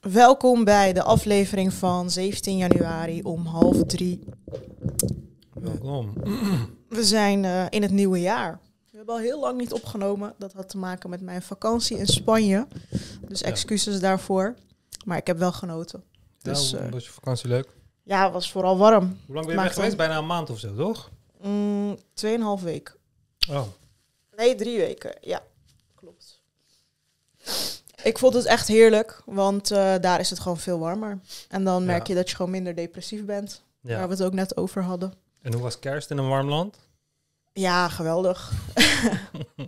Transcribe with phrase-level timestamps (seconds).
[0.00, 4.24] Welkom bij de aflevering van 17 januari om half drie.
[5.52, 6.12] Welkom.
[6.88, 8.60] We zijn eh, in het nieuwe jaar.
[8.90, 10.34] We hebben al heel lang niet opgenomen.
[10.38, 12.66] Dat had te maken met mijn vakantie in Spanje.
[13.28, 13.46] Dus Ja.
[13.46, 14.54] excuses daarvoor.
[15.04, 16.04] Maar ik heb wel genoten.
[16.42, 17.68] Dus, Dus, eh, was je vakantie leuk?
[18.02, 19.18] Ja, het was vooral warm.
[19.26, 19.96] Hoe lang ben je weg geweest?
[19.96, 21.10] Bijna een maand of zo, toch?
[21.42, 22.96] Mm, tweeënhalf week.
[23.50, 23.62] Oh.
[24.36, 25.16] Nee, drie weken.
[25.20, 25.42] Ja,
[25.94, 26.40] klopt.
[28.04, 31.18] Ik vond het echt heerlijk, want eh, daar is het gewoon veel warmer.
[31.48, 32.12] En dan merk Ja.
[32.14, 33.62] je dat je gewoon minder depressief bent.
[33.80, 35.12] Waar we het ook net over hadden.
[35.42, 36.76] En hoe was kerst in een warm land?
[37.52, 38.50] Ja, geweldig.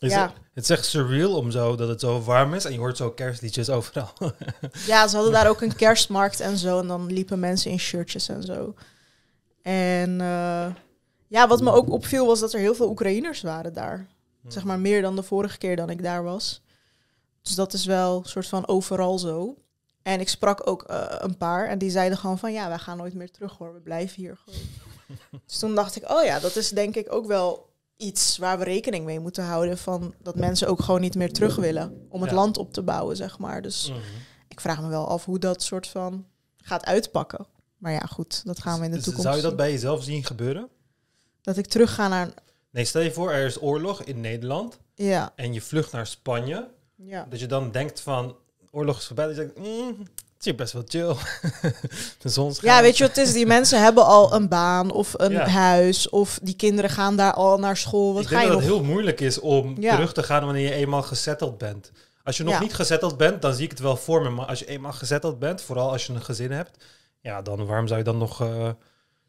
[0.00, 0.22] Ja.
[0.22, 2.96] het, het is echt surreal om zo dat het zo warm is en je hoort
[2.96, 4.10] zo kerstliedjes overal.
[4.86, 6.78] Ja, ze hadden daar ook een kerstmarkt en zo.
[6.80, 8.74] En dan liepen mensen in shirtjes en zo.
[9.62, 10.66] En eh,
[11.26, 14.06] ja, wat me ook opviel was dat er heel veel Oekraïners waren daar.
[14.48, 16.62] Zeg maar meer dan de vorige keer dan ik daar was.
[17.46, 19.54] Dus dat is wel een soort van overal zo.
[20.02, 22.96] En ik sprak ook eh, een paar en die zeiden gewoon van ja, wij gaan
[22.96, 24.60] nooit meer terug hoor, we blijven hier gewoon.
[25.46, 28.64] dus toen dacht ik, oh ja, dat is denk ik ook wel iets waar we
[28.64, 29.78] rekening mee moeten houden.
[29.78, 32.36] Van dat mensen ook gewoon niet meer terug willen om het Ja.
[32.36, 33.62] land op te bouwen, zeg maar.
[33.62, 33.98] Dus Mhm.
[34.48, 37.46] ik vraag me wel af hoe dat soort van gaat uitpakken.
[37.78, 40.02] Maar ja, goed, dat gaan we in de Dus toekomst Zou je dat bij jezelf
[40.04, 40.68] zien gebeuren?
[41.42, 42.28] Dat ik terug ga naar...
[42.70, 46.68] Nee, stel je voor, er is oorlog in Nederland Ja, en je vlucht naar Spanje.
[46.96, 47.26] Ja.
[47.30, 48.36] Dat je dan denkt van,
[48.70, 49.26] oorlog is voorbij.
[49.26, 50.08] Dat je denkt, mm, het
[50.38, 51.14] is hier best wel chill.
[52.22, 52.76] de zon schijnt.
[52.76, 53.32] Ja, weet je wat het is?
[53.32, 55.46] Die mensen hebben al een baan of een Ja.
[55.48, 56.08] huis.
[56.08, 58.12] Of die kinderen gaan daar al naar school.
[58.14, 58.68] Wat ik ga denk je dat nog?
[58.70, 59.94] het heel moeilijk is om Ja.
[59.94, 61.90] terug te gaan wanneer je eenmaal gezetteld bent.
[62.24, 62.60] Als je nog Ja.
[62.60, 64.28] niet gezetteld bent, dan zie ik het wel voor me.
[64.30, 66.84] Maar als je eenmaal gezetteld bent, vooral als je een gezin hebt,
[67.20, 68.68] ja, dan waarom zou je dan nog eh,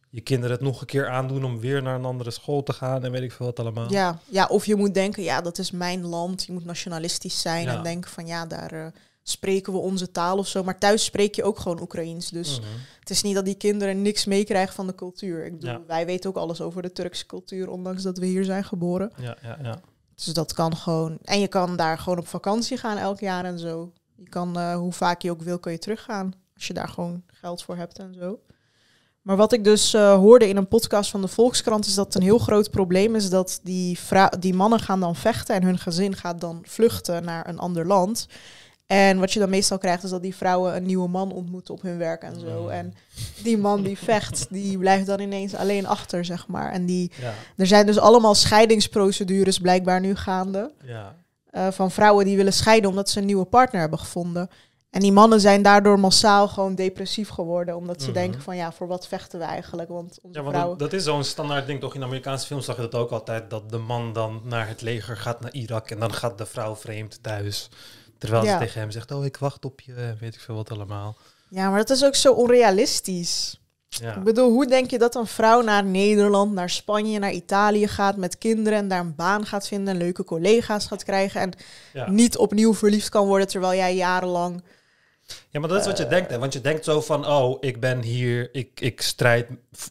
[0.09, 3.03] je kinderen het nog een keer aandoen om weer naar een andere school te gaan
[3.03, 3.91] en weet ik veel wat allemaal.
[3.91, 6.43] Ja, ja, of je moet denken, ja, dat is mijn land.
[6.43, 7.75] Je moet nationalistisch zijn Ja.
[7.77, 8.85] en denken van, ja, daar eh,
[9.23, 10.63] spreken we onze taal of zo.
[10.63, 12.29] Maar thuis spreek je ook gewoon Oekraïens.
[12.29, 12.69] Dus Mhm.
[12.99, 15.45] het is niet dat die kinderen niks meekrijgen van de cultuur.
[15.45, 15.81] Ik bedoel, Ja.
[15.87, 19.11] wij weten ook alles over de Turkse cultuur, ondanks dat we hier zijn geboren.
[19.17, 19.79] ja, ja, ja.
[20.15, 21.17] Dus dat kan gewoon.
[21.23, 23.91] En je kan daar gewoon op vakantie gaan elk jaar en zo.
[24.15, 26.33] Je kan, eh, hoe vaak je ook wil, kun je teruggaan.
[26.55, 28.39] Als je daar gewoon geld voor hebt en zo.
[29.27, 31.85] Maar wat ik dus eh, hoorde in een podcast van de Volkskrant...
[31.85, 33.99] is dat het een heel groot probleem is dat die,
[34.39, 35.55] die mannen gaan dan vechten...
[35.55, 38.27] en hun gezin gaat dan vluchten naar een ander land.
[38.85, 41.81] En wat je dan meestal krijgt is dat die vrouwen een nieuwe man ontmoeten op
[41.81, 42.67] hun werk en zo.
[42.67, 42.93] En
[43.43, 46.71] die man die vecht, die blijft dan ineens alleen achter, zeg maar.
[46.71, 50.71] En die, ja, er zijn dus allemaal scheidingsprocedures blijkbaar nu gaande.
[50.83, 51.15] ja.
[51.49, 54.49] eh, van vrouwen die willen scheiden omdat ze een nieuwe partner hebben gevonden.
[54.89, 57.75] En die mannen zijn daardoor massaal gewoon depressief geworden.
[57.75, 58.17] Omdat ze Mhm.
[58.19, 59.89] denken van ja, voor wat vechten we eigenlijk?
[59.89, 60.77] Want onze Ja, want vrouwen...
[60.77, 61.95] dat, dat is zo'n standaard ding toch?
[61.95, 63.49] In Amerikaanse films zag je dat ook altijd.
[63.49, 66.75] Dat de man dan naar het leger gaat naar Irak en dan gaat de vrouw
[66.75, 67.69] vreemd thuis.
[68.17, 68.53] Terwijl Ja.
[68.53, 71.15] ze tegen hem zegt, oh ik wacht op je, en weet ik veel wat allemaal.
[71.49, 73.59] Ja, maar dat is ook zo onrealistisch.
[73.89, 74.15] Ja.
[74.15, 78.15] Ik bedoel, hoe denk je dat een vrouw naar Nederland, naar Spanje, naar Italië gaat
[78.17, 78.79] met kinderen...
[78.79, 81.41] en daar een baan gaat vinden en leuke collega's gaat krijgen...
[81.41, 81.53] en
[82.13, 84.63] niet opnieuw verliefd kan worden terwijl jij jarenlang...
[85.49, 86.31] ja, maar dat is wat je denkt.
[86.31, 86.39] Hè?
[86.39, 89.47] Want je denkt zo van, oh, ik ben hier, ik, ik strijd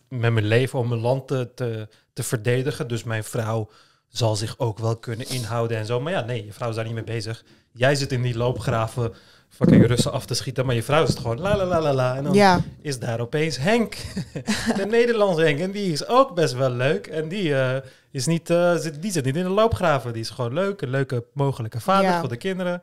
[0.09, 2.89] met mijn leven om mijn land te, te, te verdedigen.
[2.89, 3.69] Dus mijn vrouw
[4.09, 6.01] zal zich ook wel kunnen inhouden en zo.
[6.01, 7.45] Maar ja, nee, je vrouw is daar niet mee bezig.
[7.73, 9.15] Jij zit in die loopgraven
[9.49, 11.93] fucking Russen af te schieten, maar je vrouw is het gewoon la la la la
[11.95, 12.17] la.
[12.17, 13.97] En dan Ja, is daar opeens Henk,
[14.77, 15.59] de Nederlandse Henk.
[15.61, 17.07] En die is ook best wel leuk.
[17.07, 17.77] En die, eh,
[18.11, 20.13] is niet, eh, zit, die zit niet in de loopgraven.
[20.13, 22.21] Die is gewoon leuk, een leuke mogelijke vader Ja.
[22.21, 22.83] voor de kinderen.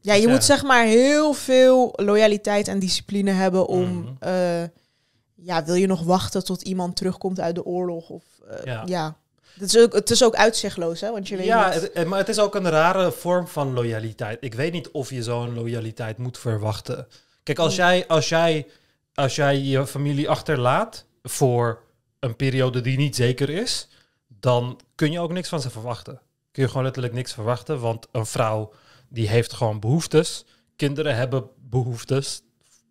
[0.00, 0.28] Ja, je Ja.
[0.32, 3.92] moet zeg maar heel veel loyaliteit en discipline hebben om...
[3.92, 4.08] Mhm.
[4.18, 4.62] eh,
[5.34, 8.08] ja, wil je nog wachten tot iemand terugkomt uit de oorlog?
[8.08, 8.82] Of, eh, Ja.
[8.86, 9.16] ja.
[9.58, 11.10] Het is, ook, het is ook uitzichtloos, hè?
[11.10, 11.74] Want je weet Ja, niet...
[11.80, 14.38] het- het- maar het is ook een rare vorm van loyaliteit.
[14.40, 17.06] Ik weet niet of je zo'n loyaliteit moet verwachten.
[17.42, 18.66] Kijk, als jij, als jij,
[19.14, 21.82] als jij je familie achterlaat voor
[22.20, 23.88] een periode die niet zeker is,
[24.28, 26.20] dan kun je ook niks van ze verwachten.
[26.52, 28.72] Kun je gewoon letterlijk niks verwachten, want een vrouw
[29.10, 30.44] die heeft gewoon behoeftes.
[30.76, 32.42] Kinderen hebben behoeftes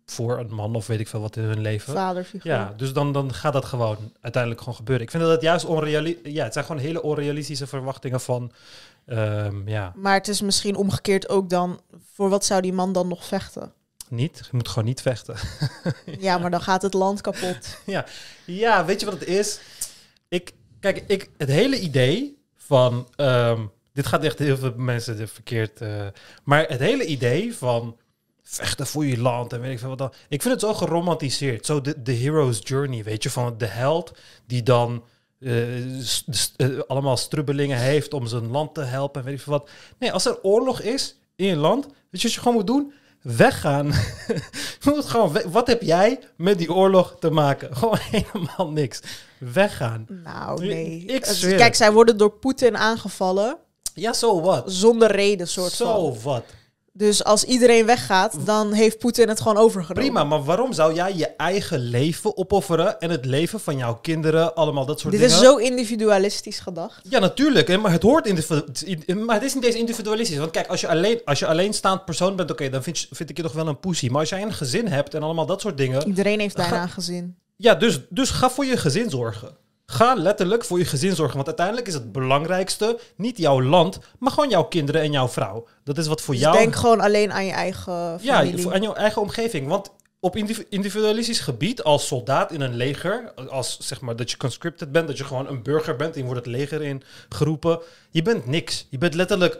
[0.06, 1.92] voor een man of weet ik veel wat in hun leven.
[1.92, 2.52] vaderfiguur.
[2.52, 5.04] Ja, dus dan, dan gaat dat gewoon uiteindelijk gewoon gebeuren.
[5.04, 6.32] Ik vind dat het juist onrealistisch...
[6.32, 8.52] Ja, het zijn gewoon hele onrealistische verwachtingen van...
[9.06, 11.80] ehm, ja, Maar het is misschien omgekeerd ook dan...
[12.14, 13.72] Voor wat zou die man dan nog vechten?
[14.08, 14.38] niet.
[14.42, 15.34] Je moet gewoon niet vechten.
[16.18, 17.78] Ja, maar dan gaat het land kapot.
[18.44, 19.60] Ja, weet je wat het is?
[20.28, 23.08] Ik, kijk, ik, het hele idee van...
[23.16, 25.80] ehm, dit gaat echt heel veel mensen verkeerd...
[25.80, 26.06] eh,
[26.44, 27.96] maar het hele idee van
[28.42, 30.12] vechten voor je land en weet ik veel wat dan.
[30.28, 31.66] Ik vind het zo geromantiseerd.
[31.66, 35.04] Zo de, de hero's journey, weet je, van de held die dan
[35.40, 35.98] eh,
[36.56, 39.70] eh, allemaal strubbelingen heeft om zijn land te helpen en weet ik veel wat.
[39.98, 42.92] Nee, als er oorlog is in je land, weet je wat je gewoon moet doen?
[43.22, 43.86] weggaan.
[44.80, 47.74] je moet gewoon we- wat heb jij met die oorlog te maken?
[47.76, 49.00] Gewoon helemaal niks.
[49.38, 50.06] Weggaan.
[50.08, 51.04] Nou, nee.
[51.04, 53.58] ik Kijk, zij worden door Poetin aangevallen.
[53.94, 54.62] Ja, zo wat.
[54.66, 56.22] Zonder reden, soort Zo van.
[56.22, 56.44] wat.
[56.92, 60.02] Dus als iedereen weggaat, dan heeft Poetin het gewoon overgenomen.
[60.10, 64.54] Prima, maar waarom zou jij je eigen leven opofferen en het leven van jouw kinderen,
[64.54, 65.36] allemaal dat soort Dit dingen?
[65.36, 67.00] is zo individualistisch gedacht.
[67.08, 67.68] Ja, natuurlijk.
[67.68, 70.38] Hè, maar het hoort individu- Maar het is niet eens individualistisch.
[70.38, 73.30] Want kijk, als je alleen, als je alleenstaand persoon bent, oké, dan vind, je- vind
[73.30, 74.10] ik je toch wel een poesie.
[74.10, 76.06] Maar als jij een gezin hebt en allemaal dat soort dingen.
[76.06, 77.36] Iedereen heeft Ga- een gezin.
[77.56, 79.56] Ja, dus, dus ga voor je gezin zorgen.
[79.92, 81.34] Ga letterlijk voor je gezin zorgen.
[81.34, 85.66] Want uiteindelijk is het belangrijkste niet jouw land, maar gewoon jouw kinderen en jouw vrouw.
[85.84, 86.56] Dat is wat voor Dus jou.
[86.56, 88.62] denk gewoon alleen aan je eigen Ja, familie.
[88.62, 89.68] voor- aan jouw eigen omgeving.
[89.68, 89.90] Want
[90.20, 94.92] op indiv- individualistisch gebied, als soldaat in een leger, als zeg maar dat je conscripted
[94.92, 98.22] bent, dat je gewoon een burger bent en je wordt het leger in geroepen, je
[98.22, 98.86] bent niks.
[98.90, 99.58] Je bent letterlijk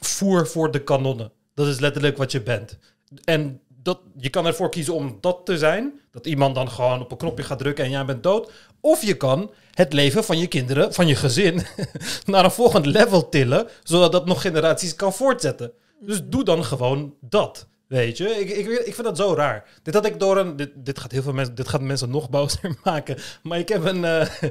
[0.00, 1.32] voer voor de kanonnen.
[1.54, 2.78] Dat is letterlijk wat je bent.
[3.24, 7.10] En dat, je kan ervoor kiezen om dat te zijn, dat iemand dan gewoon op
[7.10, 8.50] een knopje gaat drukken en jij bent dood.
[8.80, 11.62] Of je kan het leven van je kinderen, van je gezin,
[12.24, 15.72] naar een volgend level tillen, zodat dat nog generaties kan voortzetten.
[16.00, 17.66] Dus doe dan gewoon dat.
[17.86, 19.64] Weet je, ik, ik, ik vind dat zo raar.
[19.82, 20.56] Dit had ik door een.
[20.56, 21.54] Dit, dit gaat heel veel mensen.
[21.54, 23.16] Dit gaat mensen nog bozer maken.
[23.42, 24.26] Maar ik heb een, eh,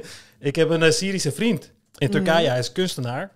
[0.50, 2.48] ik heb een eh, Syrische vriend in Turkije.
[2.48, 3.30] Hij is kunstenaar.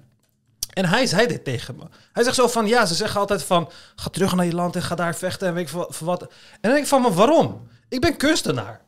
[0.70, 1.82] En hij zei dit tegen me.
[2.12, 4.82] Hij zegt zo van, ja, ze zeggen altijd van, ga terug naar je land en
[4.82, 6.22] ga daar vechten en weet ik wat- wat.
[6.22, 6.28] En
[6.60, 7.68] dan denk ik van, maar waarom?
[7.88, 8.80] Ik ben kunstenaar.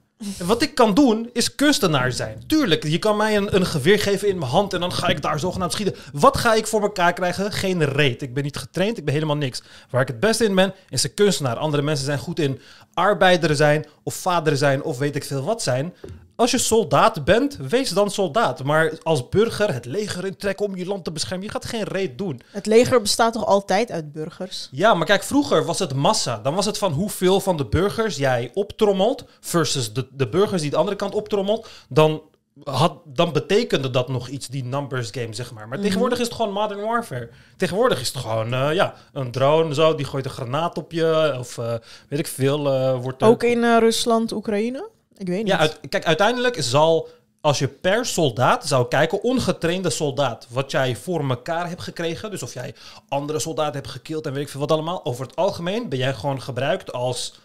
[0.45, 2.43] Wat ik kan doen, is kunstenaar zijn.
[2.47, 5.23] Tuurlijk, je kan mij een, een geweer geven in mijn hand en dan ga ik
[5.23, 5.95] daar zogenaamd schieten.
[6.13, 7.53] Wat ga ik voor elkaar krijgen?
[7.53, 8.23] Geen reet.
[8.23, 9.63] Ik ben niet getraind, ik ben helemaal niks.
[9.91, 11.57] Waar ik het beste in ben, is een kunstenaar.
[11.57, 12.61] Andere mensen zijn goed in
[12.95, 15.95] arbeider zijn of vader zijn of weet ik veel wat zijn.
[16.43, 18.65] Als je soldaat bent, wees dan soldaat.
[18.65, 22.19] Maar als burger het leger intrekken om je land te beschermen, je gaat geen reet
[22.19, 22.41] doen.
[22.50, 24.69] Het leger bestaat toch altijd uit burgers?
[24.71, 26.39] Ja, maar kijk, vroeger was het massa.
[26.39, 30.71] Dan was het van hoeveel van de burgers jij optrommelt versus de, de burgers die
[30.71, 31.69] de andere kant optrommelt.
[31.89, 32.23] Dan,
[32.65, 35.69] had, dan betekende dat nog iets, die numbers game, zeg maar.
[35.69, 37.31] Maar tegenwoordig is het gewoon modern warfare.
[37.56, 41.37] Tegenwoordig is het gewoon, eh, ja, een drone zo, die gooit een granaat op je.
[41.38, 41.75] Of eh,
[42.09, 44.88] weet ik veel, eh, wordt Ook in Rusland, Oekraïne?
[45.23, 45.53] Ik weet niet.
[45.53, 47.09] ja, uit- kijk, uiteindelijk zal,
[47.41, 52.43] als je per soldaat zou kijken, ongetrainde soldaat, wat jij voor elkaar hebt gekregen, dus
[52.43, 52.75] of jij
[53.09, 56.15] andere soldaten hebt gekild en weet ik veel wat allemaal, over het algemeen ben jij
[56.15, 57.41] gewoon gebruikt als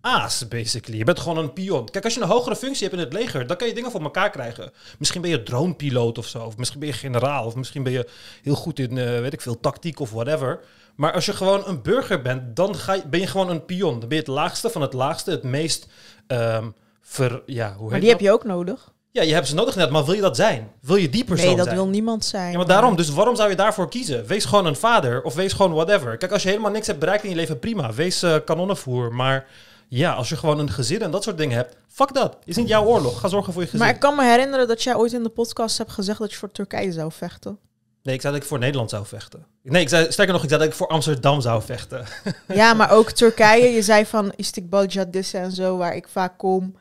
[0.00, 0.98] aas, basically.
[0.98, 1.90] Je bent gewoon een pion.
[1.90, 4.02] Kijk, als je een hogere functie hebt in het leger, dan kan je dingen voor
[4.02, 4.70] elkaar krijgen.
[4.98, 8.08] Misschien ben je dronepiloot of zo, of misschien ben je generaal, of misschien ben je
[8.42, 10.60] heel goed in, eh, weet ik veel, tactiek of whatever.
[10.96, 13.90] Maar als je gewoon een burger bent, dan ga je, ben je gewoon een pion.
[14.00, 15.86] Dan ben je het laagste van het laagste, het meest...
[16.26, 16.68] ehm,
[17.02, 18.92] ver, ja, hoe maar die heb je ook nodig.
[19.10, 20.70] Ja, je hebt ze nodig net, maar wil je dat zijn?
[20.80, 21.76] Wil je die persoon Nee, dat zijn?
[21.76, 22.50] wil niemand zijn.
[22.50, 24.26] Ja, maar daarom, dus waarom zou je daarvoor kiezen?
[24.26, 26.16] Wees gewoon een vader of wees gewoon whatever.
[26.16, 27.92] Kijk, als je helemaal niks hebt bereikt in je leven, prima.
[27.92, 29.14] Wees eh, kanonnenvoer.
[29.14, 29.46] Maar
[29.88, 32.36] ja, als je gewoon een gezin en dat soort dingen hebt, fuck dat.
[32.44, 33.20] Is niet jouw oorlog.
[33.20, 33.84] Ga zorgen voor je gezin.
[33.84, 36.36] Maar ik kan me herinneren dat jij ooit in de podcast hebt gezegd dat je
[36.36, 37.58] voor Turkije zou vechten.
[38.02, 39.46] Nee, ik zei dat ik voor Nederland zou vechten.
[39.62, 42.04] Nee, ik zei, sterker nog, ik zei dat ik voor Amsterdam zou vechten.
[42.48, 43.68] ja, maar ook Turkije.
[43.68, 46.76] Je zei van Istiklal Caddesi en zo, waar ik vaak kom.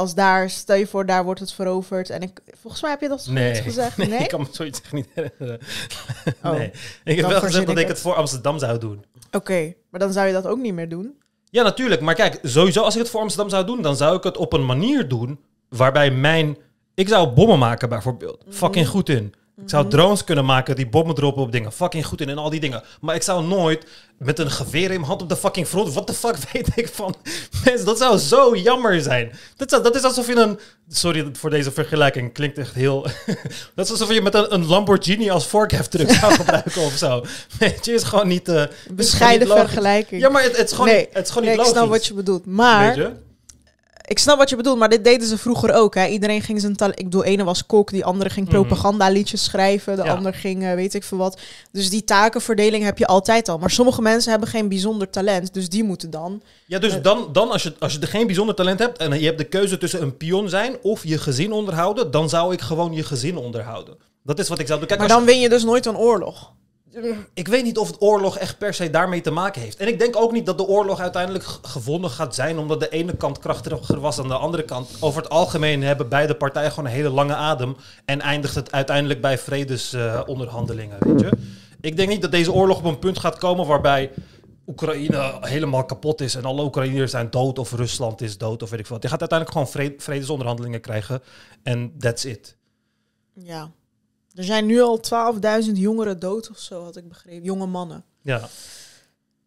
[0.00, 2.10] Als daar, stel je voor, daar wordt het veroverd.
[2.10, 3.96] En ik, volgens mij heb je dat Nee, gezegd.
[4.08, 4.18] Nee?
[4.18, 5.58] ik kan me zoiets echt niet herinneren.
[6.44, 6.70] Oh, nee,
[7.04, 9.04] ik heb wel gezegd dat ik ik het voor Amsterdam zou doen.
[9.32, 11.14] Oké, maar dan zou je dat ook niet meer doen.
[11.50, 12.00] Ja, natuurlijk.
[12.00, 14.52] Maar kijk, sowieso als ik het voor Amsterdam zou doen, dan zou ik het op
[14.52, 16.56] een manier doen waarbij mijn...
[16.94, 18.44] Ik zou bommen maken bijvoorbeeld.
[18.48, 19.34] Fucking goed in.
[19.62, 21.72] Ik zou drones kunnen maken die bommen droppen op dingen.
[21.72, 22.82] Fucking goed in en al die dingen.
[23.00, 23.86] Maar ik zou nooit
[24.18, 25.92] met een geweer in mijn hand op de fucking front...
[25.92, 27.14] What the fuck weet ik van...
[27.64, 29.32] Mensen, dat zou zo jammer zijn.
[29.56, 30.58] Dat, zou, dat is alsof je een...
[30.88, 32.32] Sorry voor deze vergelijking.
[32.32, 33.02] Klinkt echt heel...
[33.74, 37.24] dat is alsof je met een, een Lamborghini als vorkheftruck zou gebruiken of zo.
[37.58, 38.48] Weet je, is gewoon niet...
[38.48, 40.20] is gewoon Bescheiden niet vergelijking.
[40.20, 41.82] Ja, maar het, het is gewoon nee, niet, het is gewoon nee, niet ik logisch.
[41.82, 42.46] snap wat je bedoelt.
[42.46, 43.29] Maar Weet je?
[44.10, 45.94] Ik snap wat je bedoelt, maar dit deden ze vroeger ook.
[45.94, 46.06] Hè.
[46.06, 46.98] Iedereen ging zijn talent.
[46.98, 48.54] Ik bedoel, ene was kok, die andere ging Mhm.
[48.54, 50.14] propagandaliedjes schrijven, de Ja.
[50.14, 51.40] ander ging eh, weet ik veel wat.
[51.72, 53.58] Dus die takenverdeling heb je altijd al.
[53.58, 56.42] Maar sommige mensen hebben geen bijzonder talent, dus die moeten dan.
[56.66, 57.02] Ja, dus Eh.
[57.02, 59.44] dan, dan als, je, als je er geen bijzonder talent hebt en je hebt de
[59.44, 63.36] keuze tussen een pion zijn of je gezin onderhouden, dan zou ik gewoon je gezin
[63.36, 63.96] onderhouden.
[64.24, 64.88] Dat is wat ik zou doen.
[64.88, 66.52] Kijk, maar dan win je dus nooit een oorlog.
[67.34, 69.76] Ik weet niet of het oorlog echt per se daarmee te maken heeft.
[69.76, 73.16] En ik denk ook niet dat de oorlog uiteindelijk gewonnen gaat zijn omdat de ene
[73.16, 74.90] kant krachtiger was dan de andere kant.
[75.00, 79.20] Over het algemeen hebben beide partijen gewoon een hele lange adem en eindigt het uiteindelijk
[79.20, 80.98] bij vredesonderhandelingen.
[81.80, 84.10] Ik denk niet dat deze oorlog op een punt gaat komen waarbij
[84.66, 88.80] Oekraïne helemaal kapot is en alle Oekraïners zijn dood of Rusland is dood of weet
[88.80, 89.02] ik wat.
[89.02, 91.22] Je gaat uiteindelijk gewoon vre- vredesonderhandelingen krijgen
[91.62, 92.56] en that's it.
[93.34, 93.70] Ja.
[94.34, 95.00] Er zijn nu al
[95.64, 97.42] 12.000 jongeren dood of zo, had ik begrepen.
[97.42, 98.04] Jonge mannen.
[98.22, 98.48] Ja.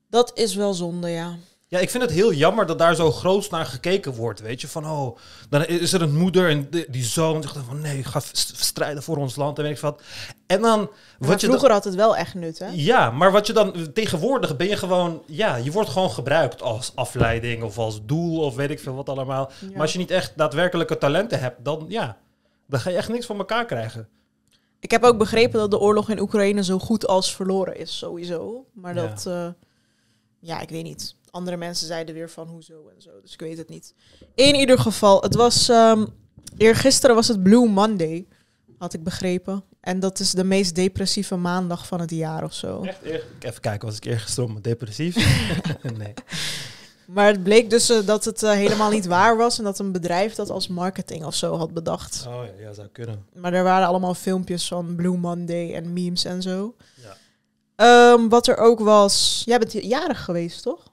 [0.10, 1.36] Dat is wel zonde, ja.
[1.68, 4.68] Ja, ik vind het heel jammer dat daar zo groot naar gekeken wordt, weet je.
[4.68, 5.18] Van, oh,
[5.50, 7.82] dan is er een moeder en die zoon zegt dan van...
[7.82, 10.02] nee, ga st- strijden voor ons land en weet ik wat.
[10.48, 10.80] En dan...
[10.80, 12.68] Maar Wat je dan, vroeger had het wel echt nut, hè?
[12.72, 13.94] ja, maar wat je dan...
[13.94, 15.22] Tegenwoordig ben je gewoon...
[15.25, 19.10] Ja, je wordt gewoon gebruikt als afleiding of als doel of weet ik veel wat
[19.10, 19.52] allemaal.
[19.62, 19.68] Ja.
[19.72, 22.18] Maar als je niet echt daadwerkelijke talenten hebt, dan ja...
[22.68, 24.08] Dan ga je echt niks van elkaar krijgen.
[24.84, 28.66] Ik heb ook begrepen dat de oorlog in Oekraïne zo goed als verloren is, sowieso.
[28.74, 29.08] Maar Ja.
[29.08, 29.48] dat, eh,
[30.40, 31.16] ja, ik weet niet.
[31.32, 33.94] Andere mensen zeiden weer van hoezo en zo, dus ik weet het niet.
[34.36, 36.06] In ieder geval, het was, ehm
[36.58, 38.28] eergisteren was het Blue Monday,
[38.78, 39.63] had ik begrepen.
[39.80, 42.82] En dat is de meest depressieve maandag van het jaar of zo.
[42.84, 45.16] Echt eer- Even kijken, was ik eergisteren depressief?
[45.98, 46.13] nee.
[47.07, 49.91] Maar het bleek dus eh, dat het eh, helemaal niet waar was en dat een
[49.91, 52.25] bedrijf dat als marketing of zo had bedacht.
[52.27, 53.25] Oh ja, ja, zou kunnen.
[53.33, 56.75] Maar er waren allemaal filmpjes van Blue Monday en memes en zo.
[56.95, 57.15] Ja.
[57.75, 59.41] Ehm, wat er ook was...
[59.45, 60.91] Jij bent jarig geweest, toch?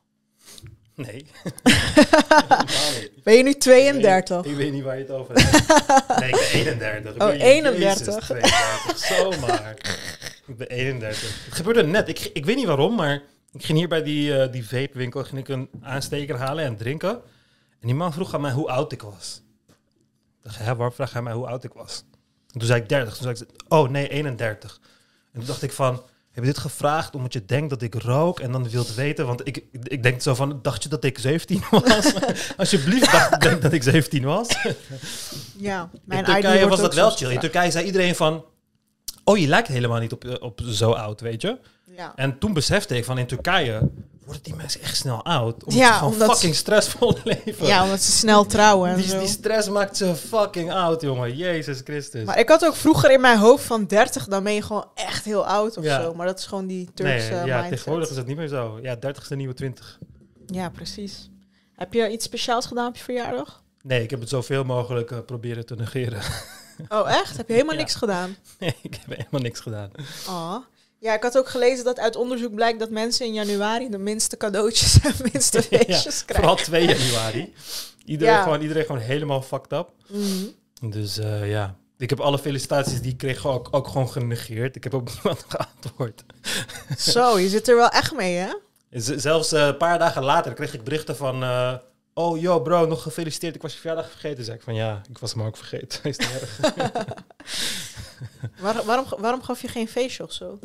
[0.94, 1.26] Nee.
[3.24, 4.36] Ben je nu 32?
[4.36, 6.18] Ik weet, ik weet niet waar je het over hebt.
[6.20, 7.14] Nee, ik ben 31.
[7.14, 8.18] Ik Oh, ben- 31.
[8.18, 8.98] Jezus, 32.
[9.06, 9.74] Zomaar.
[10.46, 11.44] Ik ben 31.
[11.44, 12.08] Het gebeurde net.
[12.08, 15.40] Ik, ik weet niet waarom, maar ik ging hier bij die, eh die vapewinkel ging
[15.40, 17.10] ik een aansteker halen en drinken.
[17.80, 19.42] En die man vroeg aan mij hoe oud ik was.
[19.68, 19.76] Ik
[20.42, 22.04] dacht, waarom vraag hij mij hoe oud ik was?
[22.52, 23.16] En toen zei ik 30.
[23.16, 24.80] Toen zei ik, oh nee, 31.
[25.32, 28.40] En toen dacht ik van, heb je dit gevraagd omdat je denkt dat ik rook
[28.40, 29.26] en dan wilt weten?
[29.26, 32.14] Want ik, ik denk zo van, dacht je dat ik 17 was?
[32.56, 34.48] Alsjeblieft, dacht, denk dat ik 17 was.
[35.56, 37.30] Ja, mijn in Turkije was dat wel chill.
[37.32, 37.40] In.
[37.40, 38.44] Turkije zei iedereen van...
[39.24, 41.58] Oh, je lijkt helemaal niet op, eh, op zo oud, weet je?
[41.96, 42.12] Ja.
[42.16, 43.90] En toen besefte ik van in Turkije...
[44.24, 45.64] worden die mensen echt snel oud.
[45.64, 47.66] Omdat Ja, ze gewoon omdat- fucking stressvol leven.
[47.66, 49.18] ja, omdat ze snel trouwen en die, zo.
[49.18, 51.36] die stress maakt ze fucking oud, jongen.
[51.36, 52.24] Jezus Christus.
[52.24, 55.24] Maar ik had ook vroeger in mijn hoofd van 30, dan ben je gewoon echt
[55.24, 56.02] heel oud of Ja.
[56.02, 56.14] zo.
[56.14, 57.68] Maar dat is gewoon die nee, Turkse ja, mindset.
[57.70, 58.78] tegenwoordig is het niet meer zo.
[58.82, 59.98] Ja, 30 is de nieuwe 20.
[60.46, 61.30] Ja, precies.
[61.76, 63.62] Heb je iets speciaals gedaan op je verjaardag?
[63.82, 66.20] Nee, ik heb het zoveel mogelijk eh, proberen te negeren.
[66.88, 67.36] Oh, echt?
[67.36, 67.80] Heb je helemaal Ja.
[67.80, 68.36] niks gedaan?
[68.58, 69.90] nee, ik heb helemaal niks gedaan.
[70.28, 70.56] Ah.
[71.00, 74.36] Ja, ik had ook gelezen dat uit onderzoek blijkt dat mensen in januari de minste
[74.36, 76.34] cadeautjes en minste Ja, feestjes krijgen.
[76.48, 77.54] Vooral 2 januari.
[78.04, 78.42] Iedereen, Ja.
[78.42, 79.88] gewoon, iedereen gewoon helemaal fucked up.
[80.08, 80.90] Mhm.
[80.90, 84.76] Dus eh, ja, ik heb alle felicitaties die ik kreeg ook, ook gewoon genegeerd.
[84.76, 86.24] Ik heb ook niemand geantwoord.
[86.98, 88.48] Zo, je zit er wel echt mee, hè?
[88.90, 91.42] Z- zelfs eh, een paar dagen later kreeg ik berichten van...
[91.42, 91.74] eh,
[92.24, 93.54] oh, yo bro, nog gefeliciteerd.
[93.54, 94.44] Ik was je verjaardag vergeten.
[94.44, 96.00] Zei ik van ja, ik was hem ook vergeten.
[96.10, 96.60] Is niet erg.
[98.60, 100.58] Waar- waarom, waarom gaf je geen feestje of zo?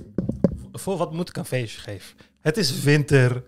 [0.74, 2.15] Voor wat moet ik een feestje geven?
[2.41, 3.43] Het is winter.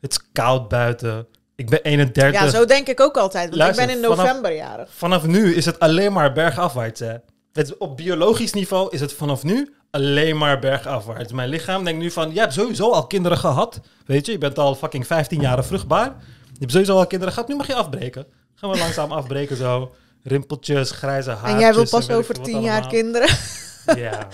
[0.00, 1.26] Het is koud buiten.
[1.56, 2.40] Ik ben 31.
[2.40, 3.44] Ja, zo denk ik ook altijd.
[3.48, 4.88] Want Luister, ik ben in vanaf- november jarig.
[4.92, 7.00] Vanaf nu is het alleen maar bergafwaarts.
[7.00, 7.14] Hè.
[7.52, 11.32] Het, op biologisch niveau is het vanaf nu alleen maar bergafwaarts.
[11.32, 13.80] Mijn lichaam denkt nu van, je hebt sowieso al kinderen gehad.
[14.06, 16.14] Weet je, je bent al fucking 15 jaar vruchtbaar.
[16.60, 18.26] Je hebt sowieso al kinderen gehad, nu mag je afbreken.
[18.54, 19.94] Gaan we langzaam afbreken zo.
[20.22, 21.52] Rimpeltjes, grijze haartjes.
[21.52, 22.90] En jij wil pas over tien jaar allemaal.
[22.90, 23.28] kinderen.
[23.86, 24.28] Ja.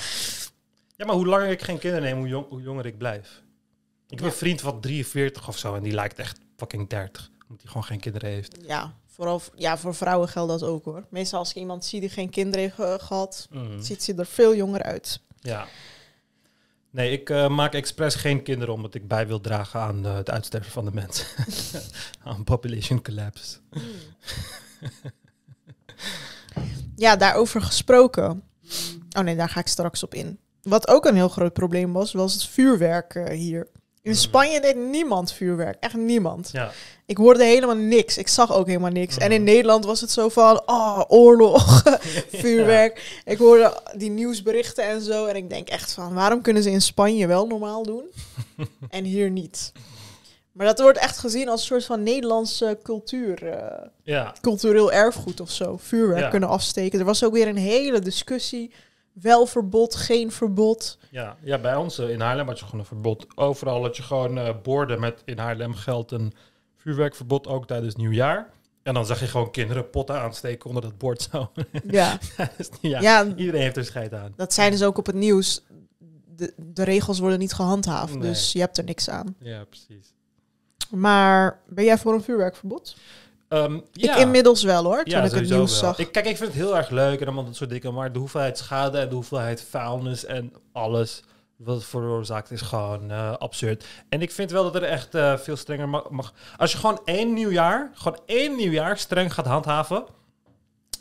[0.97, 3.43] ja, maar hoe langer ik geen kinderen neem, hoe, jong, hoe jonger ik blijf.
[4.09, 4.25] Ik heb Ja.
[4.27, 7.31] een vriend van 43 of zo en die lijkt echt fucking 30.
[7.43, 8.57] Omdat hij gewoon geen kinderen heeft.
[8.67, 11.07] Ja, vooral ja, voor vrouwen geldt dat ook hoor.
[11.11, 13.81] Meestal als ik iemand zie die geen kinderen heeft eh, gehad, Mhm.
[13.83, 15.21] ziet ze er veel jonger uit.
[15.41, 15.67] Ja.
[16.97, 20.31] Nee, ik eh, maak expres geen kinderen omdat ik bij wil dragen aan eh, het
[20.31, 21.35] uitsterven van de mens.
[22.25, 23.57] aan population collapse.
[26.99, 28.43] Ja, daarover gesproken.
[29.17, 30.39] Oh nee, daar ga ik straks op in.
[30.63, 33.69] Wat ook een heel groot probleem was, was het vuurwerk eh, hier.
[34.07, 34.17] In.
[34.17, 35.77] Spanje deed niemand vuurwerk.
[35.81, 36.49] Echt niemand.
[36.53, 36.71] Ja,
[37.07, 38.19] Ik hoorde helemaal niks.
[38.19, 39.17] Ik zag ook helemaal niks.
[39.17, 39.47] En in Mm.
[39.47, 41.83] Nederland was het zo van, oh, oorlog,
[42.43, 43.21] vuurwerk.
[43.25, 45.27] Ik hoorde die nieuwsberichten en zo.
[45.27, 48.05] En ik denk echt van, waarom kunnen ze in Spanje wel normaal doen
[48.91, 49.73] en hier niet?
[50.53, 54.35] Maar dat wordt echt gezien als een soort van Nederlandse cultuur, eh, ja.
[54.41, 55.77] cultureel erfgoed of zo.
[55.81, 56.99] Vuurwerk kunnen afsteken.
[56.99, 58.73] Er was ook weer een hele discussie.
[59.23, 60.99] Wel verbod, geen verbod.
[61.11, 63.27] Ja, ja, bij ons eh, in Haarlem had je gewoon een verbod.
[63.35, 66.33] Overal had je gewoon eh, borden met in Haarlem geldt een
[66.77, 68.51] vuurwerkverbod, ook tijdens nieuwjaar.
[68.83, 71.51] En dan zag je gewoon kinderen potten aansteken onder dat bord zo.
[71.91, 72.19] Ja,
[72.81, 74.33] ja, ja Iedereen heeft er scheid aan.
[74.37, 75.63] dat zijn dus ook op het nieuws.
[76.37, 78.23] De, de regels worden niet gehandhaafd, Nee.
[78.29, 79.37] dus je hebt er niks aan.
[79.39, 80.15] Ja, precies.
[80.91, 82.97] Maar ben jij voor een vuurwerkverbod?
[83.49, 84.15] Ehm, ja.
[84.15, 85.67] Ik inmiddels wel hoor, toen ik het nieuws wel.
[85.69, 85.99] zag.
[85.99, 88.19] Ik, kijk, ik vind het heel erg leuk en allemaal dat soort dingen, maar de
[88.19, 91.23] hoeveelheid schade en de hoeveelheid vuilnis en alles
[91.57, 93.85] wat het veroorzaakt is gewoon eh, absurd.
[94.09, 96.33] En ik vind wel dat er echt eh, veel strenger ma- mag.
[96.57, 100.05] Als je gewoon één nieuwjaar, gewoon één nieuwjaar streng gaat handhaven,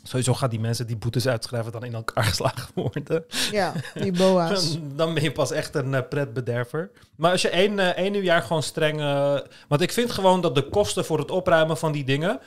[0.06, 3.24] Sowieso gaan die mensen die boetes uitschrijven dan in elkaar geslagen worden.
[3.50, 4.78] Ja, die boa's.
[4.96, 6.90] Dan ben je pas echt een uh, pretbederver.
[7.16, 9.00] Maar als je één, uh, één jaar gewoon streng...
[9.00, 12.40] Uh, want ik vind gewoon dat de kosten voor het opruimen van die dingen...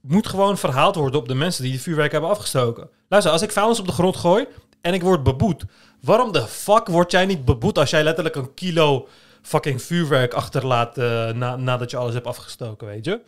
[0.00, 2.88] moet gewoon verhaald worden op de mensen die die vuurwerk hebben afgestoken.
[3.08, 4.46] Luister, als ik vuilnis op de grond gooi
[4.80, 5.64] en ik word beboet...
[6.00, 9.08] waarom de fuck word jij niet beboet als jij letterlijk een kilo
[9.42, 10.96] fucking vuurwerk achterlaat...
[11.34, 13.20] Na, nadat je alles hebt afgestoken, weet je?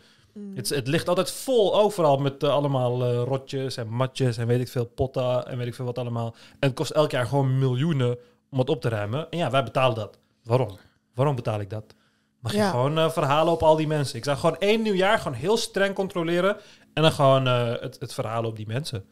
[0.55, 4.59] Het, het, ligt altijd vol overal met uh, allemaal uh, rotjes en matjes en weet
[4.59, 6.35] ik veel, potten en weet ik veel wat allemaal.
[6.59, 8.17] En het kost elk jaar gewoon miljoenen
[8.49, 9.27] om het op te ruimen.
[9.29, 10.17] En ja, wij betalen dat.
[10.43, 10.77] Waarom?
[11.13, 11.95] Waarom betaal ik dat?
[12.39, 12.69] Mag je ja.
[12.69, 14.17] gewoon uh, verhalen op al die mensen.
[14.17, 16.57] Ik zou gewoon één nieuwjaar gewoon heel streng controleren
[16.93, 19.05] en dan gewoon het, het verhalen op die mensen.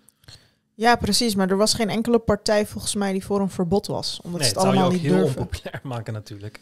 [0.75, 1.35] Ja, precies.
[1.35, 4.19] Maar er was geen enkele partij volgens mij die voor een verbod was.
[4.23, 5.19] Omdat nee, ze het, allemaal niet durven.
[5.19, 6.61] heel onpopulair maken natuurlijk.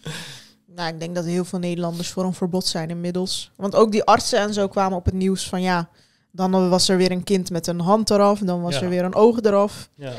[0.75, 3.51] Nou, ik denk dat heel veel Nederlanders voor een verbod zijn inmiddels.
[3.56, 5.89] Want ook die artsen en zo kwamen op het nieuws van ja,
[6.32, 8.82] dan was er weer een kind met een hand eraf, dan was Ja.
[8.82, 9.89] er weer een oog eraf.
[9.96, 10.13] Ja.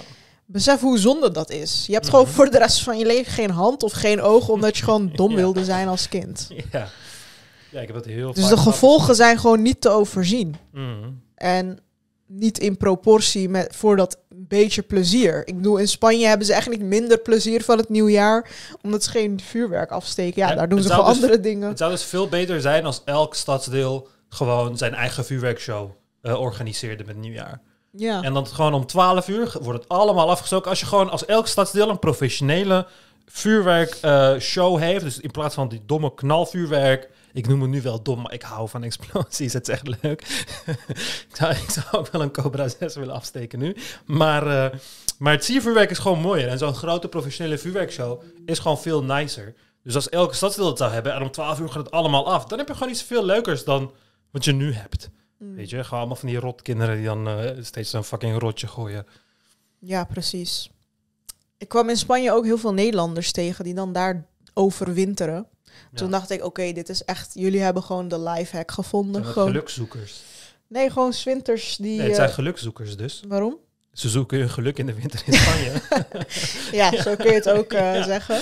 [0.46, 1.84] Besef hoe zonde dat is.
[1.86, 2.14] Je hebt Mhm.
[2.14, 5.10] gewoon voor de rest van je leven geen hand of geen oog, omdat je gewoon
[5.14, 5.36] dom Ja.
[5.36, 6.48] wilde zijn als kind.
[6.72, 6.88] ja.
[7.70, 8.64] Ja, ik heb dat heel Dus de gehad.
[8.74, 10.54] gevolgen zijn gewoon niet te overzien.
[10.72, 11.10] Mhm.
[11.34, 11.78] En
[12.26, 14.18] niet in proportie met, voor dat
[14.58, 15.46] beetje plezier.
[15.46, 18.50] Ik bedoel, in Spanje hebben ze niet minder plezier van het nieuwjaar,
[18.82, 20.46] omdat ze geen vuurwerk afsteken.
[20.46, 21.68] Ja, daar doen ze gewoon dus- andere dingen.
[21.68, 25.90] Het zou dus veel beter zijn als elk stadsdeel gewoon zijn eigen vuurwerkshow
[26.22, 27.60] eh, organiseerde met nieuwjaar.
[27.90, 28.22] Ja.
[28.22, 30.70] En dan gewoon om 12 uur wordt het allemaal afgestoken.
[30.70, 32.86] Als je gewoon als elk stadsdeel een professionele
[33.26, 35.04] vuurwerkshow show heeft.
[35.04, 37.10] Dus in plaats van die domme knalvuurwerk.
[37.32, 39.52] Ik noem het nu wel dom, maar ik hou van explosies.
[39.52, 40.20] Het is echt leuk.
[41.30, 43.76] ik, zou, ik zou ook wel een Cobra 6 willen afsteken nu.
[44.04, 44.78] Maar, eh,
[45.18, 46.48] maar het siervuurwerk is gewoon mooier.
[46.48, 49.54] En zo'n grote professionele vuurwerkshow is gewoon veel nicer.
[49.82, 52.44] Dus als elke stadsdeel het zou hebben en om 12 uur gaat het allemaal af.
[52.44, 53.92] Dan heb je gewoon iets veel leukers dan
[54.30, 55.10] wat je nu hebt.
[55.38, 55.54] Mm.
[55.54, 59.06] Weet je, gewoon allemaal van die rotkinderen die dan eh, steeds een fucking rotje gooien.
[59.78, 60.70] Ja, precies.
[61.64, 65.46] Ik kwam in Spanje ook heel veel Nederlanders tegen die dan daar overwinteren.
[65.94, 67.30] Toen dacht ik, oké, dit is echt...
[67.34, 69.12] Jullie hebben gewoon de lifehack gevonden.
[69.12, 70.22] Zijn dat Gewoon, gelukzoekers.
[70.68, 71.96] nee, gewoon zwinters die...
[71.98, 73.22] Nee, het zijn eh, gelukzoekers dus.
[73.28, 73.56] waarom?
[73.92, 75.72] Ze zoeken hun geluk in de winter in Spanje.
[76.80, 78.02] Ja, zo kun je het ook eh, Ja.
[78.02, 78.40] zeggen.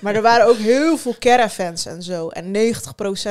[0.00, 2.28] Maar er waren ook heel veel caravans en zo.
[2.28, 2.52] En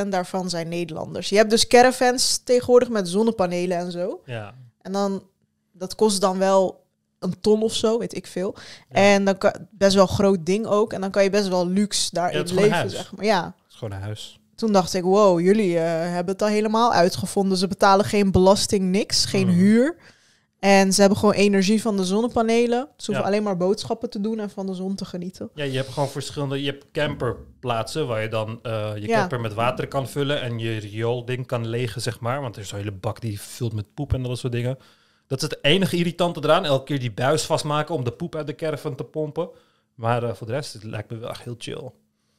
[0.05, 1.29] 90% daarvan zijn Nederlanders.
[1.29, 4.21] Je hebt dus caravans tegenwoordig met zonnepanelen en zo.
[4.25, 4.53] ja.
[4.81, 5.23] En dan,
[5.71, 6.78] dat kost dan wel
[7.19, 8.55] een ton of zo, weet ik veel.
[8.89, 8.95] Ja.
[8.95, 10.93] En dan kan, best wel groot ding ook.
[10.93, 13.25] En dan kan je best wel luxe Ja, daarin een leven, zeg maar.
[13.25, 14.39] Ja, Het is gewoon een huis.
[14.55, 17.57] toen dacht ik, wow, jullie eh, hebben het al helemaal uitgevonden.
[17.57, 19.55] Ze betalen geen belasting, niks, geen Mhm.
[19.55, 19.95] huur.
[20.59, 22.87] En ze hebben gewoon energie van de zonnepanelen.
[22.97, 23.31] Ze hoeven Ja.
[23.31, 25.49] alleen maar boodschappen te doen en van de zon te genieten.
[25.53, 26.61] Ja, je hebt gewoon verschillende...
[26.63, 29.17] Je hebt camperplaatsen waar je dan eh, je Ja.
[29.19, 30.41] camper met water kan vullen...
[30.41, 32.41] en je riool-ding kan legen, zeg maar.
[32.41, 34.77] Want er is zo'n hele bak die vult met poep en dat soort dingen.
[35.29, 36.65] Dat is het enige irritante eraan.
[36.65, 39.49] Elke keer die buis vastmaken om de poep uit de caravan te pompen.
[39.95, 41.91] Maar eh, voor de rest, het lijkt me wel echt heel chill.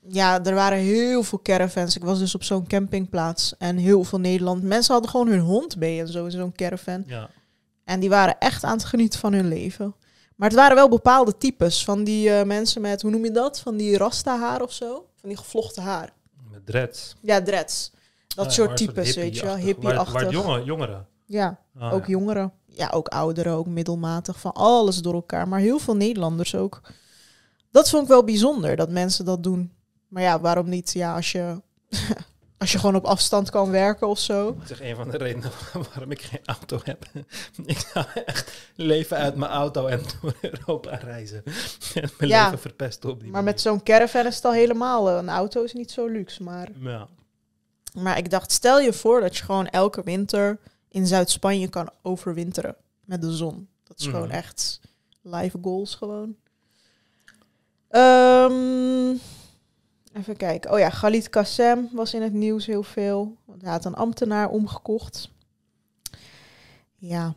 [0.09, 1.97] Ja, er waren heel veel caravans.
[1.97, 4.63] Ik was dus op zo'n campingplaats en heel veel Nederland.
[4.63, 7.05] Mensen hadden gewoon hun hond mee en zo in zo'n caravan.
[7.07, 7.31] Ja.
[7.85, 9.95] En die waren echt aan het genieten van hun leven.
[10.37, 13.61] Maar het waren wel bepaalde types van die eh, mensen met, hoe noem je dat?
[13.61, 15.07] Van die rasta haar of zo?
[15.17, 16.13] Van die gevlochten haar.
[16.51, 17.15] Met dreads.
[17.21, 17.93] Ja, dreads.
[18.35, 19.57] Dat Ah, soort types, weet je wel.
[19.57, 20.13] hippie-achtig.
[20.23, 21.07] Waar, jongen, jongeren.
[21.27, 22.11] Ja, Ah, ook ja.
[22.11, 22.53] jongeren.
[22.73, 24.41] Ja, ook ouderen, ook middelmatig.
[24.41, 25.49] Van alles door elkaar.
[25.49, 26.81] Maar heel veel Nederlanders ook.
[27.71, 29.73] Dat vond ik wel bijzonder, dat mensen dat doen.
[30.09, 30.93] Maar ja, waarom niet?
[30.93, 31.61] Ja, als je,
[32.59, 34.55] als je gewoon op afstand kan werken of zo.
[34.55, 35.51] Dat is echt een van de redenen
[35.93, 37.05] waarom ik geen auto heb.
[37.67, 41.43] Ik zou echt leven uit mijn auto en door Europa reizen.
[41.95, 42.45] En mijn Ja.
[42.45, 45.11] leven verpesten op die Maar met zo'n caravan is het al helemaal...
[45.11, 46.69] eh, Een auto is niet zo luxe, maar...
[46.81, 47.09] Ja.
[47.95, 50.59] Maar ik dacht, stel je voor dat je gewoon elke winter
[50.91, 53.69] in Zuid-Spanje kan overwinteren met de zon.
[53.85, 54.37] Dat is gewoon Mhm.
[54.37, 54.81] echt
[55.23, 56.37] live goals gewoon.
[57.89, 59.11] Ehm,
[60.13, 60.73] even kijken.
[60.73, 63.37] Oh ja, Galit Kassem was in het nieuws heel veel.
[63.45, 65.31] Want hij had een ambtenaar omgekocht.
[66.97, 67.35] Ja.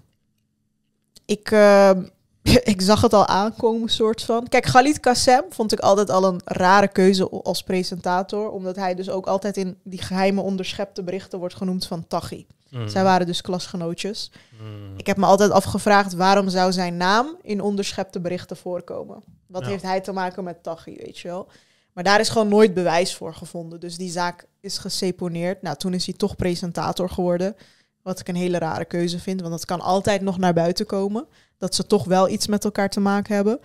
[1.25, 2.03] Ik, ehm,
[2.73, 4.47] ik zag het al aankomen, soort van.
[4.47, 8.51] Kijk, Galit Kassem vond ik altijd al een rare keuze als presentator.
[8.51, 12.47] Omdat hij dus ook altijd in die geheime onderschepte berichten wordt genoemd van Tachi.
[12.73, 12.87] Mm.
[12.89, 14.31] Zij waren dus klasgenootjes.
[14.61, 14.97] Mm.
[14.97, 19.23] Ik heb me altijd afgevraagd waarom zou zijn naam in onderschepte berichten voorkomen.
[19.47, 19.67] Wat Ja.
[19.67, 21.47] heeft hij te maken met Tachi, weet je wel?
[21.93, 23.79] Maar daar is gewoon nooit bewijs voor gevonden.
[23.79, 25.61] Dus die zaak is geseponeerd.
[25.61, 27.55] Nou, toen is hij toch presentator geworden.
[28.01, 31.27] Wat ik een hele rare keuze vind, want dat kan altijd nog naar buiten komen.
[31.57, 33.59] Dat ze toch wel iets met elkaar te maken hebben.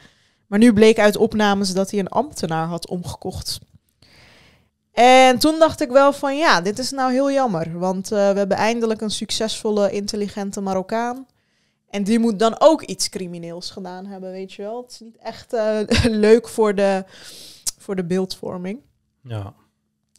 [0.47, 3.59] Maar nu bleek uit opnames dat hij een ambtenaar had omgekocht.
[4.93, 7.79] En toen dacht ik wel van ja, dit is nou heel jammer.
[7.79, 11.27] Want eh, we hebben eindelijk een succesvolle, intelligente Marokkaan.
[11.91, 14.83] En die moet dan ook iets crimineels gedaan hebben, weet je wel.
[14.83, 15.81] Het is niet echt eh,
[16.27, 17.05] leuk voor de,
[17.79, 18.81] voor de beeldvorming.
[19.23, 19.55] Ja.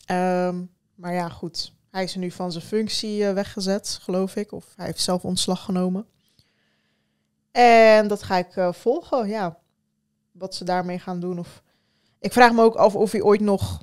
[0.05, 0.63] Ehm,
[0.95, 1.73] maar ja, goed.
[1.91, 4.51] Hij is nu van zijn functie eh, weggezet, geloof ik.
[4.51, 6.05] Of hij heeft zelf ontslag genomen.
[7.51, 9.57] En dat ga ik volgen, ja.
[10.31, 11.39] Wat ze daarmee gaan doen.
[11.39, 11.63] Of...
[12.19, 13.81] Ik vraag me ook af of hij ooit nog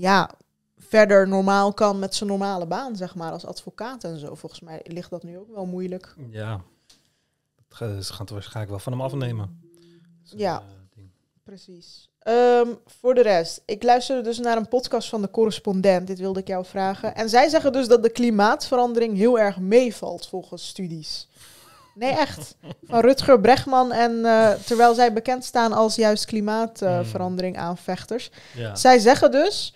[0.00, 0.30] ja,
[0.78, 4.34] verder normaal kan met zijn normale baan, zeg maar, als advocaat en zo.
[4.34, 6.14] Volgens mij ligt dat nu ook wel moeilijk.
[6.30, 6.60] Ja.
[7.78, 9.60] Ze gaan het waarschijnlijk wel van hem afnemen.
[10.22, 10.62] Ja.
[10.96, 11.02] eh.
[11.44, 12.08] Precies.
[12.18, 16.06] Ehm, voor de rest, ik luisterde dus naar een podcast van de correspondent.
[16.06, 17.14] Dit wilde ik jou vragen.
[17.14, 21.28] En zij zeggen dus dat de klimaatverandering heel erg meevalt volgens studies.
[21.94, 22.56] Nee, echt.
[22.82, 23.92] Van Rutger Bregman.
[23.92, 28.30] En eh, terwijl zij bekend staan als juist klimaatverandering aanvechters.
[28.54, 28.74] Ja.
[28.74, 29.74] Zij zeggen dus,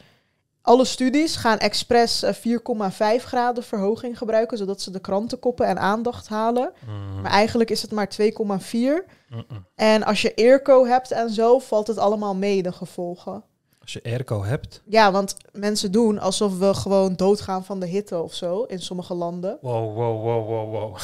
[0.63, 6.29] alle studies gaan expres eh, 4,5 graden verhoging gebruiken, zodat ze de krantenkoppen en aandacht
[6.29, 6.73] halen.
[6.87, 9.05] Mm, Maar eigenlijk is het maar 2,4.
[9.29, 9.67] mm, mm.
[9.75, 13.45] En als je airco hebt en zo, valt het allemaal mee, de gevolgen.
[13.81, 14.83] Als je airco hebt.
[14.89, 19.15] Ja, want mensen doen alsof we gewoon doodgaan van de hitte of zo in sommige
[19.15, 19.59] landen.
[19.61, 20.97] Wow, wow, wow, wow, wow.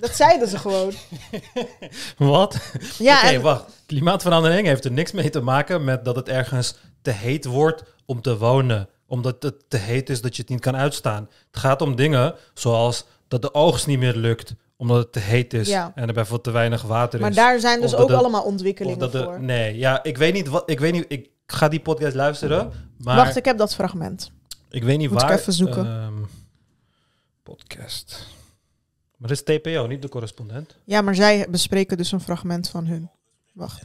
[0.00, 0.92] Dat zeiden ze gewoon.
[2.32, 2.56] Wat?
[2.98, 3.64] Ja, Oké, wacht.
[3.86, 8.20] Klimaatverandering heeft er niks mee te maken met dat het ergens te heet wordt om
[8.22, 8.88] te wonen.
[9.06, 11.28] Omdat het te heet is dat je het niet kan uitstaan.
[11.50, 15.54] Het gaat om dingen zoals dat de oogst niet meer lukt omdat het te heet
[15.54, 15.92] is Ja.
[15.94, 17.36] en er bijvoorbeeld te weinig water maar is.
[17.36, 19.40] daar zijn dus ook de- allemaal ontwikkelingen de, voor.
[19.42, 20.70] nee, ja, ik weet niet wat.
[20.70, 21.04] Ik weet niet.
[21.08, 24.30] Ik ga die podcast luisteren, maar Wacht, ik heb dat fragment.
[24.70, 25.38] ik weet niet Moet ik waar.
[25.38, 25.86] even zoeken.
[25.86, 26.14] ehm,
[27.42, 28.26] podcast.
[29.16, 30.76] Maar is TPO, niet de correspondent.
[30.84, 33.10] Ja, maar zij bespreken dus een fragment van hun.
[33.52, 33.82] Wacht.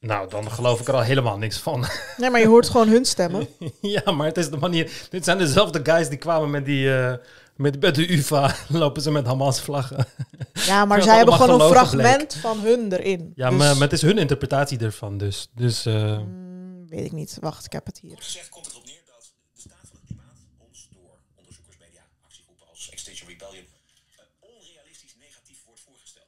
[0.00, 1.84] Nou, dan geloof ik er al helemaal niks van.
[2.16, 3.48] Nee, maar je hoort gewoon hun stemmen.
[3.80, 5.06] ja, maar het is de manier.
[5.10, 6.94] Dit zijn dezelfde guys die kwamen met die.
[6.98, 7.14] eh,
[7.56, 10.06] met, met de UVA lopen ze met Hamas vlaggen.
[10.52, 13.32] Ja, maar zij hebben gewoon een fragment van hun erin.
[13.34, 15.18] Ja, Dus, maar, maar het is hun interpretatie ervan.
[15.18, 17.36] Dus, dus eh, mm, weet ik niet.
[17.40, 18.16] Wacht, ik heb het hier.
[18.18, 22.02] Gezegd komt het erop neer dat de staat van het klimaat ons door onderzoekers, media,
[22.26, 26.26] actiegroepen als Extinction Rebellion eh, onrealistisch negatief wordt voorgesteld.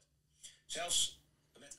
[0.67, 1.22] Zelfs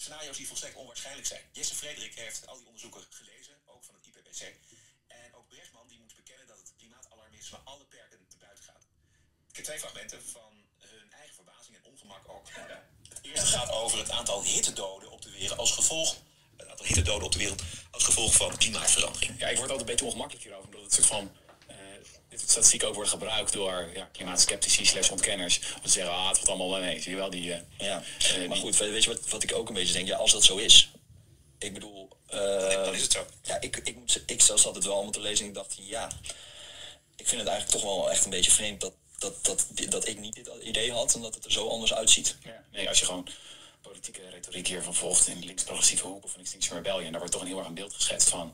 [0.03, 1.41] scenario's die volstrekt onwaarschijnlijk zijn.
[1.51, 4.41] Jesse Frederik heeft al die onderzoeken gelezen, ook van het IPCC.
[5.07, 8.83] En ook Bregman die moet bekennen dat het klimaatalarmisme alle perken te buiten gaat.
[9.49, 12.47] Ik heb twee fragmenten van hun eigen verbazing en ongemak ook.
[13.09, 16.17] Het eerste gaat over het aantal hittedoden op de wereld als gevolg.
[16.57, 19.39] Het aantal hittedoden op de wereld als gevolg van klimaatverandering.
[19.39, 21.35] Ja, ik word altijd een beetje ongemakkelijk hierover, omdat het soort van.
[22.05, 25.59] Eh dit soort statistieken ook worden gebruikt door ja, klimaatskeptici slash ontkenners.
[25.75, 27.01] Om te zeggen, ah, het valt allemaal wel mee.
[27.01, 27.53] Zie je wel die.
[27.53, 28.03] eh, Ja,
[28.35, 30.07] eh, maar goed, weet je wat, wat ik ook een beetje denk?
[30.07, 30.91] Ja, als dat zo is.
[31.59, 32.09] Ik bedoel...
[32.27, 33.25] dan is het zo.
[33.43, 36.07] Ja, ik, ik, ik zelfs had het wel allemaal te lezen en ik dacht, ja...
[37.15, 40.19] Ik vind het eigenlijk toch wel echt een beetje vreemd dat, dat, dat, dat ik
[40.19, 42.35] niet dit idee had en dat het er zo anders uitziet.
[42.43, 43.27] Ja, nee, als je gewoon
[43.81, 47.47] politieke retoriek hiervan volgt in links-progressieve hoek of in Extinction Rebellion, daar wordt toch een
[47.47, 48.53] heel erg een beeld geschetst van.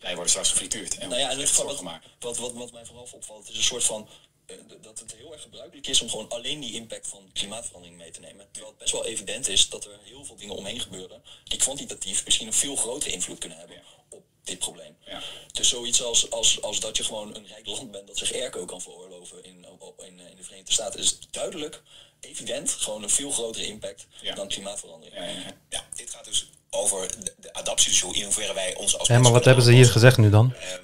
[0.00, 0.98] Wij worden straks gefrituurd.
[0.98, 1.80] En Nou ja, en het, wat,
[2.20, 4.08] wat, wat, wat mij vooral opvalt, is een soort van...
[4.46, 8.10] eh, dat het heel erg gebruikelijk is om gewoon alleen die impact van klimaatverandering mee
[8.10, 8.46] te nemen.
[8.50, 11.22] Terwijl het best wel evident is dat er heel veel dingen omheen gebeuren...
[11.44, 14.96] die kwantitatief misschien een veel grotere invloed kunnen hebben op dit probleem.
[15.06, 15.22] Ja.
[15.52, 18.64] Dus zoiets als, als, als dat je gewoon een rijk land bent dat zich airco
[18.64, 19.66] kan veroorloven in,
[19.98, 21.00] in, eh, in de Verenigde Staten...
[21.00, 21.82] is duidelijk,
[22.20, 24.34] evident, gewoon een veel grotere impact Ja.
[24.34, 25.24] dan klimaatverandering.
[25.24, 25.56] Ja.
[25.70, 29.08] Ja, dit gaat dus over de, de adaptie, dus hoe in hoeverre wij ons als
[29.08, 30.52] Hé, maar wat hebben ze hier gezegd nu dan?
[30.54, 30.82] Ehm,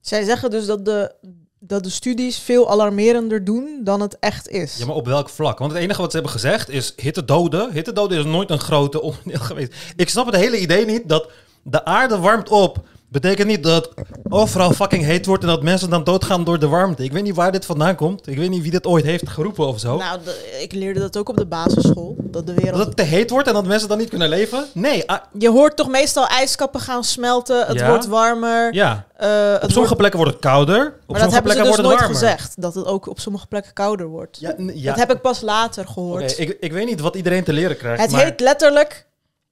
[0.00, 1.14] Zij zeggen dus dat de,
[1.58, 4.76] dat de studies veel alarmerender doen dan het echt is.
[4.76, 5.58] Ja, maar op welk vlak?
[5.58, 7.72] Want het enige wat ze hebben gezegd is hitte doden.
[7.72, 9.72] Hitte doden is nooit een grote onderdeel geweest.
[9.96, 11.30] Ik snap het hele idee niet dat
[11.62, 12.86] de aarde warmt op.
[13.10, 13.90] Betekent niet dat
[14.28, 17.04] overal fucking heet wordt en dat mensen dan doodgaan door de warmte.
[17.04, 18.26] Ik weet niet waar dit vandaan komt.
[18.26, 19.96] Ik weet niet wie dit ooit heeft geroepen of zo.
[19.96, 22.16] Nou, de- ik leerde dat ook op de basisschool.
[22.18, 22.76] Dat de wereld...
[22.76, 24.64] dat het te heet wordt en dat mensen dan niet kunnen leven?
[24.74, 27.66] Nee, ah, Je hoort toch meestal ijskappen gaan smelten.
[27.66, 27.88] Het Ja.
[27.88, 28.74] wordt warmer.
[28.74, 29.06] ja.
[29.16, 30.76] eh, het Op wordt- sommige plekken wordt het kouder.
[30.76, 32.38] Op maar dat sommige hebben ze plekken dus wordt nooit het warmer.
[32.38, 32.62] gezegd.
[32.62, 34.38] Dat het ook op sommige plekken kouder wordt.
[34.40, 34.54] Ja.
[34.90, 36.38] Dat heb ik pas later gehoord.
[36.38, 38.02] Ik, ik weet niet wat iedereen te leren krijgt.
[38.02, 38.24] het maar...
[38.24, 39.06] heet letterlijk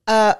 [0.04, 0.30] eh,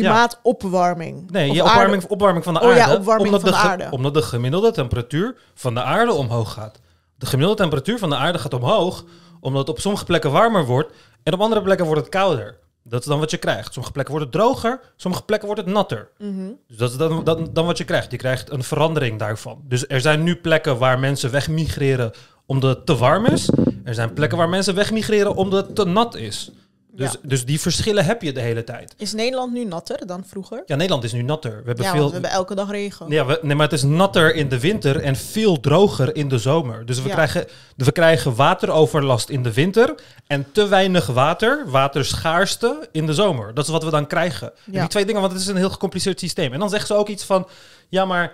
[0.00, 1.30] klimaatopwarming.
[1.30, 2.78] Nee, Of je aarde- opwarming, opwarming van de Oh aarde.
[2.80, 3.88] ja, opwarming omdat van de aarde.
[3.90, 6.80] Omdat de gemiddelde temperatuur van de aarde omhoog gaat.
[7.18, 9.04] De gemiddelde temperatuur van de aarde gaat omhoog,
[9.40, 12.60] omdat het op sommige plekken warmer wordt en op andere plekken wordt het kouder.
[12.84, 13.72] Dat is dan wat je krijgt.
[13.72, 16.08] Sommige plekken wordt het droger, sommige plekken wordt het natter.
[16.18, 16.48] Mhm.
[16.68, 18.10] Dus dat is dan, dan, dan wat je krijgt.
[18.10, 19.60] Je krijgt een verandering daarvan.
[19.68, 22.12] Dus er zijn nu plekken waar mensen wegmigreren
[22.46, 23.50] omdat het te warm is.
[23.84, 26.50] Er zijn plekken waar mensen wegmigreren omdat het te nat is.
[26.94, 27.18] Dus, Ja.
[27.22, 28.94] dus die verschillen heb je de hele tijd.
[28.98, 30.62] Is Nederland nu natter dan vroeger?
[30.66, 31.50] Ja, Nederland is nu natter.
[31.50, 32.06] We hebben Ja, veel...
[32.06, 33.06] we hebben elke dag regen.
[33.08, 36.38] Ja, we, nee, maar het is natter in de winter en veel droger in de
[36.38, 36.86] zomer.
[36.86, 37.14] Dus we, Ja.
[37.14, 39.94] krijgen, we krijgen wateroverlast in de winter
[40.26, 43.54] en te weinig water, waterschaarste in de zomer.
[43.54, 44.52] Dat is wat we dan krijgen.
[44.66, 46.52] En die twee dingen, want het is een heel gecompliceerd systeem.
[46.52, 47.46] En dan zeggen ze ook iets van,
[47.88, 48.32] ja, maar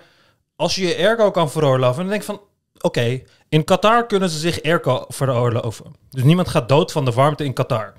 [0.57, 2.40] als je je airco kan veroorloven, dan denk ik van,
[2.81, 5.87] oké, in Qatar kunnen ze zich airco veroorloven.
[6.11, 7.94] Dus niemand gaat dood van de warmte in Qatar.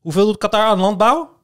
[0.00, 1.36] Hoeveel doet Qatar aan landbouw?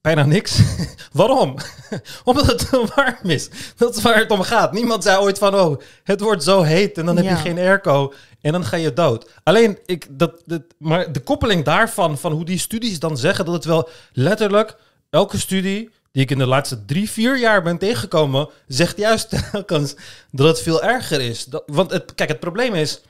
[0.00, 0.60] Bijna niks.
[1.12, 1.56] Waarom?
[2.24, 3.48] Omdat het te warm is.
[3.76, 4.72] Dat is waar het om gaat.
[4.72, 7.30] Niemand zei ooit van, oh, het wordt zo heet en dan heb Ja.
[7.30, 9.30] je geen airco en dan ga je dood.
[9.42, 13.54] Alleen, ik, dat, dat, maar de koppeling daarvan, van hoe die studies dan zeggen dat
[13.54, 14.76] het wel letterlijk,
[15.10, 19.94] elke studie die ik in de laatste drie, vier jaar ben tegengekomen, zegt juist telkens
[20.30, 21.44] dat het veel erger is.
[21.44, 23.00] Dat, want het, kijk, het probleem is,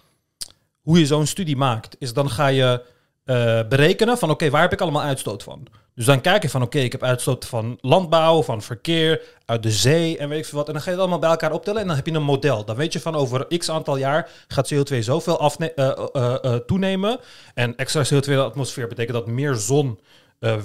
[0.82, 2.82] hoe je zo'n studie maakt, is dan ga je
[3.30, 5.66] eh, berekenen van oké, waar heb ik allemaal uitstoot van?
[5.94, 9.70] Dus dan kijk je van oké, ik heb uitstoot van landbouw, van verkeer, uit de
[9.70, 10.66] zee en weet ik veel wat.
[10.66, 12.64] En dan ga je het allemaal bij elkaar optellen en dan heb je een model.
[12.64, 17.20] Dan weet je van over x aantal jaar gaat CO2 zoveel afne- eh, toenemen.
[17.54, 20.00] En extra CO2 in de atmosfeer betekent dat meer zon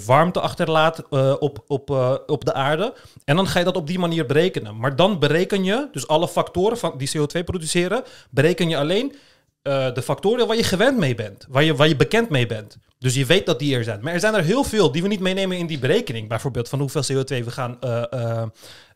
[0.06, 1.90] warmte achterlaat op, op,
[2.26, 2.94] op de aarde.
[3.26, 4.78] En dan ga je dat op die manier berekenen.
[4.78, 9.16] Maar dan bereken je, dus alle factoren van die CO2 produceren, bereken je alleen
[9.66, 12.78] eh, de factoren waar je gewend mee bent, waar je, waar je bekend mee bent.
[13.00, 14.00] Dus je weet dat die er zijn.
[14.02, 16.28] Maar er zijn er heel veel die we niet meenemen in die berekening.
[16.28, 18.42] Bijvoorbeeld van hoeveel CO2 we gaan eh,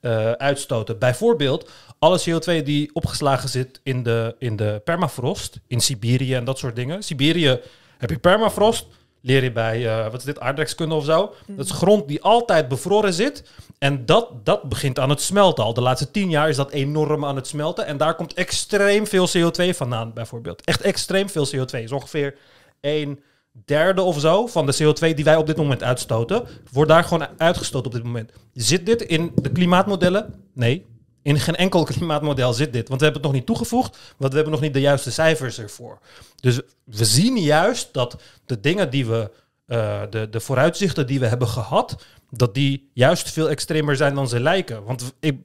[0.02, 1.00] eh, uitstoten.
[1.00, 6.58] Bijvoorbeeld alle CO2 die opgeslagen zit in de, in de permafrost, in Siberië en dat
[6.58, 7.04] soort dingen.
[7.04, 7.60] Siberië
[7.98, 8.88] heb je permafrost,
[9.22, 11.34] leer je bij, eh, wat is dit, aardrijkskunde of zo.
[11.48, 13.44] Dat is grond die altijd bevroren zit.
[13.78, 15.74] En dat, dat begint aan het smelten al.
[15.74, 17.86] De laatste tien jaar is dat enorm aan het smelten.
[17.86, 20.64] En daar komt extreem veel CO2 vandaan, bijvoorbeeld.
[20.64, 21.84] Echt extreem veel CO2.
[21.84, 22.36] Is ongeveer
[22.82, 23.20] een
[23.66, 27.28] derde of zo van de CO2 die wij op dit moment uitstoten, wordt daar gewoon
[27.38, 28.32] uitgestoten op dit moment.
[28.54, 30.44] Zit dit in de klimaatmodellen?
[30.54, 30.86] Nee.
[31.30, 32.88] In geen enkel klimaatmodel zit dit.
[32.88, 35.60] Want we hebben het nog niet toegevoegd, want we hebben nog niet de juiste cijfers
[35.60, 36.00] ervoor.
[36.36, 39.32] Dus we zien juist dat de dingen die we,
[39.66, 44.28] eh, de, de vooruitzichten die we hebben gehad, dat die juist veel extremer zijn dan
[44.28, 44.84] ze lijken.
[44.84, 45.38] Want ik,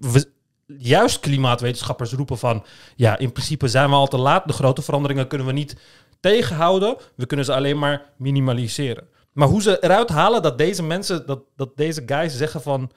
[0.66, 2.64] juist klimaatwetenschappers roepen van,
[2.96, 4.46] ja, in principe zijn we al te laat.
[4.46, 5.76] De grote veranderingen kunnen we niet
[6.20, 6.96] tegenhouden.
[7.14, 9.08] We kunnen ze alleen maar minimaliseren.
[9.32, 12.90] Maar hoe ze eruit halen dat deze mensen, dat, dat deze guys zeggen van,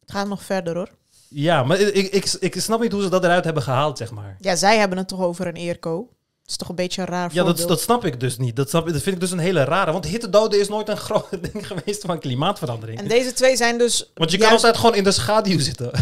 [0.00, 0.88] Het gaat nog verder hoor.
[1.28, 4.10] Ja, maar ik, ik, ik, ik snap niet hoe ze dat eruit hebben gehaald, zeg
[4.10, 4.36] maar.
[4.40, 6.08] Ja, zij hebben het toch over een eerco.
[6.48, 8.56] Het is toch een beetje een raar Ja, dat, dat snap ik dus niet.
[8.56, 9.92] Dat, snap, dat vind ik dus een hele rare.
[9.92, 12.98] Want hittedoden is nooit een groot ding geweest van klimaatverandering.
[12.98, 14.10] En deze twee zijn dus...
[14.14, 15.90] want je kan altijd gewoon in de schaduw zitten.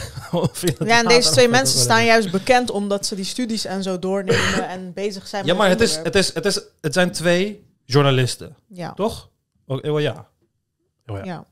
[0.85, 4.69] Ja, en deze twee mensen staan juist bekend omdat ze die studies en zo doornemen
[4.69, 7.67] en bezig zijn Ja, met maar het, is, het, is, het, is, het zijn twee
[7.85, 9.31] journalisten, Ja, toch?
[9.67, 10.29] Oh, oh, ja.
[11.07, 11.45] Oh, ja.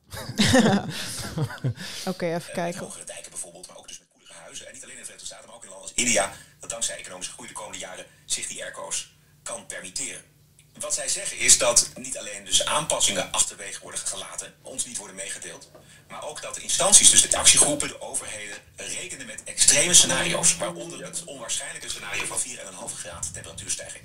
[0.53, 0.85] ja.
[2.07, 2.87] Oké, even kijken.
[5.95, 10.23] India, dat dankzij economische groei de komende jaren zich die airco's kan permitteren.
[10.79, 15.17] Wat zij zeggen is dat niet alleen dus aanpassingen achterwege worden gelaten, ons niet worden
[15.17, 15.71] meegedeeld,
[16.09, 21.05] maar ook dat de instanties, dus de actiegroepen, de overheden, rekenen met extreme scenario's, waaronder
[21.05, 24.05] het onwaarschijnlijke scenario van 4,5 graden temperatuurstijging.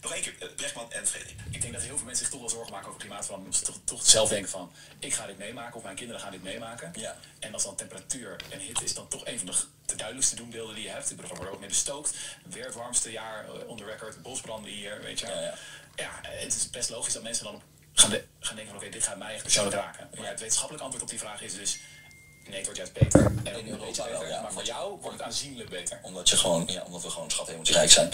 [0.00, 1.36] Nog één keer, eh, Brechtman en Frederik.
[1.50, 3.56] Ik denk dat heel veel mensen zich toch wel zorgen maken over klimaatverandering.
[3.56, 6.30] Omdat ze toch, toch zelf denken van, ik ga dit meemaken of mijn kinderen gaan
[6.30, 6.92] dit meemaken.
[6.94, 7.16] Ja.
[7.38, 9.46] En als dan temperatuur en hitte is dan toch een van
[9.86, 11.10] de, duidelijkste doembeelden die je hebt.
[11.10, 12.14] Ik bedoel, wordt ook mee bestookt.
[12.44, 15.26] Weer het warmste jaar eh, on the record, bosbranden hier, weet je.
[15.26, 15.54] Ja, ja.
[15.96, 19.04] Ja, het is best logisch dat mensen dan gaan, de- gaan denken van, oké, dit
[19.04, 20.08] gaat mij echt persoonlijk raken.
[20.16, 21.78] Maar het wetenschappelijk antwoord op die vraag is dus,
[22.48, 23.24] nee, het wordt juist beter.
[23.24, 24.42] En In een Europa wel, ja.
[24.42, 26.00] Maar voor jou wordt het aanzienlijk beter.
[26.02, 28.12] Omdat, je gewoon, ja, omdat we gewoon schat rijk zijn.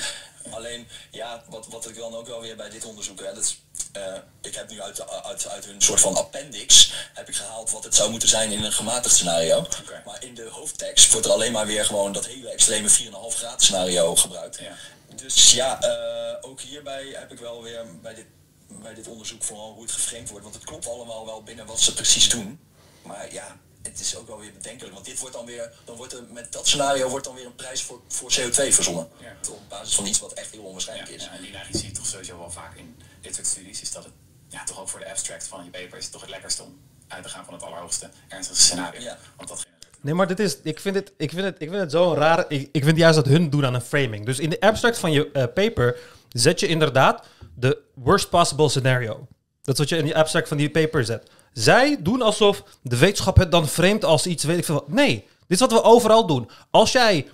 [0.50, 3.60] Alleen, ja, wat, wat ik dan ook wel weer bij dit onderzoek, hè, dat is,
[3.92, 7.70] eh, ik heb nu uit, de- uit, uit hun soort van appendix, heb ik gehaald
[7.70, 9.66] wat het zou moeten zijn in een gematigd scenario.
[10.04, 13.60] Maar in de hoofdtekst wordt er alleen maar weer gewoon dat hele extreme 4,5 graden
[13.60, 14.58] scenario gebruikt.
[14.58, 14.76] Ja.
[15.14, 18.26] Dus ja, eh, ook hierbij heb ik wel weer bij dit,
[18.68, 20.44] bij dit onderzoek vooral hoe het geframed wordt.
[20.44, 22.60] Want het klopt allemaal wel binnen wat ze precies doen.
[23.02, 23.56] Maar ja,
[23.90, 24.94] het is ook wel weer bedenkelijk.
[24.94, 27.54] Want dit wordt dan weer, dan wordt er met dat scenario wordt dan weer een
[27.54, 29.08] prijs voor, voor CO2 verzonnen.
[29.20, 29.36] Ja.
[29.50, 31.24] Op basis van iets wat echt heel Ja, onwaarschijnlijk is.
[31.24, 33.82] ja, en die zie je toch sowieso wel vaak in dit soort studies.
[33.82, 34.12] Is dat het,
[34.48, 36.78] ja, toch ook voor de abstract van je paper is het toch het lekkerste om
[37.08, 39.00] uit te gaan van het allerhoogste ernstigste scenario.
[39.00, 39.18] Ja.
[39.36, 39.66] Want dat
[40.00, 42.44] Nee, maar dit is, ik vind het, ik vind het, ik vind het zo raar.
[42.48, 44.26] Ik, ik vind juist dat hun doen aan een framing.
[44.26, 49.26] Dus in de abstract van je eh, paper zet je inderdaad de worst possible scenario.
[49.62, 51.30] Dat is wat je in die abstract van die paper zet.
[51.54, 54.88] Zij doen alsof de wetenschap het dan framet als iets, weet ik veel wat.
[54.88, 56.50] Nee, dit is wat we overal doen.
[56.70, 57.26] Als jij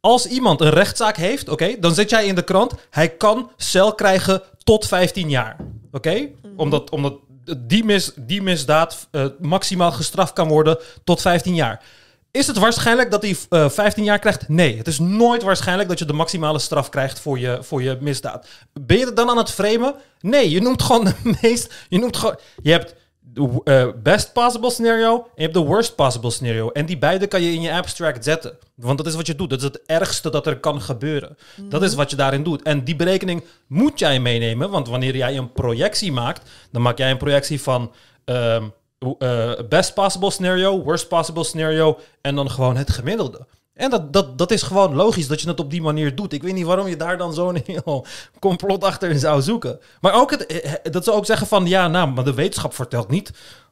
[0.00, 3.94] als iemand een rechtszaak heeft, oké, dan zet jij in de krant, hij kan cel
[3.94, 5.56] krijgen tot 15 jaar.
[5.92, 6.28] Oké?
[6.56, 7.14] Omdat, omdat
[7.58, 11.82] die, mis, die misdaad eh, maximaal gestraft kan worden tot 15 jaar.
[12.30, 14.48] Is het waarschijnlijk dat hij eh 15 jaar krijgt?
[14.48, 17.98] Nee, het is nooit waarschijnlijk dat je de maximale straf krijgt voor je, voor je
[18.00, 18.46] misdaad.
[18.80, 19.94] Ben je er dan aan het framen?
[20.20, 21.74] Nee, je noemt gewoon de meest.
[21.88, 22.38] Je noemt gewoon.
[22.62, 22.94] Je hebt
[23.36, 26.70] de eh, best possible scenario en je hebt de worst possible scenario.
[26.70, 28.58] En die beide kan je in je abstract zetten.
[28.74, 29.50] Want dat is wat je doet.
[29.50, 31.36] Dat is het ergste dat er kan gebeuren.
[31.68, 32.62] Dat is wat je daarin doet.
[32.62, 34.70] En die berekening moet jij meenemen.
[34.70, 37.92] Want wanneer jij een projectie maakt, dan maak jij een projectie van.
[39.18, 43.46] eh, best possible scenario, worst possible scenario en dan gewoon het gemiddelde.
[43.76, 46.32] En dat, dat, dat is gewoon logisch dat je het op die manier doet.
[46.32, 48.06] Ik weet niet waarom je daar dan zo'n heel
[48.38, 49.80] complot achter zou zoeken.
[50.00, 53.08] Maar ook het, eh, dat ze ook zeggen van ja, nou, maar de wetenschap vertelt
[53.08, 53.30] niet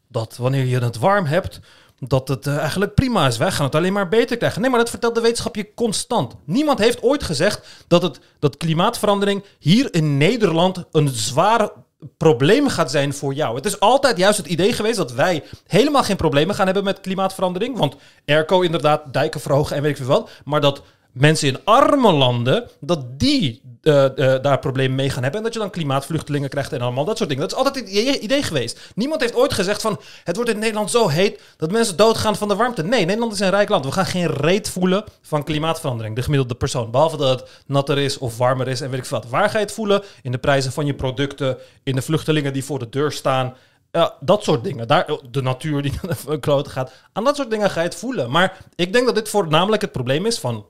[0.09, 1.61] dat wanneer je het warm hebt,
[1.99, 3.37] dat het eh, eigenlijk prima is.
[3.37, 4.61] Wij gaan het alleen maar beter krijgen.
[4.61, 6.35] Nee, maar dat vertelt de wetenschap je constant.
[6.45, 11.73] Niemand heeft ooit gezegd dat, het, dat klimaatverandering hier in Nederland een zware
[12.17, 13.57] probleem gaat zijn voor jou.
[13.57, 17.01] Het is altijd juist het idee geweest dat wij helemaal geen problemen gaan hebben met
[17.01, 17.79] klimaatverandering.
[17.79, 20.31] Want airco inderdaad, dijken verhogen en weet ik veel wat.
[20.45, 20.83] Maar dat
[21.15, 25.41] mensen in arme landen, dat die eh, eh, daar problemen mee gaan hebben.
[25.41, 27.49] En dat je dan klimaatvluchtelingen krijgt en allemaal dat soort dingen.
[27.49, 28.81] Dat is altijd het idee, geweest.
[28.95, 32.49] Niemand heeft ooit gezegd van, het wordt in Nederland zo heet dat mensen doodgaan van
[32.49, 32.83] de warmte.
[32.83, 33.85] Nee, Nederland is een rijk land.
[33.85, 36.91] We gaan geen reet voelen van klimaatverandering, de gemiddelde persoon.
[36.91, 39.29] Behalve dat het natter is of warmer is en weet ik wat.
[39.29, 40.03] Waar ga je het voelen?
[40.23, 43.55] In de prijzen van je producten, in de vluchtelingen die voor de deur staan.
[43.91, 44.89] Ja, dat soort dingen.
[44.89, 45.93] Daar, de natuur die
[46.27, 46.93] naar kloten gaat.
[47.13, 48.31] Aan dat soort dingen ga je het voelen.
[48.31, 50.67] Maar ik denk dat dit voornamelijk het probleem is van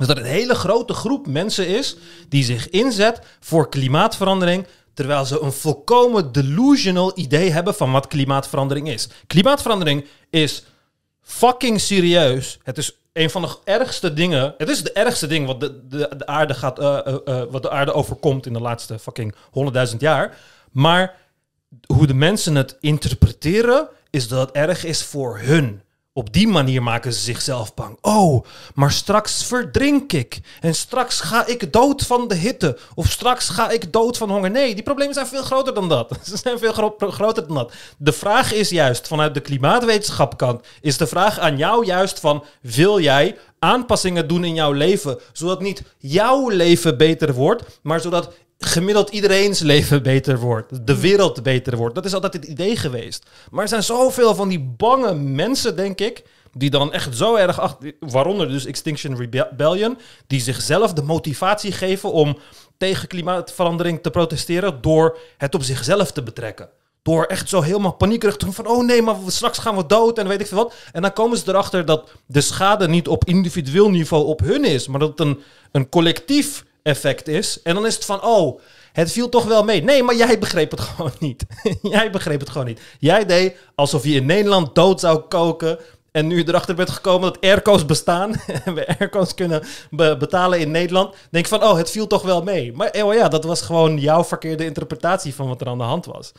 [0.00, 1.96] dus dat een hele grote groep mensen is
[2.28, 8.88] die zich inzet voor klimaatverandering, terwijl ze een volkomen delusional idee hebben van wat klimaatverandering
[8.88, 9.08] is.
[9.26, 10.64] Klimaatverandering is
[11.22, 12.58] fucking serieus.
[12.62, 14.54] Het is een van de ergste dingen.
[14.58, 17.62] Het is het ergste ding wat de, de, de aarde gaat, eh, eh, eh, wat
[17.62, 19.34] de aarde overkomt in de laatste fucking
[19.92, 20.38] 100.000 jaar.
[20.70, 21.16] Maar
[21.86, 25.82] hoe de mensen het interpreteren, is dat het erg is voor hun.
[26.12, 27.98] Op die manier maken ze zichzelf bang.
[28.00, 28.44] Oh,
[28.74, 30.40] maar straks verdrink ik.
[30.60, 32.78] En straks ga ik dood van de hitte.
[32.94, 34.50] Of straks ga ik dood van honger.
[34.50, 36.18] Nee, die problemen zijn veel groter dan dat.
[36.28, 37.72] Ze zijn veel gro- groter dan dat.
[37.98, 43.00] De vraag is juist, vanuit de klimaatwetenschapkant, is de vraag aan jou juist van, wil
[43.00, 48.32] jij aanpassingen doen in jouw leven, zodat niet jouw leven beter wordt, maar zodat
[48.64, 50.86] gemiddeld iedereen's leven beter wordt.
[50.86, 51.94] De wereld beter wordt.
[51.94, 53.26] Dat is altijd het idee geweest.
[53.50, 57.60] Maar er zijn zoveel van die bange mensen, denk ik, die dan echt zo erg
[57.60, 62.38] achter, waaronder dus Extinction Rebellion, die zichzelf de motivatie geven om
[62.78, 66.68] tegen klimaatverandering te protesteren door het op zichzelf te betrekken.
[67.02, 68.66] Door echt zo helemaal paniekerig te doen van...
[68.66, 70.74] oh nee, maar we- straks gaan we dood en weet ik veel wat.
[70.92, 74.88] En dan komen ze erachter dat de schade niet op individueel niveau op hun is...
[74.88, 75.40] maar dat het een,
[75.72, 77.62] een collectief effect is.
[77.62, 78.60] En dan is het van, oh,
[78.92, 79.82] het viel toch wel mee.
[79.82, 81.44] Nee, maar jij begreep het gewoon niet.
[81.82, 82.80] jij begreep het gewoon niet.
[82.98, 85.78] Jij deed alsof je in Nederland dood zou koken...
[86.10, 90.60] En nu je erachter bent gekomen dat airco's bestaan en we airco's kunnen be- betalen
[90.60, 92.72] in Nederland, denk je van, oh, het viel toch wel mee.
[92.72, 96.06] Maar oh ja, dat was gewoon jouw verkeerde interpretatie van wat er aan de hand
[96.06, 96.32] was.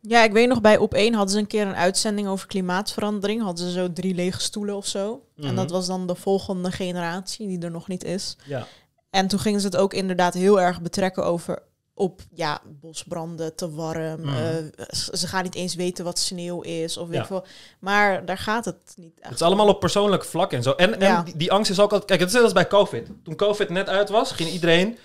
[0.00, 3.42] Ja, ik weet nog, bij Op 1 hadden ze een keer een uitzending over klimaatverandering.
[3.42, 5.22] Hadden ze zo drie lege stoelen of zo.
[5.36, 5.48] Mhm.
[5.48, 8.36] En dat was dan de volgende generatie, die er nog niet is.
[8.44, 8.66] Ja.
[9.12, 11.62] En toen gingen ze het ook inderdaad heel erg betrekken over
[11.94, 14.20] op ja, bosbranden, te warm.
[14.20, 14.36] Mhm.
[14.36, 17.20] eh, ze gaan niet eens weten wat sneeuw is of weet Ja.
[17.20, 17.44] ik veel.
[17.78, 20.70] Maar daar gaat het niet echt Het is allemaal op persoonlijk vlak en zo.
[20.72, 22.04] En, en die, die angst is ook altijd...
[22.04, 23.10] Kijk, het is net als bij COVID.
[23.24, 24.98] Toen COVID net uit was, ging iedereen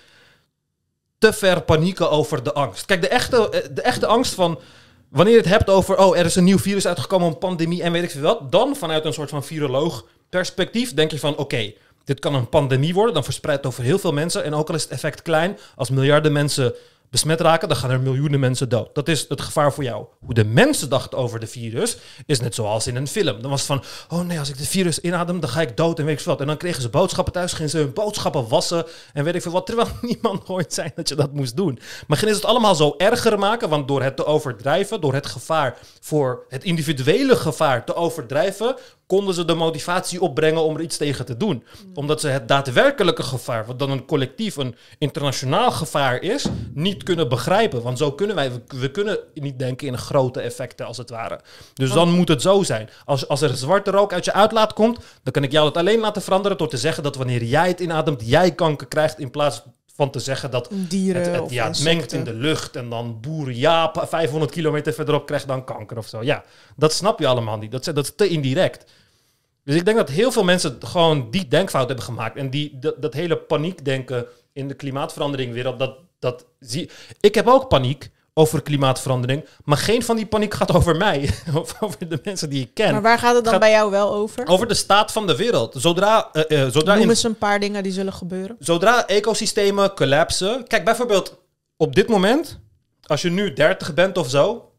[1.18, 2.86] te ver panieken over de angst.
[2.86, 4.60] Kijk, de echte, eh, de echte angst van...
[5.08, 7.92] Wanneer je het hebt over, oh, er is een nieuw virus uitgekomen, een pandemie en
[7.92, 8.52] weet ik veel wat.
[8.52, 11.72] Dan vanuit een soort van viroloog perspectief denk je van, oké,
[12.08, 13.14] dit kan een pandemie worden.
[13.14, 14.44] Dan verspreidt het over heel veel mensen.
[14.44, 16.74] En ook al is het effect klein, als miljarden mensen
[17.10, 18.94] besmet raken, dan gaan er miljoenen mensen dood.
[18.94, 20.06] Dat is het gevaar voor jou.
[20.20, 23.42] Hoe de mensen dachten over de virus, is net zoals in een film.
[23.42, 25.98] Dan was het van, oh nee, als ik het virus inadem, dan ga ik dood
[25.98, 26.40] en weet ik veel wat.
[26.40, 29.52] En dan kregen ze boodschappen thuis, gingen ze hun boodschappen wassen en weet ik veel
[29.52, 29.66] wat.
[29.66, 31.78] Terwijl niemand ooit zei dat je dat moest doen.
[32.06, 35.26] Maar gingen ze het allemaal zo erger maken, want door het te overdrijven, door het
[35.26, 38.76] gevaar voor het individuele gevaar te overdrijven,
[39.08, 41.64] konden ze de motivatie opbrengen om er iets tegen te doen.
[41.94, 47.28] Omdat ze het daadwerkelijke gevaar, wat dan een collectief, een internationaal gevaar is, niet kunnen
[47.28, 47.82] begrijpen.
[47.82, 51.40] Want zo kunnen wij, we, we kunnen niet denken in grote effecten als het ware.
[51.74, 52.88] Dus dan moet het zo zijn.
[53.04, 56.00] Als, als er zwarte rook uit je uitlaat komt, dan kan ik jou dat alleen
[56.00, 59.62] laten veranderen door te zeggen dat wanneer jij het inademt, jij kanker krijgt in plaats
[59.94, 63.54] van te zeggen dat dieren het, ja, het mengt in de lucht en dan boeren
[63.54, 66.22] Jaap 500 kilometer verderop krijgt dan kanker of zo.
[66.22, 66.44] Ja,
[66.76, 67.70] dat snap je allemaal niet.
[67.72, 68.90] Dat, is- dat is te indirect.
[69.64, 72.36] Dus ik denk dat heel veel mensen gewoon die denkfout hebben gemaakt.
[72.36, 74.26] En die, dat, dat hele paniekdenken
[74.58, 76.90] in de klimaatverandering wereld, dat, dat zie
[77.20, 79.44] Ik heb ook paniek over klimaatverandering.
[79.64, 81.30] Maar geen van die paniek gaat over mij.
[81.54, 82.92] of over de mensen die ik ken.
[82.92, 84.46] Maar waar gaat het dan Gaat- bij jou wel over?
[84.46, 85.74] Over de staat van de wereld.
[85.78, 88.56] Zodra, eh, zodra, Noem eens een paar dingen die zullen gebeuren.
[88.58, 90.66] zodra ecosystemen collapsen.
[90.66, 91.38] Kijk, bijvoorbeeld
[91.76, 92.58] op dit moment,
[93.06, 94.72] als je nu 30 bent of zo,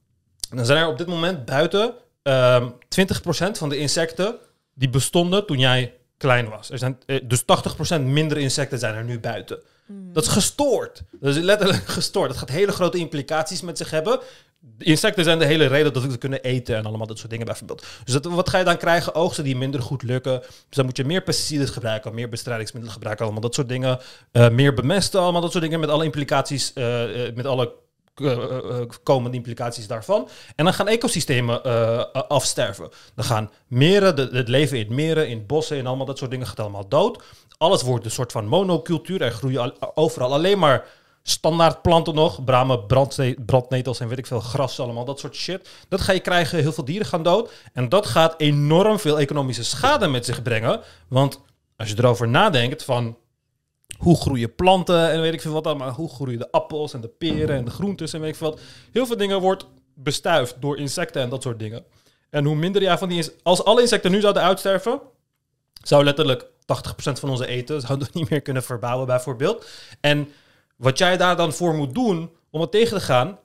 [0.56, 4.36] dan zijn er op dit moment buiten ehm 20% van de insecten
[4.74, 6.70] die bestonden toen jij klein was.
[6.70, 9.60] Er zijn, eh, dus 80% minder insecten zijn er nu buiten.
[9.92, 11.04] Dat is gestoord.
[11.12, 12.30] Dat is letterlijk gestoord.
[12.30, 14.20] Dat gaat hele grote implicaties met zich hebben.
[14.78, 17.86] Insecten zijn de hele reden dat we kunnen eten en allemaal dat soort dingen bijvoorbeeld.
[18.04, 19.16] Dus dat, wat ga je dan krijgen?
[19.16, 20.40] Oogsten die minder goed lukken.
[20.40, 24.00] Dus dan moet je meer pesticiden gebruiken, meer bestrijdingsmiddelen gebruiken, allemaal dat soort dingen.
[24.32, 27.74] Eh, meer bemesten, allemaal dat soort dingen met alle implicaties, eh, eh, met alle
[29.04, 30.30] komende implicaties daarvan.
[30.56, 31.64] En dan gaan ecosystemen
[32.28, 32.90] afsterven.
[33.16, 36.60] Dan gaan meren, het leven in meren, in bossen en allemaal dat soort dingen gaat
[36.60, 37.24] allemaal dood.
[37.60, 39.22] Alles wordt een soort van monocultuur.
[39.22, 40.86] Er groeien al- overal alleen maar
[41.24, 42.44] standaard planten nog.
[42.44, 45.70] Bramen, brandne- brandnetels en weet ik veel, gras allemaal, dat soort shit.
[45.88, 47.52] Dat ga je krijgen, heel veel dieren gaan dood.
[47.74, 50.82] En dat gaat enorm veel economische schade met zich brengen.
[51.08, 51.42] Want
[51.78, 53.18] als je erover nadenkt van
[53.98, 55.92] hoe groeien planten en weet ik veel wat allemaal.
[55.92, 58.60] Hoe groeien de appels en de peren en de groentes en weet ik veel wat.
[58.92, 61.84] Heel veel dingen wordt bestuift door insecten en dat soort dingen.
[62.30, 65.02] En hoe minder ja, van die als alle insecten nu zouden uitsterven,
[65.84, 66.48] zou letterlijk 80%
[67.20, 69.66] van onze eten zouden we niet meer kunnen verbouwen bijvoorbeeld.
[70.02, 70.28] En
[70.76, 73.38] wat jij daar dan voor moet doen om het tegen te gaan,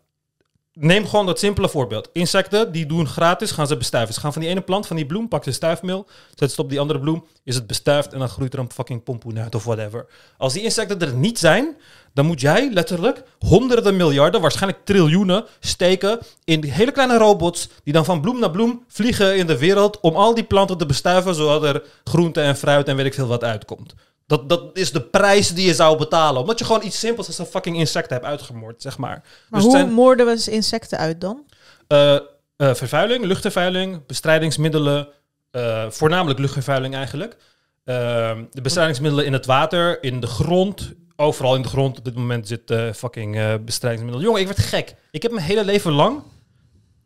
[0.73, 2.09] neem gewoon dat simpele voorbeeld.
[2.13, 4.15] Insecten, die doen gratis, gaan ze bestuiven.
[4.15, 6.69] Ze gaan van die ene plant, van die bloem, pak ze stuifmeel, zet het op
[6.69, 9.65] die andere bloem, is het bestuift en dan groeit er een fucking pompoen uit of
[9.65, 10.07] whatever.
[10.39, 11.77] Als die insecten er niet zijn,
[12.15, 17.93] dan moet jij letterlijk honderden miljarden, waarschijnlijk triljoenen, steken in die hele kleine robots die
[17.93, 21.35] dan van bloem naar bloem vliegen in de wereld om al die planten te bestuiven,
[21.35, 23.95] zodat er groente en fruit en weet ik veel wat uitkomt.
[24.27, 26.41] Dat, dat is de prijs die je zou betalen.
[26.41, 29.11] Omdat je gewoon iets simpels als een fucking insect hebt uitgemoord, zeg maar.
[29.49, 31.45] Maar Dus hoe zijn- moorden we insecten uit dan?
[31.89, 32.21] eh, eh,
[32.57, 35.09] vervuiling, luchtvervuiling, bestrijdingsmiddelen,
[35.51, 37.37] eh, voornamelijk luchtvervuiling eigenlijk.
[37.85, 41.99] De bestrijdingsmiddelen in het water, in de grond, overal in de grond.
[41.99, 44.27] Op dit moment zit eh, fucking eh bestrijdingsmiddelen.
[44.27, 44.95] Jongen, ik werd gek.
[45.11, 46.23] Ik heb mijn hele leven lang,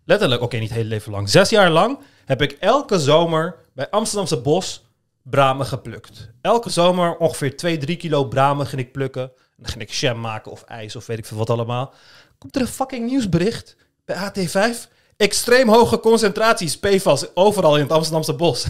[0.05, 4.41] letterlijk, oké, niet hele leven lang, zes jaar lang, heb ik elke zomer bij Amsterdamse
[4.41, 4.87] Bos
[5.23, 6.31] bramen geplukt.
[6.41, 9.23] Elke zomer ongeveer 2, 3 kilo bramen ging ik plukken.
[9.23, 11.95] En dan ging ik jam maken of ijs of weet ik veel wat allemaal.
[12.39, 14.89] Komt er een fucking nieuwsbericht bij AT5?
[15.19, 18.67] Extreem hoge concentraties PFAS overal in het Amsterdamse bos.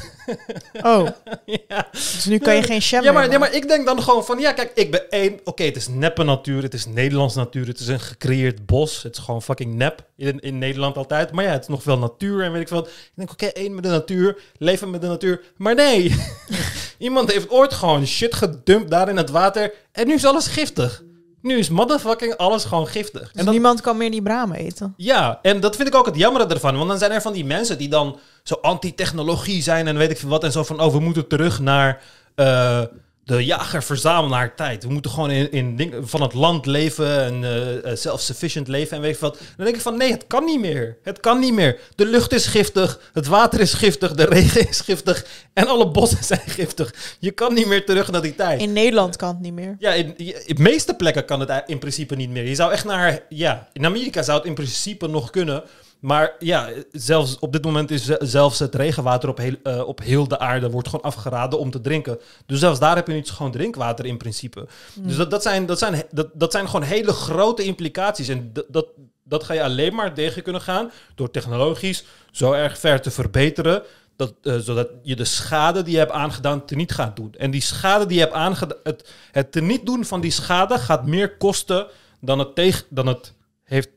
[0.83, 1.09] Oh,
[1.69, 1.89] ja.
[1.93, 4.39] dus nu kan je geen sham Ja, maar, ja, maar ik denk dan gewoon van,
[4.39, 5.41] ja, kijk, ik ben één.
[5.45, 9.03] Oké, het is neppe natuur, het is Nederlands natuur, het is een gecreëerd bos.
[9.03, 11.33] Het is gewoon fucking nep in, in Nederland altijd.
[11.33, 12.77] Maar ja, het is nog wel natuur en weet ik veel.
[12.81, 12.89] wat.
[12.89, 15.41] Ik denk, oké, één met de natuur, leven met de natuur.
[15.57, 16.15] Maar nee,
[16.99, 21.03] iemand heeft ooit gewoon shit gedumpt daar in het water en nu is alles giftig.
[21.43, 23.21] Nu is motherfucking alles gewoon giftig.
[23.21, 24.95] Dus en dat, niemand kan meer die bramen eten.
[24.97, 26.77] ja, en dat vind ik ook het jammere ervan.
[26.77, 30.19] Want dan zijn er van die mensen die dan zo anti-technologie zijn en weet ik
[30.19, 30.45] veel wat.
[30.45, 32.03] En zo van, oh, we moeten terug naar
[32.35, 32.83] eh,
[33.29, 34.83] de jager-verzamelaar tijd.
[34.83, 37.45] We moeten gewoon in, in ding, van het land leven en
[37.85, 39.39] eh, self-sufficient leven en weet veel wat.
[39.57, 40.99] Dan denk ik van, nee, het kan niet meer.
[41.03, 41.79] Het kan niet meer.
[41.95, 46.25] De lucht is giftig, het water is giftig, de regen is giftig en alle bossen
[46.35, 46.95] zijn giftig.
[47.19, 48.61] Je kan niet meer terug naar die tijd.
[48.61, 49.77] In Nederland kan het niet meer.
[49.79, 52.45] Ja, in, in de meeste plekken kan het in principe niet meer.
[52.45, 53.21] Je zou echt naar...
[53.29, 55.63] Ja, in Amerika zou het in principe nog kunnen.
[56.01, 60.01] Maar ja, zelfs op dit moment is ze- zelfs het regenwater op heel, eh, op
[60.01, 62.19] heel de aarde wordt gewoon afgeraden om te drinken.
[62.47, 64.67] Dus zelfs daar heb je niet schoon drinkwater in principe.
[64.95, 68.29] Dus dat, dat, zijn, dat, zijn, dat, dat zijn gewoon hele grote implicaties.
[68.29, 68.87] En dat, dat,
[69.25, 73.83] dat ga je alleen maar tegen kunnen gaan door technologisch zo erg ver te verbeteren.
[74.17, 77.35] Dat, eh, zodat je de schade die je hebt aangedaan teniet gaat doen.
[77.39, 81.07] En die schade die je hebt aangedaan, het, het teniet doen van die schade gaat
[81.07, 81.87] meer kosten
[82.21, 83.33] dan het, tegen, dan het
[83.65, 83.89] heeft,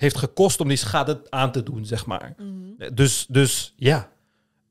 [0.00, 2.34] heeft gekost om die schade aan te doen, zeg maar.
[2.92, 4.08] Dus, dus ja.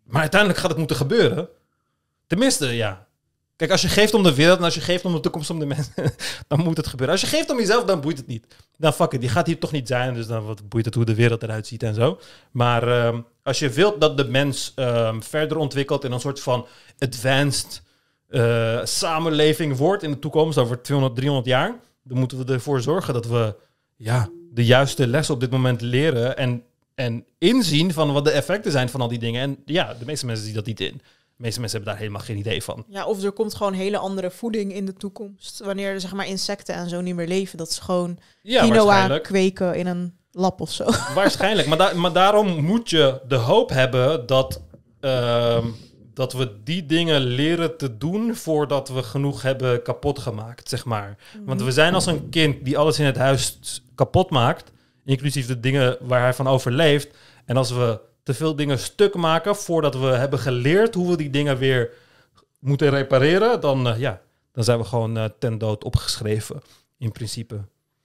[0.04, 1.50] Maar uiteindelijk gaat het moeten gebeuren.
[2.28, 3.08] Tenminste, ja.
[3.56, 5.60] Kijk, als je geeft om de wereld en als je geeft om de toekomst om
[5.60, 5.94] de mensen,
[6.48, 7.16] dan moet het gebeuren.
[7.16, 8.56] Als je geeft om jezelf, dan boeit het niet.
[8.78, 11.06] Dan fuck it, die gaat hier toch niet zijn, dus dan wat boeit het hoe
[11.06, 12.20] de wereld eruit ziet en zo.
[12.52, 16.68] Maar ehm, als je wilt dat de mens ehm, verder ontwikkelt in een soort van
[17.00, 17.82] advanced
[18.28, 23.14] eh, samenleving wordt in de toekomst, over 200, 300 jaar, dan moeten we ervoor zorgen
[23.14, 23.56] dat we
[23.96, 26.64] ja, de juiste les op dit moment leren en,
[26.96, 29.42] en inzien van wat de effecten zijn van al die dingen.
[29.42, 30.94] En ja, de meeste mensen zien dat niet in.
[30.98, 32.86] De meeste mensen hebben daar helemaal geen idee van.
[32.90, 35.60] Ja, of er komt gewoon hele andere voeding in de toekomst.
[35.66, 37.58] Wanneer zeg maar insecten en zo niet meer leven.
[37.58, 40.86] Dat ze gewoon Ja, quinoa kweken in een lab of zo.
[41.16, 41.68] Waarschijnlijk.
[41.68, 44.62] Maar, da- maar daarom moet je de hoop hebben dat,
[45.00, 45.68] ehm,
[46.20, 51.18] dat we die dingen leren te doen voordat we genoeg hebben kapot gemaakt, zeg maar.
[51.46, 53.60] Want we zijn als een kind die alles in het huis
[53.96, 54.72] kapot maakt.
[55.06, 57.18] inclusief de dingen waar hij van overleeft.
[57.46, 61.30] En als we te veel dingen stuk maken voordat we hebben geleerd hoe we die
[61.30, 61.90] dingen weer
[62.60, 66.62] moeten repareren, dan, eh, ja, dan zijn we gewoon eh, ten dood opgeschreven,
[66.98, 67.62] in principe.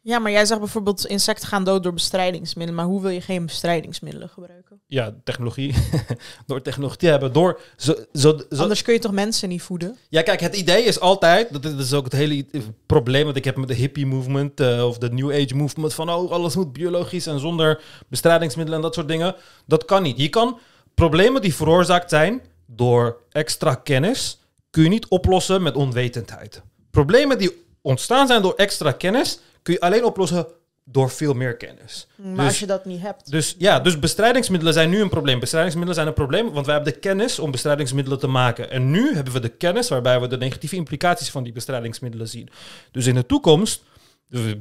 [0.07, 2.81] Ja, maar jij zegt bijvoorbeeld insecten gaan dood door bestrijdingsmiddelen.
[2.81, 4.81] Maar hoe wil je geen bestrijdingsmiddelen gebruiken?
[4.87, 5.75] Ja, technologie.
[6.47, 7.33] door technologie te hebben.
[7.33, 9.97] Door zo, zo, zo, Anders kun je toch mensen niet voeden?
[10.09, 12.47] Ja, kijk, het idee is altijd, dat is ook het hele
[12.87, 16.11] probleem dat ik heb met de hippie movement eh, of de new age movement van
[16.11, 19.35] oh, alles moet biologisch en zonder bestrijdingsmiddelen en dat soort dingen.
[19.67, 20.19] Dat kan niet.
[20.19, 20.59] Je kan
[20.95, 24.39] problemen die veroorzaakt zijn door extra kennis,
[24.71, 26.63] kun je niet oplossen met onwetendheid.
[26.91, 30.47] Problemen die ontstaan zijn door extra kennis, kun je alleen oplossen
[30.85, 32.07] door veel meer kennis.
[32.17, 33.31] Maar Dus- als je dat niet hebt.
[33.31, 35.41] Dus ja, dus bestrijdingsmiddelen zijn nu een probleem.
[35.41, 38.71] Bestrijdingsmiddelen zijn een probleem, want wij hebben de kennis om bestrijdingsmiddelen te maken.
[38.71, 42.49] En nu hebben we de kennis waarbij we de negatieve implicaties van die bestrijdingsmiddelen zien.
[42.91, 43.83] Dus in de toekomst,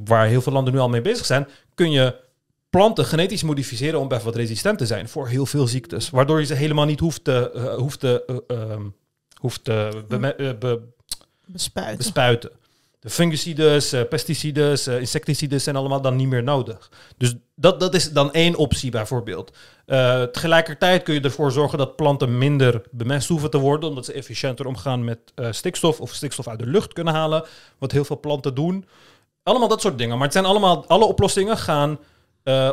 [0.04, 2.16] waar heel veel landen nu al mee bezig zijn, kun je
[2.70, 6.10] planten genetisch modificeren om bijvoorbeeld resistent te zijn voor heel veel ziektes.
[6.10, 8.82] Waardoor je ze helemaal niet hoeft te, eh, hoeft te, eh, ehm,
[9.40, 10.80] hoeft te eh, be-
[11.46, 11.96] Bespuiten.
[11.96, 12.50] bespuiten.
[13.04, 16.90] De fungicides, eh, pesticides, eh, insecticides zijn allemaal dan niet meer nodig.
[17.16, 19.56] Dus dat, dat is dan één optie bijvoorbeeld.
[19.86, 24.12] Eh, tegelijkertijd kun je ervoor zorgen dat planten minder bemest hoeven te worden, omdat ze
[24.12, 25.18] efficiënter omgaan met
[25.50, 27.44] stikstof of stikstof uit de lucht kunnen halen,
[27.78, 28.84] wat heel veel planten doen.
[29.42, 30.14] Allemaal dat soort dingen.
[30.14, 31.98] Maar het zijn allemaal, alle oplossingen gaan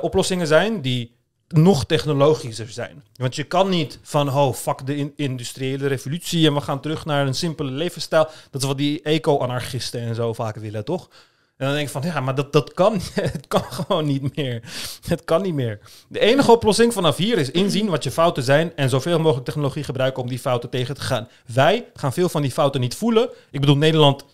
[0.02, 1.16] oplossingen zijn die
[1.52, 3.04] nog technologischer zijn.
[3.16, 7.06] Want je kan niet van, oh, fuck de in- industriële revolutie en we gaan terug
[7.06, 8.28] naar een simpele levensstijl.
[8.52, 11.10] Dat is wat die eco-anarchisten en zo vaak willen, toch?
[11.58, 14.62] En dan denk ik van, ja, maar dat, dat kan, het kan gewoon niet meer.
[15.08, 15.80] Het kan niet meer.
[16.08, 19.84] De enige oplossing vanaf hier is inzien wat je fouten zijn en zoveel mogelijk technologie
[19.84, 21.28] gebruiken om die fouten tegen te gaan.
[21.54, 23.30] Wij gaan veel van die fouten niet voelen.
[23.52, 24.26] Ik bedoel, Nederland,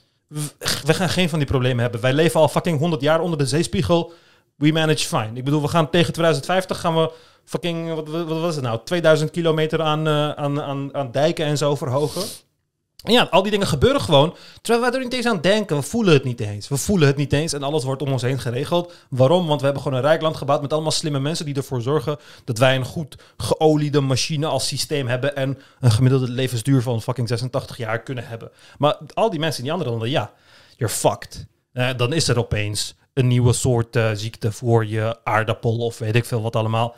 [0.84, 2.01] we gaan geen van die problemen hebben.
[2.01, 4.13] Wij leven al fucking 100 jaar onder de zeespiegel.
[4.57, 5.31] We manage fine.
[5.33, 7.11] Ik bedoel, we gaan tegen 2050 gaan we
[7.45, 11.57] fucking, wat, wat was het nou, 2000 kilometer aan, eh, aan, aan, aan dijken en
[11.57, 12.21] zo verhogen.
[13.03, 15.75] En ja, al die dingen gebeuren gewoon, terwijl wij er niet eens aan denken.
[15.75, 16.67] We voelen het niet eens.
[16.67, 18.93] We voelen het niet eens en alles wordt om ons heen geregeld.
[19.09, 19.47] Waarom?
[19.47, 22.17] Want we hebben gewoon een rijk land gebouwd met allemaal slimme mensen die ervoor zorgen
[22.43, 27.27] dat wij een goed geoliede machine als systeem hebben en een gemiddelde levensduur van fucking
[27.27, 28.51] 86 jaar kunnen hebben.
[28.77, 30.31] Maar al die mensen in die andere landen, ja,
[30.77, 31.47] you're fucked.
[31.73, 36.15] Eh, dan is er opeens een nieuwe soort eh, ziekte voor je aardappel of weet
[36.15, 36.95] ik veel wat allemaal.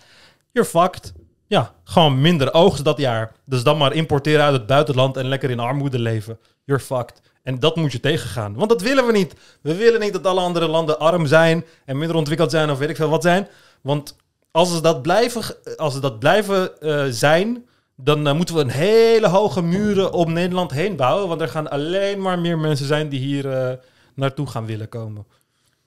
[0.52, 1.14] You're fucked.
[1.48, 3.32] Ja, gewoon minder oogst dat jaar.
[3.46, 6.40] Dus dan maar importeren uit het buitenland en lekker in armoede leven.
[6.66, 7.22] You're fucked.
[7.44, 8.56] En dat moet je tegengaan.
[8.56, 9.36] Want dat willen we niet.
[9.62, 12.90] We willen niet dat alle andere landen arm zijn en minder ontwikkeld zijn of weet
[12.90, 13.48] ik veel wat zijn.
[13.82, 14.16] Want
[14.52, 15.44] als ze dat blijven,
[15.78, 17.66] als ze dat blijven eh, zijn,
[17.96, 21.28] dan eh, moeten we een hele hoge muren om Nederland heen bouwen.
[21.28, 23.78] Want er gaan alleen maar meer mensen zijn die hier eh,
[24.16, 25.26] naartoe gaan willen komen.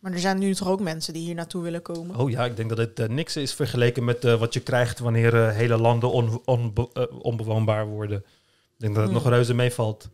[0.03, 2.17] Maar er zijn nu toch ook mensen die hier naartoe willen komen.
[2.17, 4.99] Oh ja, ik denk dat het eh, niks is vergeleken met eh, wat je krijgt
[4.99, 8.19] wanneer eh, hele landen on, eh, onbewoonbaar worden.
[8.19, 8.25] Ik
[8.79, 9.23] denk dat het Hmm.
[9.23, 10.09] nog reuze meevalt.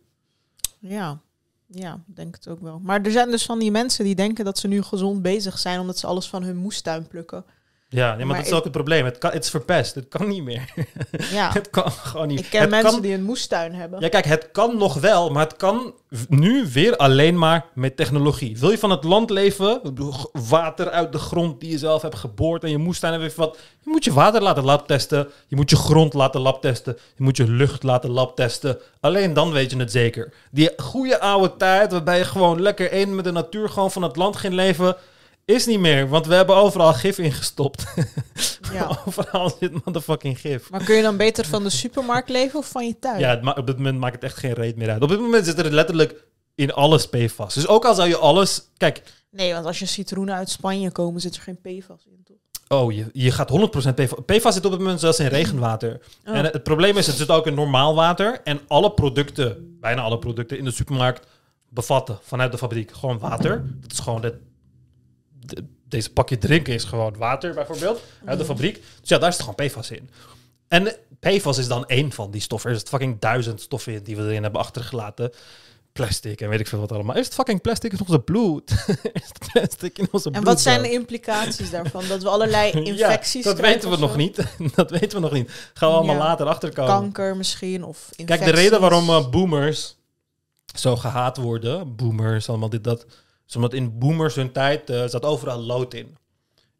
[0.79, 1.19] Ja.
[1.67, 2.79] Ja, ik denk het ook wel.
[2.79, 5.79] Maar er zijn dus van die mensen die denken dat ze nu gezond bezig zijn
[5.79, 7.45] omdat ze alles van hun moestuin plukken.
[7.91, 9.05] Ja, nee, maar, Maar dat is ook het probleem.
[9.05, 9.95] Het, kan, het is verpest.
[9.95, 10.73] Het kan niet meer.
[11.31, 12.39] Ja, het kan gewoon niet.
[12.39, 13.99] ik ken het mensen kan, die een moestuin hebben.
[13.99, 15.93] Ja, kijk, het kan nog wel, maar het kan
[16.29, 18.57] nu weer alleen maar met technologie.
[18.57, 19.81] Wil je van het land leven,
[20.31, 23.89] water uit de grond die je zelf hebt geboord en je moestuin en wat, je
[23.89, 27.83] moet je water laten labtesten, je moet je grond laten labtesten, je moet je lucht
[27.83, 28.77] laten labtesten.
[28.99, 30.33] Alleen dan weet je het zeker.
[30.51, 34.15] Die goede oude tijd waarbij je gewoon lekker één met de natuur gewoon van het
[34.15, 34.95] land ging leven,
[35.49, 37.83] is niet meer, want we hebben overal gif ingestopt.
[38.73, 38.87] Ja.
[39.05, 40.69] overal zit motherfucking gif.
[40.69, 43.19] Maar kun je dan beter van de supermarkt leven of van je tuin?
[43.19, 45.01] Ja, het op dit moment maakt het echt geen reet meer uit.
[45.01, 46.23] Op dit moment zit er letterlijk
[46.55, 47.53] in alles PFAS.
[47.53, 48.61] Dus ook al zou je alles...
[48.77, 52.79] Kijk, Nee, want als je citroenen uit Spanje komen, zit er geen PFAS in, toch?
[52.79, 54.19] oh, je, je gaat 100% PFAS...
[54.25, 56.01] PFAS zit op dit moment zelfs in regenwater.
[56.25, 56.35] Oh.
[56.35, 58.41] En het, het probleem is, het zit ook in normaal water.
[58.43, 61.27] En alle producten, bijna alle producten in de supermarkt...
[61.69, 63.63] bevatten vanuit de fabriek gewoon water.
[63.81, 64.23] Dat is gewoon...
[64.23, 64.35] Het,
[65.49, 68.01] de- deze pakje drinken is gewoon water, bijvoorbeeld.
[68.25, 68.81] Uit de fabriek.
[68.99, 70.09] Dus ja, daar zit gewoon PFAS in.
[70.67, 72.69] En PFAS is dan één van die stoffen.
[72.69, 75.31] Er zit fucking duizend stoffen in die we erin hebben achtergelaten.
[75.91, 77.15] Plastic en weet ik veel wat allemaal.
[77.15, 78.71] Is het fucking plastic in onze bloed?
[79.13, 80.45] is het plastic in onze En bloed?
[80.45, 82.07] wat zijn de implicaties daarvan?
[82.07, 84.35] Dat we allerlei infecties ja, dat weten we nog niet.
[84.75, 85.51] dat weten we nog niet.
[85.73, 86.21] Gaan we allemaal Ja.
[86.21, 86.91] later achterkomen.
[86.91, 88.25] Kanker misschien, of infecties.
[88.25, 89.95] Kijk, de reden waarom eh, boomers
[90.75, 93.05] zo gehaat worden, boomers, allemaal dit, dat,
[93.49, 96.17] is omdat in boomers hun tijd eh, zat overal lood in.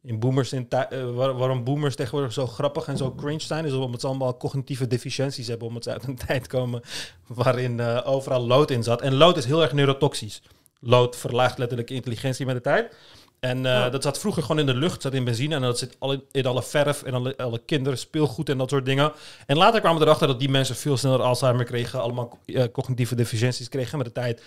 [0.04, 3.74] In boomers in eh, waar- waarom boomers tegenwoordig zo grappig en zo cringe zijn, is
[3.74, 6.82] omdat ze allemaal cognitieve deficiënties hebben, omdat ze uit een tijd komen
[7.28, 9.02] waarin eh, overal lood in zat.
[9.02, 10.42] En lood is heel erg neurotoxisch.
[10.80, 12.96] Lood verlaagt letterlijk intelligentie met de tijd.
[13.40, 15.56] En dat zat vroeger gewoon in de lucht, zat in benzine.
[15.56, 18.86] En dat zit al in, alle verf en alle, alle kinderen, speelgoed en dat soort
[18.86, 19.12] dingen.
[19.46, 22.02] En later kwamen we erachter dat die mensen veel sneller Alzheimer kregen.
[22.02, 22.38] Allemaal
[22.72, 24.42] cognitieve deficiënties kregen met de tijd.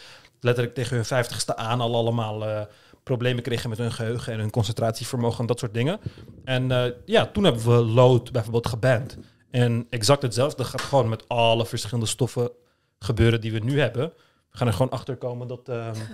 [0.44, 2.60] Letterlijk tegen hun vijftigste aan al allemaal eh,
[3.02, 6.00] problemen kregen met hun geheugen en hun concentratievermogen en dat soort dingen.
[6.44, 9.16] En eh, ja, toen hebben we lood bijvoorbeeld geband.
[9.50, 12.50] En exact hetzelfde gaat gewoon met alle verschillende stoffen
[12.98, 14.12] gebeuren die we nu hebben.
[14.50, 15.68] We gaan er gewoon achter komen dat...
[15.68, 15.94] ehm,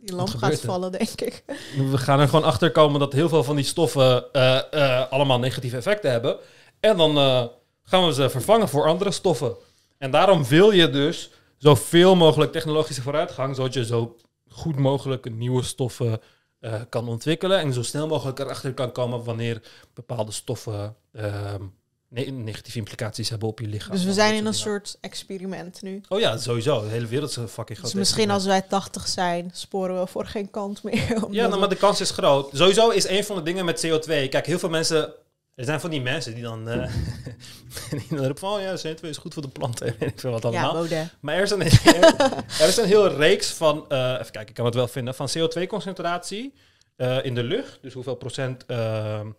[0.00, 1.44] Die lamp gaat vallen, denk ik.
[1.90, 5.76] we gaan er gewoon achter komen dat heel veel van die stoffen eh, allemaal negatieve
[5.76, 6.36] effecten hebben.
[6.80, 7.16] En dan
[7.84, 9.56] gaan we ze vervangen voor andere stoffen.
[9.98, 14.16] En daarom wil je dus zoveel mogelijk technologische vooruitgang, zodat je zo
[14.48, 16.20] goed mogelijk nieuwe stoffen
[16.60, 17.58] eh, kan ontwikkelen.
[17.58, 19.62] En zo snel mogelijk erachter kan komen wanneer
[19.94, 21.62] bepaalde stoffen ehm,
[22.08, 23.92] ne- negatieve implicaties hebben op je lichaam.
[23.92, 26.00] Dus we zijn in een soort experiment nu.
[26.08, 26.80] Oh ja, sowieso.
[26.82, 28.60] De hele wereld is een fucking Dus groot misschien experiment.
[28.62, 31.24] als wij 80 zijn, sporen we voor geen kant meer.
[31.30, 32.50] Ja, nou, maar de kans is groot.
[32.52, 34.28] Sowieso is een van de dingen met CO2.
[34.28, 35.12] Kijk, heel veel mensen.
[35.56, 36.68] Er zijn van die mensen die dan.
[36.68, 36.92] eh
[37.90, 38.52] die dan roepen van.
[38.52, 39.86] Oh ja, CO2 is goed voor de planten.
[39.98, 40.72] Weet ik veel wat ja, allemaal.
[40.72, 41.14] Baudet.
[41.20, 41.60] maar er is, een,
[42.60, 43.84] er is een heel reeks van.
[43.88, 45.14] eh, even kijken, ik kan het wel vinden.
[45.14, 46.52] Van CO2-concentratie
[46.96, 47.78] eh, in de lucht.
[47.82, 48.66] Dus hoeveel procent.
[48.66, 49.30] ehm,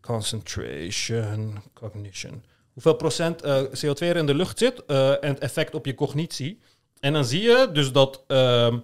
[0.00, 2.44] concentration, cognition.
[2.72, 4.84] Hoeveel procent eh, CO2 er in de lucht zit.
[4.86, 6.60] eh, en het effect op je cognitie.
[7.00, 8.22] En dan zie je dus dat.
[8.26, 8.78] ehm,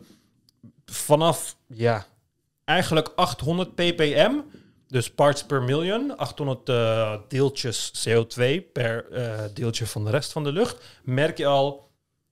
[0.86, 1.56] vanaf.
[1.66, 2.06] Ja,
[2.64, 4.32] eigenlijk 800 ppm,
[4.88, 10.44] dus parts per million, 800 eh, deeltjes CO2 per eh, deeltje van de rest van
[10.44, 11.84] de lucht, merk je al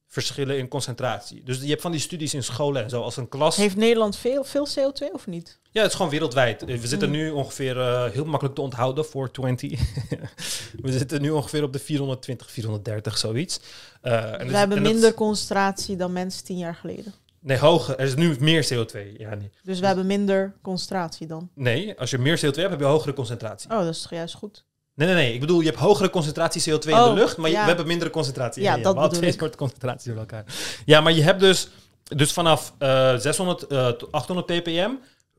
[0.08, 1.42] verschillen in concentratie.
[1.44, 3.56] Dus je hebt van die studies in scholen en zo, als een klas...
[3.56, 5.58] Heeft Nederland veel, veel CO2 of niet?
[5.70, 6.64] Ja, het is gewoon wereldwijd.
[6.64, 7.14] We zitten Mm.
[7.14, 9.80] nu ongeveer, eh, heel makkelijk te onthouden, voor 20.
[10.82, 13.60] We zitten nu ongeveer op de 420, 430, zoiets.
[14.00, 17.14] En we dus- hebben en dat- minder concentratie dan mensen tien jaar geleden.
[17.44, 17.98] Nee, hoger.
[17.98, 19.16] Er is nu meer CO2.
[19.18, 19.50] Ja, nee.
[19.62, 21.50] Dus we hebben minder concentratie dan.
[21.54, 23.70] nee, als je meer CO2 hebt, heb je hogere concentratie.
[23.70, 24.64] Oh, dat is juist goed?
[24.94, 25.34] Nee, nee, nee.
[25.34, 27.60] Ik bedoel, je hebt hogere concentratie CO2 in Oh, de lucht, maar je- ja.
[27.62, 28.62] we hebben mindere concentratie.
[28.62, 30.44] Ja, in dat we hadden bedoel twee soorten concentratie door elkaar.
[30.84, 31.68] Ja, maar je hebt dus,
[32.02, 34.90] dus vanaf eh 600 eh, tot 800 ppm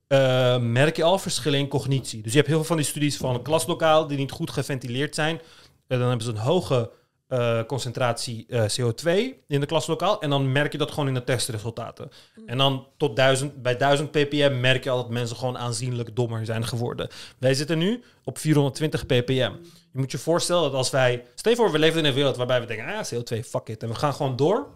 [0.07, 2.21] eh, merk je al verschillen in cognitie.
[2.21, 5.15] Dus je hebt heel veel van die studies van een klaslokaal die niet goed geventileerd
[5.15, 5.39] zijn.
[5.87, 6.91] En dan hebben ze een hoge
[7.27, 9.09] eh, concentratie eh, CO2
[9.47, 10.21] in de klaslokaal.
[10.21, 12.09] En dan merk je dat gewoon in de testresultaten.
[12.45, 16.45] En dan tot 1000, bij 1000 ppm merk je al dat mensen gewoon aanzienlijk dommer
[16.45, 17.07] zijn geworden.
[17.39, 19.51] Wij zitten nu op 420 ppm.
[19.91, 21.25] Je moet je voorstellen dat als wij...
[21.35, 22.85] Stel je voor, we leven in een wereld waarbij we denken...
[22.85, 23.83] Ah, CO2, fuck it.
[23.83, 24.67] En we gaan gewoon door.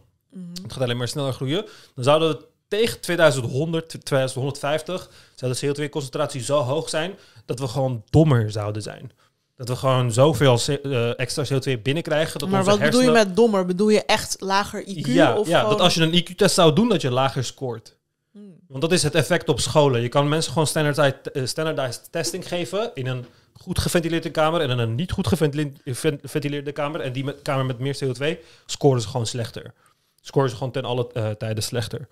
[0.64, 1.66] Het gaat alleen maar sneller groeien.
[1.96, 5.10] Dan zouden we tegen 2100, 2150...
[5.36, 7.14] zou de CO2-concentratie zo hoog zijn...
[7.46, 9.12] dat we gewoon dommer zouden zijn.
[9.60, 12.40] Dat we gewoon zoveel eh, extra CO2 binnenkrijgen...
[12.40, 13.66] Dat maar onze wat bedoel je met dommer?
[13.66, 15.06] Bedoel je echt lager IQ?
[15.06, 17.98] ja, of ja gewoon- dat als je een IQ-test zou doen, dat je lager scoort.
[18.32, 18.56] Hmm.
[18.68, 20.02] Want dat is het effect op scholen.
[20.02, 24.70] Je kan mensen gewoon standardized, eh, standardized testing geven in een goed geventileerde kamer en
[24.70, 27.02] in een niet goed geventileerde kamer.
[27.02, 29.74] En die met, kamer met meer CO2 scoren ze gewoon slechter.
[30.22, 32.08] Scoren ze gewoon ten alle eh, tijden slechter.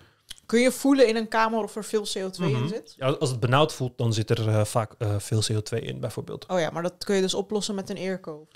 [0.48, 2.68] Kun je voelen in een kamer of er veel CO2 in Mhm.
[2.68, 2.94] zit?
[2.96, 6.46] Ja, als het benauwd voelt, dan zit er eh, vaak eh, veel CO2 in, bijvoorbeeld.
[6.46, 8.46] Oh ja, maar dat kun je dus oplossen met een airco.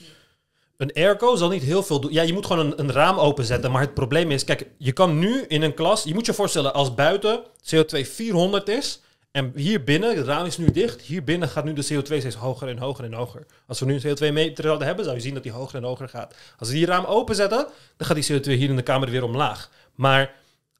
[0.76, 2.12] Een airco zal niet heel veel doen.
[2.12, 3.70] Ja, je moet gewoon een, een raam openzetten.
[3.70, 6.02] Maar het probleem is, kijk, je kan nu in een klas...
[6.02, 7.42] Je moet je voorstellen, als buiten
[7.74, 9.00] CO2 400 is...
[9.30, 11.00] En hier binnen, het raam is nu dicht.
[11.00, 13.46] Hier binnen gaat nu de CO2 steeds hoger en hoger en hoger.
[13.66, 16.08] Als we nu een CO2-meter zouden hebben, zou je zien dat die hoger en hoger
[16.08, 16.34] gaat.
[16.58, 17.66] Als we die raam openzetten,
[17.96, 19.70] dan gaat die CO2 hier in de kamer weer omlaag.
[19.94, 20.34] Maar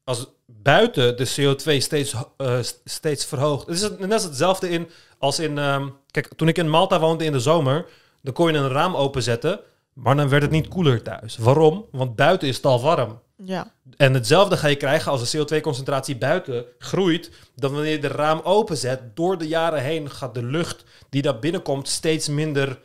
[0.05, 0.27] als
[0.63, 3.67] buiten de CO2 steeds, ho- eh, st- steeds verhoogt.
[3.67, 4.89] Het is net hetzelfde in
[5.19, 5.59] als in.
[5.59, 7.87] ehm, kijk, toen ik in Malta woonde in de zomer,
[8.23, 9.61] dan kon je een raam openzetten,
[9.93, 11.37] maar dan werd het niet koeler thuis.
[11.37, 11.85] Waarom?
[11.91, 13.21] Want buiten is het al warm.
[13.37, 13.73] Ja.
[13.97, 17.31] En hetzelfde ga je krijgen als de CO2-concentratie buiten groeit.
[17.57, 21.39] Dan wanneer je de raam openzet, door de jaren heen gaat de lucht die daar
[21.39, 22.79] binnenkomt steeds minder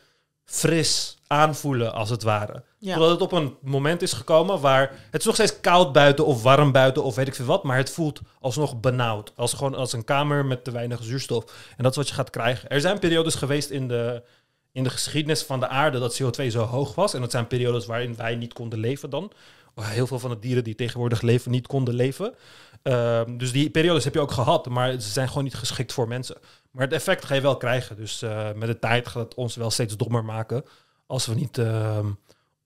[0.45, 2.63] fris aanvoelen, als het ware.
[2.87, 3.01] Ja.
[3.01, 6.71] Het op een moment is gekomen waar het is nog steeds koud buiten of warm
[6.71, 9.31] buiten of weet ik veel wat, maar het voelt alsnog benauwd.
[9.35, 11.43] Als gewoon als een kamer met te weinig zuurstof.
[11.77, 12.69] En dat is wat je gaat krijgen.
[12.69, 14.23] Er zijn periodes geweest in de,
[14.71, 17.13] in de geschiedenis van de aarde dat CO2 zo hoog was.
[17.13, 19.31] En dat zijn periodes waarin wij niet konden leven dan.
[19.81, 22.35] Heel veel van de dieren die tegenwoordig leven niet konden leven.
[22.83, 26.07] Ehm, dus die periodes heb je ook gehad, maar ze zijn gewoon niet geschikt voor
[26.07, 26.37] mensen.
[26.71, 27.95] Maar het effect ga je wel krijgen.
[27.95, 30.63] Dus eh, met de tijd gaat het ons wel steeds dommer maken
[31.07, 32.07] als we niet ehm,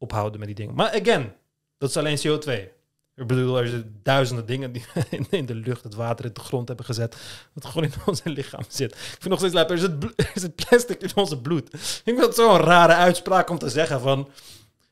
[0.02, 0.76] ophouden met die dingen.
[0.76, 1.34] Maar again,
[1.78, 2.80] dat is alleen CO2.
[3.16, 4.86] Ik bedoel, er zijn duizenden dingen die
[5.30, 7.16] in, de lucht, het water, in de grond hebben gezet.
[7.54, 8.92] Wat gewoon in onze lichaam zit.
[8.92, 11.74] Ik vind nog steeds lijp, er zit, er zit plastic in onze bloed.
[11.74, 14.30] Ik vind dat zo'n rare uitspraak om te zeggen van...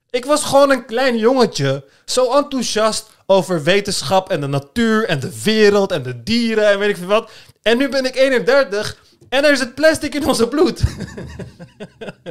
[0.09, 1.85] Ik was gewoon een klein jongetje.
[2.05, 6.89] Zo enthousiast over wetenschap en de natuur en de wereld en de dieren en weet
[6.89, 7.31] ik veel wat.
[7.61, 8.97] En nu ben ik 31
[9.29, 10.83] en er zit plastic in onze bloed.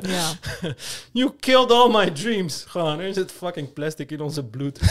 [0.00, 0.32] Ja.
[1.12, 2.64] You killed all my dreams.
[2.68, 4.80] Gewoon, er zit fucking plastic in onze bloed.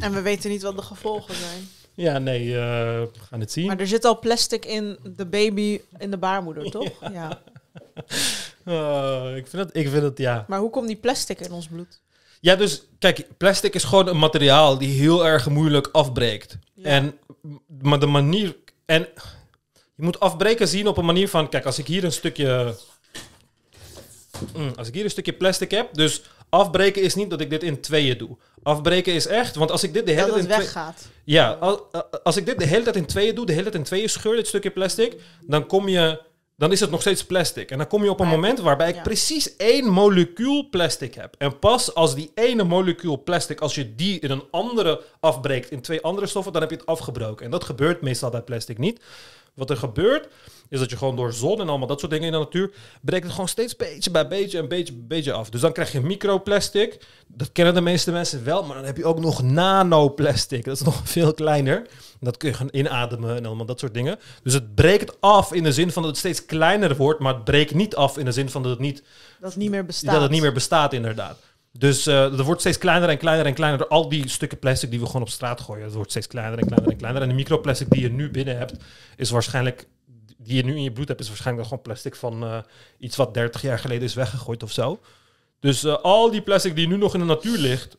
[0.00, 1.68] En we weten niet wat de gevolgen zijn.
[1.94, 2.60] ja, nee, eh,
[3.00, 3.66] we gaan het zien.
[3.66, 6.90] Maar er zit al plastic in de baby in de baarmoeder, toch?
[7.12, 7.42] Ja.
[8.66, 10.44] Oh, ik, vind het, ik vind het, ja.
[10.48, 12.00] Maar hoe komt die plastic in ons bloed?
[12.40, 16.58] Ja, dus kijk, plastic is gewoon een materiaal die heel erg moeilijk afbreekt.
[16.74, 16.84] Ja.
[16.84, 17.18] En,
[17.82, 18.56] maar de manier...
[18.84, 19.08] En
[19.96, 21.48] je moet afbreken zien op een manier van...
[21.48, 22.74] Kijk, als ik hier een stukje...
[24.56, 25.94] Mm, als ik hier een stukje plastic heb...
[25.94, 28.36] Dus afbreken is niet dat ik dit in tweeën doe.
[28.62, 29.54] Afbreken is echt...
[29.54, 31.08] Want als ik dit de hele Dat tijd het in weggaat.
[31.24, 31.52] Ja,
[32.22, 34.36] als ik dit de hele tijd in tweeën doe, de hele tijd in tweeën scheur,
[34.36, 36.22] dit stukje plastic, dan kom je,
[36.56, 37.70] dan is het nog steeds plastic.
[37.70, 39.02] En dan kom je op een moment waarbij ik ja.
[39.02, 41.34] precies één molecuul plastic heb.
[41.38, 45.80] En pas als die ene molecuul plastic, als je die in een andere afbreekt in
[45.80, 47.44] twee andere stoffen, dan heb je het afgebroken.
[47.44, 49.00] En dat gebeurt meestal bij plastic niet.
[49.56, 50.28] Wat er gebeurt,
[50.68, 53.22] is dat je gewoon door zon en allemaal dat soort dingen in de natuur, breekt
[53.22, 55.50] het gewoon steeds beetje bij beetje en beetje beetje af.
[55.50, 56.98] Dus dan krijg je microplastic.
[57.26, 60.64] Dat kennen de meeste mensen wel, maar dan heb je ook nog nanoplastic.
[60.64, 61.86] Dat is nog veel kleiner.
[62.20, 64.18] Dat kun je gaan inademen en allemaal dat soort dingen.
[64.42, 67.44] Dus het breekt af in de zin van dat het steeds kleiner wordt, maar het
[67.44, 69.02] breekt niet af in de zin van dat het niet,
[69.40, 70.12] Dat het niet meer bestaat.
[70.12, 71.38] dat het niet meer bestaat, inderdaad.
[71.78, 73.88] Dus er wordt steeds kleiner en kleiner en kleiner.
[73.88, 76.66] Al die stukken plastic die we gewoon op straat gooien, het wordt steeds kleiner en
[76.66, 77.22] kleiner en kleiner.
[77.22, 78.74] En de microplastic die je nu binnen hebt,
[79.16, 79.86] is waarschijnlijk,
[80.36, 82.58] die je nu in je bloed hebt, is waarschijnlijk gewoon plastic van eh,
[82.98, 85.00] iets wat 30 jaar geleden is weggegooid of zo.
[85.60, 87.96] Dus eh, al die plastic die nu nog in de natuur ligt,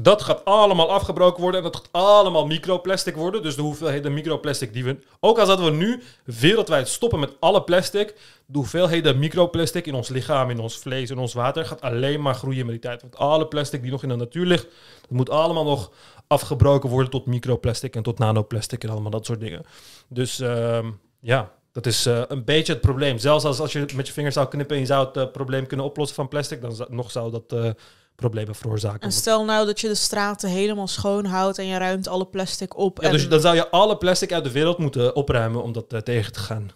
[0.00, 3.42] dat gaat allemaal afgebroken worden en dat gaat allemaal microplastic worden.
[3.42, 4.98] Dus de hoeveelheden microplastic die we...
[5.20, 8.14] Ook als dat we nu wereldwijd stoppen met alle plastic,
[8.46, 12.34] de hoeveelheden microplastic in ons lichaam, in ons vlees, in ons water, gaat alleen maar
[12.34, 13.00] groeien met die tijd.
[13.02, 14.66] Want alle plastic die nog in de natuur ligt,
[15.08, 15.90] moet allemaal nog
[16.26, 19.62] afgebroken worden tot microplastic en tot nanoplastic en allemaal dat soort dingen.
[20.08, 20.90] Dus ehm,
[21.20, 23.18] ja, dat is eh, een beetje het probleem.
[23.18, 25.66] Zelfs als, als je met je vingers zou knippen en je zou het eh, probleem
[25.66, 27.70] kunnen oplossen van plastic, dan nog zou dat eh,
[28.16, 29.00] problemen veroorzaken.
[29.00, 32.76] En stel nou dat je de straten helemaal schoon houdt en je ruimt alle plastic
[32.76, 33.02] op.
[33.02, 35.92] Ja, en, dus dan zou je alle plastic uit de wereld moeten opruimen om dat
[35.92, 36.70] eh, tegen te gaan.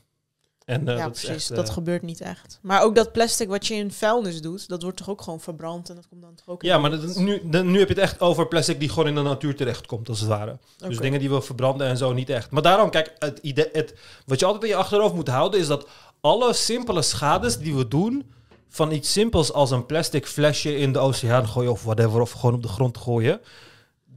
[0.64, 1.28] En, eh, ja, dat precies.
[1.28, 2.58] echt, dat eh, gebeurt niet echt.
[2.62, 5.88] Maar ook dat plastic wat je in vuilnis doet, dat wordt toch ook gewoon verbrand
[5.88, 8.02] en dat komt dan toch ook in Ja, maar dat, nu, nu heb je het
[8.02, 10.58] echt over plastic die gewoon in de natuur terechtkomt, als het ware.
[10.76, 12.50] Dus dingen die we verbranden en zo niet echt.
[12.50, 13.94] Maar daarom, kijk, het idee, het,
[14.26, 15.88] wat je altijd in je achterhoofd moet houden, is dat
[16.20, 18.32] alle simpele schades die we doen,
[18.68, 22.54] van iets simpels als een plastic flesje in de oceaan gooien of whatever, of gewoon
[22.54, 23.40] op de grond gooien,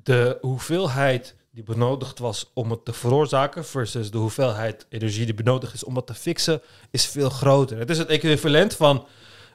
[0.04, 5.74] de hoeveelheid die benodigd was om het te veroorzaken versus de hoeveelheid energie die benodigd
[5.74, 7.78] is om het te fixen, is veel groter.
[7.78, 9.06] Het is het equivalent van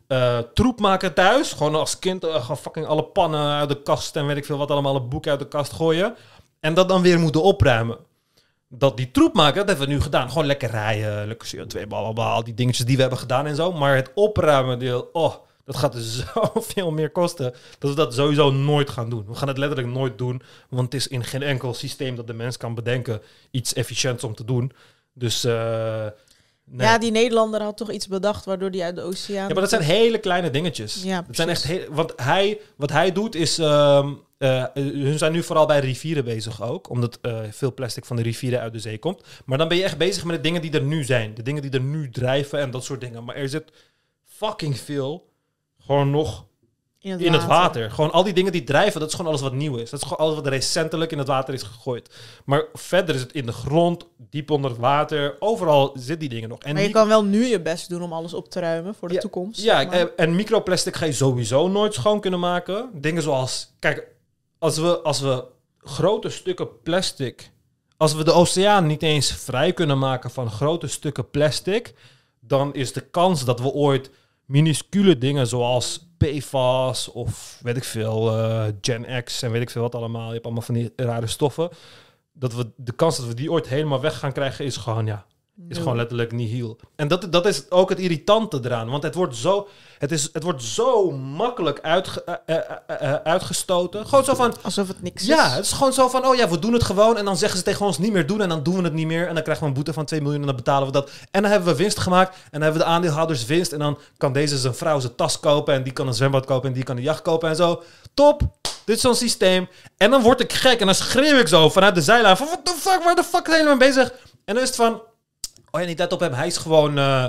[0.07, 1.53] eh, troep maken thuis.
[1.53, 4.59] Gewoon als kind eh, gewoon fucking alle pannen uit de kast en weet ik veel
[4.59, 6.16] wat allemaal, alle boeken uit de kast gooien.
[6.61, 7.99] En dat dan weer moeten opruimen.
[8.68, 10.28] Dat die troep maken, dat hebben we nu gedaan.
[10.28, 13.72] Gewoon lekker rijden, lekker CO2, blablabla, al die dingetjes die we hebben gedaan en zo.
[13.72, 15.34] Maar het opruimen deel, oh,
[15.66, 17.54] dat gaat dus zoveel meer kosten.
[17.78, 19.24] Dat we dat sowieso nooit gaan doen.
[19.26, 20.42] We gaan het letterlijk nooit doen.
[20.68, 24.34] Want het is in geen enkel systeem dat de mens kan bedenken iets efficiënts om
[24.34, 24.72] te doen.
[25.12, 26.06] Dus, eh,
[26.64, 26.86] nee.
[26.86, 29.48] Ja, die Nederlander had toch iets bedacht waardoor die uit de oceaan...
[29.48, 31.02] Ja, maar dat zijn hele kleine dingetjes.
[31.02, 35.32] Ja, dat zijn echt heel, want hij, wat hij doet is, ehm, eh, hun zijn
[35.32, 38.78] nu vooral bij rivieren bezig ook, omdat eh, veel plastic van de rivieren uit de
[38.78, 39.22] zee komt.
[39.45, 41.62] Maar dan ben je echt bezig met de dingen die er nu zijn, de dingen
[41.62, 43.24] die er nu drijven en dat soort dingen.
[43.24, 43.72] Maar er zit
[44.24, 45.28] fucking veel
[45.78, 46.47] gewoon nog
[46.99, 47.91] in het in het water.
[47.91, 49.91] Gewoon al die dingen die drijven, dat is gewoon alles wat nieuw is.
[49.91, 52.14] Dat is gewoon alles wat recentelijk in het water is gegooid.
[52.45, 56.49] Maar verder is het in de grond, diep onder het water, overal zit die dingen
[56.49, 56.59] nog.
[56.59, 59.09] En Maar je kan wel nu je best doen om alles op te ruimen voor
[59.09, 59.62] de Ja, toekomst.
[59.62, 59.99] Ja, zeg maar.
[59.99, 62.91] en, en microplastic ga je sowieso nooit schoon kunnen maken.
[62.93, 64.14] Dingen zoals, kijk,
[64.59, 65.44] als we, als we
[65.78, 67.50] grote stukken plastic,
[67.96, 71.94] als we de oceaan niet eens vrij kunnen maken van grote stukken plastic,
[72.40, 74.11] dan is de kans dat we ooit
[74.44, 79.82] minuscule dingen zoals PFAS of weet ik veel, eh, Gen X en weet ik veel
[79.82, 81.68] wat allemaal, je hebt allemaal van die rare stoffen,
[82.32, 85.26] dat we de kans dat we die ooit helemaal weg gaan krijgen is gewoon ja,
[85.68, 86.76] is gewoon letterlijk nihil.
[86.96, 88.90] En dat, dat is ook het irritante eraan.
[88.90, 94.07] Want het wordt zo, het is, het wordt zo makkelijk uitge, eh, eh, eh, uitgestoten.
[94.07, 94.54] Gewoon zo van...
[94.62, 95.52] Alsof het niks Ja, is.
[95.54, 97.16] het is gewoon zo van, oh ja, we doen het gewoon.
[97.16, 98.40] En dan zeggen ze tegen ons niet meer doen.
[98.40, 99.28] En dan doen we het niet meer.
[99.28, 101.11] En dan krijgen we een boete van 2 miljoen en dan betalen we dat.
[101.30, 102.34] En dan hebben we winst gemaakt.
[102.34, 103.72] En dan hebben we de aandeelhouders winst.
[103.72, 105.74] En dan kan deze zijn vrouw zijn tas kopen.
[105.74, 106.68] En die kan een zwembad kopen.
[106.68, 107.82] En die kan een jacht kopen en zo.
[108.14, 108.40] Top!
[108.84, 109.68] Dit is zo'n systeem.
[109.96, 110.80] En dan word ik gek.
[110.80, 113.46] En dan schreeuw ik zo vanuit de zijlijn van, what the fuck, waar de fuck
[113.46, 114.12] zijn jullie mee bezig?
[114.44, 115.00] En dan is het van,
[115.70, 116.32] oh ja, niet let op hem.
[116.32, 117.26] Hij is gewoon eh,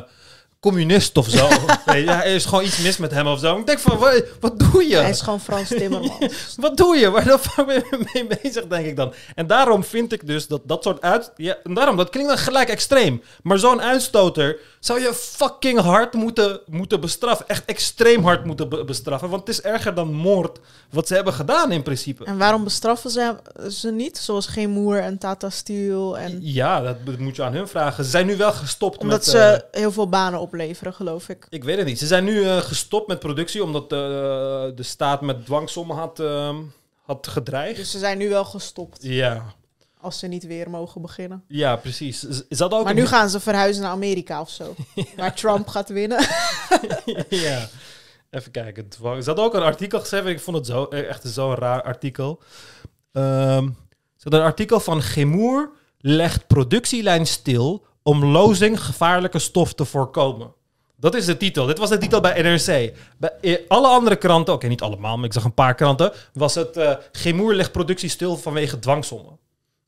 [0.68, 1.48] communist of zo.
[1.86, 3.58] nee, ja, er is gewoon iets mis met hem of zo.
[3.58, 4.96] Ik denk van, wat, wat doe je?
[4.96, 6.56] Hij is gewoon Frans Timmermans.
[6.58, 7.10] Wat doe je?
[7.10, 9.14] Waar de fuck ben je mee bezig, denk ik dan.
[9.36, 11.32] En daarom vind ik dus dat dat soort uit...
[11.36, 13.22] Ja, en daarom, dat klinkt dan gelijk extreem.
[13.44, 17.48] Maar zo'n uitstoter zou je fucking hard moeten, moeten bestraffen.
[17.48, 19.30] Echt extreem hard moeten be- bestraffen.
[19.30, 20.60] Want het is erger dan moord
[20.90, 22.26] wat ze hebben gedaan in principe.
[22.26, 23.36] en waarom bestraffen ze,
[23.70, 24.18] ze niet?
[24.18, 26.18] Zoals Geen Moer en Tata Steel.
[26.18, 28.04] En, Ja, dat moet je aan hun vragen.
[28.04, 29.28] Ze zijn nu wel gestopt omdat met...
[29.28, 31.46] ze eh, heel veel banen opleveren, geloof ik.
[31.50, 32.00] ik weet het niet.
[32.00, 33.98] Ze zijn nu eh, gestopt met productie omdat eh,
[34.76, 36.58] de staat met dwangsommen had, eh,
[37.02, 37.76] had gedreigd.
[37.78, 38.98] Dus ze zijn nu wel gestopt.
[39.04, 39.44] Ja,
[40.02, 41.44] Als ze niet weer mogen beginnen.
[41.48, 42.20] ja, precies.
[42.20, 44.76] Ze hadden ook Maar een- nu gaan ze verhuizen naar Amerika of zo.
[45.18, 46.20] Waar Trump gaat winnen.
[47.30, 47.68] ja.
[48.30, 48.88] Even kijken.
[48.90, 50.30] Ze hadden ook een artikel geschreven.
[50.30, 52.42] Ik vond het zo, eh, echt zo'n raar artikel.
[53.12, 53.70] Ehm,
[54.16, 60.54] ze een artikel van Gemoer legt productielijn stil om lozing gevaarlijke stof te voorkomen.
[60.96, 61.66] Dat is de titel.
[61.66, 62.94] Dit was de titel bij NRC.
[63.18, 66.56] Bij eh, alle andere kranten, oké, niet allemaal, maar ik zag een paar kranten, was
[66.56, 69.38] het eh Gemoer legt productie stil vanwege dwangsommen.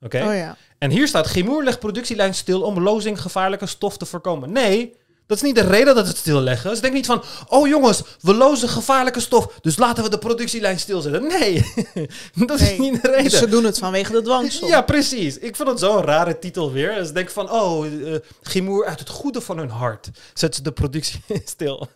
[0.02, 0.24] Oké?
[0.28, 0.58] Oh ja.
[0.78, 4.52] En hier staat, Gemoer legt productielijn stil om lozing gevaarlijke stof te voorkomen.
[4.52, 4.96] Nee,
[5.30, 6.76] dat is niet de reden dat ze het stilleggen.
[6.76, 10.80] Ze denken niet van, oh jongens, we lozen gevaarlijke stof, dus laten we de productielijn
[10.80, 11.28] stilzetten.
[11.28, 11.74] Nee,
[12.48, 13.24] dat is niet de reden.
[13.24, 14.70] Dus ze doen het vanwege de dwangsom.
[14.70, 15.38] Ja, precies.
[15.38, 16.96] Ik vond het zo'n rare titel weer.
[16.96, 20.62] Dus ik denk van, oh, uh, Gimoer uit het goede van hun hart zet ze
[20.62, 21.88] de productie stil.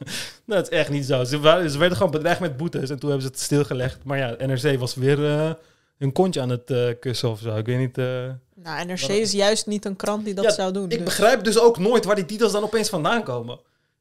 [0.46, 1.24] dat is echt niet zo.
[1.24, 3.98] Ze, ze werden gewoon bedreigd met boetes en toen hebben ze het stilgelegd.
[4.04, 5.52] Maar ja, NRC was weer eh,
[6.04, 7.56] hun kontje aan het eh, kussen of zo.
[7.56, 7.98] Ik weet niet...
[7.98, 8.30] eh.
[8.56, 10.84] Nou, NRC is juist niet een krant die dat Ja, zou doen.
[10.84, 11.04] Ik dus.
[11.04, 13.60] begrijp dus ook nooit waar die titels dan opeens vandaan komen.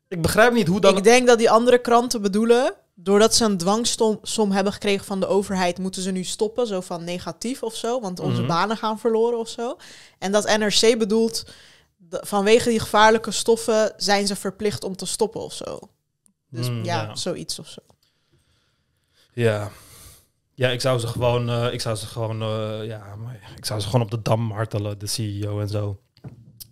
[0.08, 0.96] Ik begrijp niet hoe dan...
[0.96, 5.26] Ik denk dat die andere kranten bedoelen, doordat ze een dwangsom hebben gekregen van de
[5.26, 8.46] overheid, moeten ze nu stoppen, zo van negatief of zo, want onze Mhm.
[8.46, 9.76] banen gaan verloren of zo.
[10.18, 11.44] En dat NRC bedoelt,
[12.10, 15.78] vanwege die gevaarlijke stoffen zijn ze verplicht om te stoppen of zo.
[16.50, 17.14] Dus Mm, ja, ja.
[17.16, 17.80] zoiets of zo.
[19.34, 19.70] Ja.
[20.54, 23.80] Ja, ik zou ze gewoon, eh, ik zou ze gewoon, eh, ja, maar ik zou
[23.80, 26.00] ze gewoon op de dam martelen, de CEO en zo.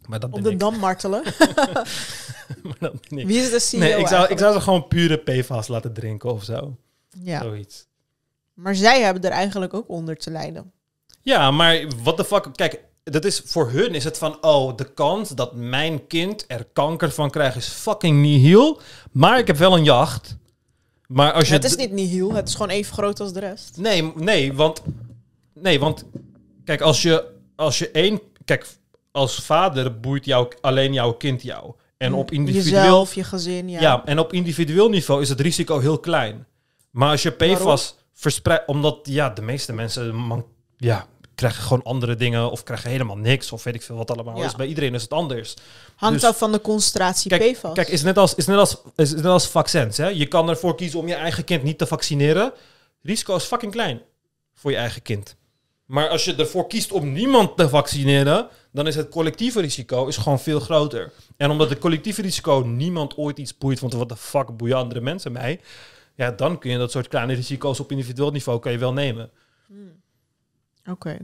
[0.06, 0.58] Maar dat Op de ik.
[0.60, 1.22] dam martelen.
[2.62, 3.26] Maar dat ben ik.
[3.26, 6.32] Wie is de CEO nee, ik zou, ik zou ze gewoon pure PFAS laten drinken
[6.32, 6.76] of zo.
[7.22, 7.86] Ja, Zoiets.
[8.54, 10.72] maar zij hebben er eigenlijk ook onder te lijden.
[11.22, 12.46] Ja, maar what the fuck?
[12.54, 16.64] Kijk, dat is voor hun is het van, oh, de kans dat mijn kind er
[16.72, 18.80] kanker van krijgt is fucking nihil.
[19.12, 20.36] Maar ik heb wel een jacht.
[21.10, 23.76] Maar als je het is niet nihil, het is gewoon even groot als de rest.
[23.76, 24.82] Nee, nee, want...
[25.54, 26.04] Nee, want...
[26.64, 27.24] Kijk, als je,
[27.56, 28.20] als je één...
[28.44, 28.66] Kijk,
[29.10, 31.72] als vader boeit jou, alleen jouw kind jou.
[31.96, 32.82] En op individueel...
[32.82, 33.80] Jezelf, je gezin, ja.
[33.80, 34.04] Ja.
[34.04, 36.46] en op individueel niveau is het risico heel klein.
[36.90, 38.66] Maar als je PFAS verspreidt...
[38.66, 40.14] Omdat, ja, de meeste mensen...
[40.14, 40.46] Man,
[40.76, 41.06] ja,
[41.40, 42.50] krijgen gewoon andere dingen...
[42.50, 43.52] Of krijgen helemaal niks.
[43.52, 44.44] Of weet ik veel wat allemaal Ja.
[44.44, 44.54] is.
[44.56, 45.54] Bij iedereen is het anders.
[45.96, 47.74] Hangt Dus- af van de concentratie Kijk, PFAS.
[47.74, 49.96] kijk is net als, is net als, is net als vaccins.
[49.96, 50.06] Hè?
[50.08, 52.52] Je kan ervoor kiezen om je eigen kind niet te vaccineren.
[53.02, 54.00] Risico is fucking klein
[54.54, 55.36] voor je eigen kind.
[55.84, 60.16] Maar als je ervoor kiest om niemand te vaccineren, dan is het collectieve risico is
[60.16, 61.12] gewoon veel groter.
[61.36, 65.00] En omdat het collectieve risico niemand ooit iets boeit, want wat de fuck boeien andere
[65.00, 65.60] mensen mij,
[66.14, 69.30] ja, dan kun je dat soort kleine risico's op individueel niveau kan je wel nemen.
[70.86, 71.18] Oké.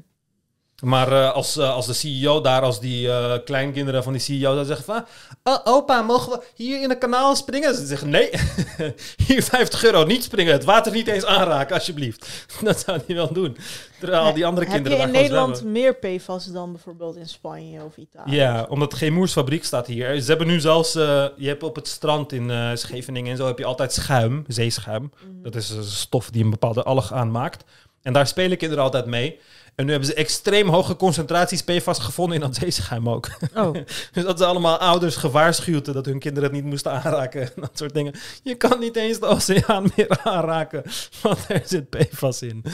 [0.83, 4.55] Maar eh, als, eh, als de CEO daar, als die eh, kleinkinderen van die CEO
[4.55, 5.05] dan zeggen van...
[5.43, 7.75] "Oh, opa, mogen we hier in het kanaal springen?
[7.75, 8.31] Ze zeggen nee,
[9.27, 10.53] hier 50 euro, niet springen.
[10.53, 12.47] Het water niet eens aanraken, alsjeblieft.
[12.65, 13.57] Dat zou hij wel doen.
[14.01, 15.81] Terwijl al die andere kinderen je in daar gewoon Nederland zwemmen.
[15.81, 18.35] meer PFAS dan bijvoorbeeld in Spanje of Italië?
[18.35, 20.21] Ja, omdat geen moersfabriek staat hier.
[20.21, 20.93] Ze hebben nu zelfs...
[20.93, 25.03] je hebt op het strand in Scheveningen en zo heb je altijd schuim, zeeschuim.
[25.03, 25.43] Mhm.
[25.43, 27.65] Dat is een stof die een bepaalde alg aanmaakt.
[28.07, 29.39] En daar spelen kinderen altijd mee.
[29.75, 33.29] En nu hebben ze extreem hoge concentraties PFAS gevonden in dat zeeschuim ook.
[33.55, 33.73] Oh,
[34.13, 37.43] Dus dat ze allemaal ouders gewaarschuwd dat hun kinderen het niet moesten aanraken.
[37.43, 38.15] En dat soort dingen.
[38.43, 40.83] Je kan niet eens de oceaan meer aanraken,
[41.23, 42.65] want er zit PFAS in.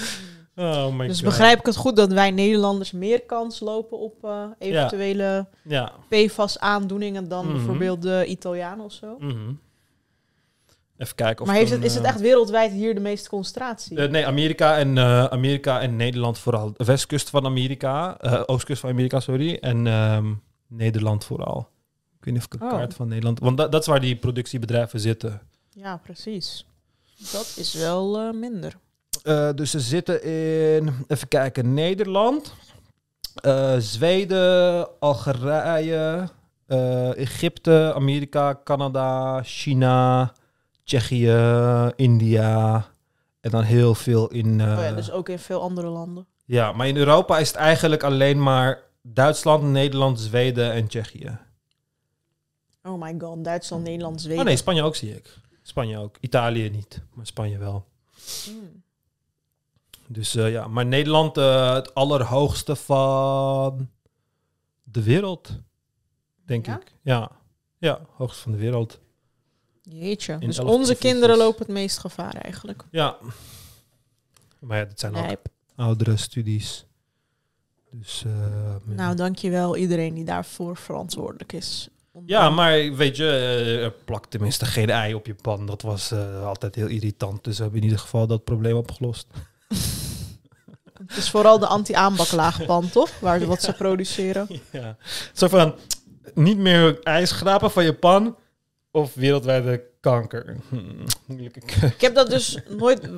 [0.56, 1.24] Oh my dus god.
[1.24, 5.92] begrijp ik het goed dat wij Nederlanders meer kans lopen op eh, eventuele Ja.
[6.08, 7.54] PFAS-aandoeningen dan Mhm.
[7.56, 9.16] bijvoorbeeld de Italianen of zo?
[9.18, 9.52] Mhm.
[10.96, 13.96] Even kijken of maar heeft het, is het eh, echt wereldwijd hier de meeste concentratie?
[13.96, 16.72] eh, nee, Amerika en, eh, Amerika en Nederland vooral.
[16.76, 18.16] Westkust van Amerika,
[18.46, 19.54] oostkust van Amerika, sorry.
[19.60, 20.32] En ehm,
[20.66, 21.68] Nederland vooral.
[22.18, 22.78] Ik weet niet of ik een Oh.
[22.78, 23.38] kaart van Nederland...
[23.38, 25.40] Want dat, dat is waar die productiebedrijven zitten.
[25.70, 26.66] Ja, precies.
[27.32, 28.76] Dat is wel minder.
[29.54, 32.54] Dus ze zitten in, even kijken, Nederland,
[33.78, 36.28] Zweden, Algerije,
[37.16, 40.32] Egypte, Amerika, Canada, China,
[40.84, 42.86] Tsjechië, India
[43.40, 44.60] en dan heel veel in...
[44.60, 46.26] eh, oh ja, dus ook in veel andere landen.
[46.44, 51.38] ja, maar in Europa is het eigenlijk alleen maar Duitsland, Nederland, Zweden en Tsjechië.
[52.82, 54.38] Oh my god, Duitsland, Nederland, Zweden.
[54.40, 55.38] Oh nee, Spanje ook zie ik.
[55.62, 56.16] Spanje ook.
[56.20, 57.84] Italië niet, maar Spanje wel.
[58.44, 58.82] Hmm.
[60.06, 63.88] Dus eh, ja, maar Nederland eh, het allerhoogste van
[64.82, 65.50] de wereld,
[66.44, 66.76] denk Ja?
[66.80, 66.92] ik.
[67.02, 67.30] Ja,
[67.78, 69.00] ja, hoogste van de wereld.
[69.94, 70.36] Jeetje.
[70.40, 72.84] In Dus onze kinderen lopen het meest gevaar eigenlijk.
[72.90, 73.16] Ja.
[74.58, 75.46] Maar ja, dit zijn ook Lijp.
[75.76, 76.84] oudere studies.
[77.90, 78.24] Dus
[78.84, 81.88] met- Nou, dankjewel iedereen die daarvoor verantwoordelijk is.
[82.26, 85.66] Ja, maar weet je, eh, er plakt tenminste geen ei op je pan.
[85.66, 87.44] Dat was eh, altijd heel irritant.
[87.44, 89.26] Dus we hebben in ieder geval dat probleem opgelost.
[91.06, 93.10] Het is vooral de anti-aanbaklaagpan, toch?
[93.20, 94.46] Waar wat ze produceren.
[94.72, 94.96] Ja.
[95.32, 95.74] Zo van,
[96.34, 98.36] niet meer ijs schrapen van je pan
[98.92, 100.56] of wereldwijde kanker.
[100.68, 101.86] Hmm, moeilijke keuze.
[101.86, 103.08] Ik heb dat dus nooit...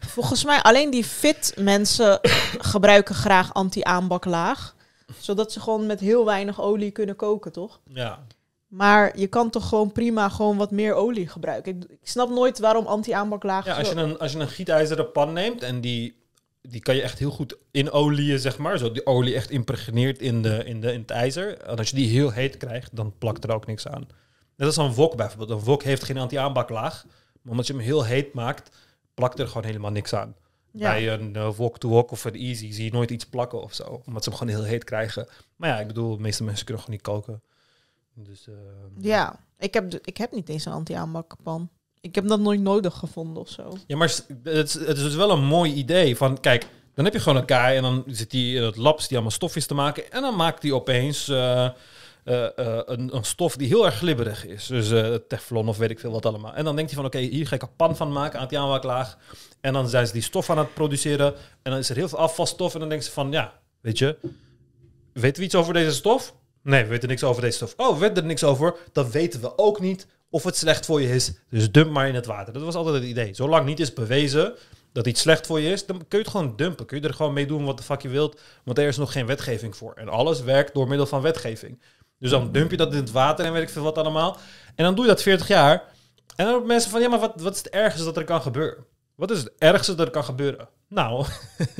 [0.00, 2.18] Volgens mij alleen die fit mensen
[2.58, 4.74] gebruiken graag anti-aanbaklaag.
[5.18, 7.80] Zodat ze gewoon met heel weinig olie kunnen koken, toch?
[7.88, 8.26] Ja.
[8.68, 11.76] Maar je kan toch gewoon prima gewoon wat meer olie gebruiken.
[11.76, 13.64] Ik, ik snap nooit waarom anti-aanbaklaag...
[13.64, 16.16] Ja, als je een, als je een gietijzeren pan neemt en die,
[16.62, 18.78] die kan je echt heel goed in olieën, zeg maar.
[18.78, 21.58] Zo die olie echt impregneert in, de, in, de, in het ijzer.
[21.58, 24.06] En als je die heel heet krijgt, dan plakt er ook niks aan.
[24.56, 25.50] Net als een wok bijvoorbeeld.
[25.50, 27.04] Een wok heeft geen anti-aanbaklaag.
[27.42, 28.76] Maar omdat je hem heel heet maakt,
[29.14, 30.34] plakt er gewoon helemaal niks aan.
[30.70, 30.90] Ja.
[30.90, 34.02] Bij een eh, wok-to-wok of een easy zie je nooit iets plakken of zo.
[34.06, 35.28] Omdat ze hem gewoon heel heet krijgen.
[35.56, 37.42] Maar ja, ik bedoel, de meeste mensen kunnen gewoon niet koken.
[38.14, 38.54] Dus, eh,
[38.98, 41.68] Ja, ik heb, ik heb niet eens een anti-aanbakpan.
[42.00, 43.76] Ik heb dat nooit nodig gevonden of zo.
[43.86, 46.16] Ja, maar het, is- het is dus wel een mooi idee.
[46.16, 48.96] Van, kijk, dan heb je gewoon een kaai en dan zit hij in het lab,
[48.98, 50.12] zit hij allemaal stofjes te maken.
[50.12, 51.68] En dan maakt hij opeens eh,
[52.24, 54.66] eh, eh, een, een stof die heel erg glibberig is.
[54.66, 56.54] Dus eh, teflon of weet ik veel wat allemaal.
[56.54, 58.54] En dan denkt hij van, oké, hier ga ik een pan van maken, aan het
[58.54, 59.18] aanwaklaag.
[59.60, 61.34] En dan zijn ze die stof aan het produceren.
[61.62, 62.74] En dan is er heel veel afvalstof.
[62.74, 64.16] En dan denken ze van, ja, weet je,
[65.12, 66.34] weten we iets over deze stof?
[66.62, 67.74] Nee, we weten niks over deze stof.
[67.76, 68.76] Oh, we weten er niks over.
[68.92, 71.32] Dan weten we ook niet of het slecht voor je is.
[71.50, 72.52] Dus dump maar in het water.
[72.52, 73.34] Dat was altijd het idee.
[73.34, 74.54] Zolang niet is bewezen
[74.92, 76.86] dat iets slecht voor je is, dan kun je het gewoon dumpen.
[76.86, 78.40] Kun je er gewoon mee doen wat de fuck je wilt.
[78.64, 79.92] Want er is nog geen wetgeving voor.
[79.94, 81.80] En alles werkt door middel van wetgeving.
[82.24, 84.36] Dus dan dump je dat in het water en weet ik veel wat allemaal.
[84.74, 85.72] En dan doe je dat 40 jaar.
[85.72, 85.84] En
[86.36, 88.84] dan hebben mensen van, ja, maar wat, wat is het ergste dat er kan gebeuren?
[89.14, 90.68] Wat is het ergste dat er kan gebeuren?
[90.88, 91.26] Nou,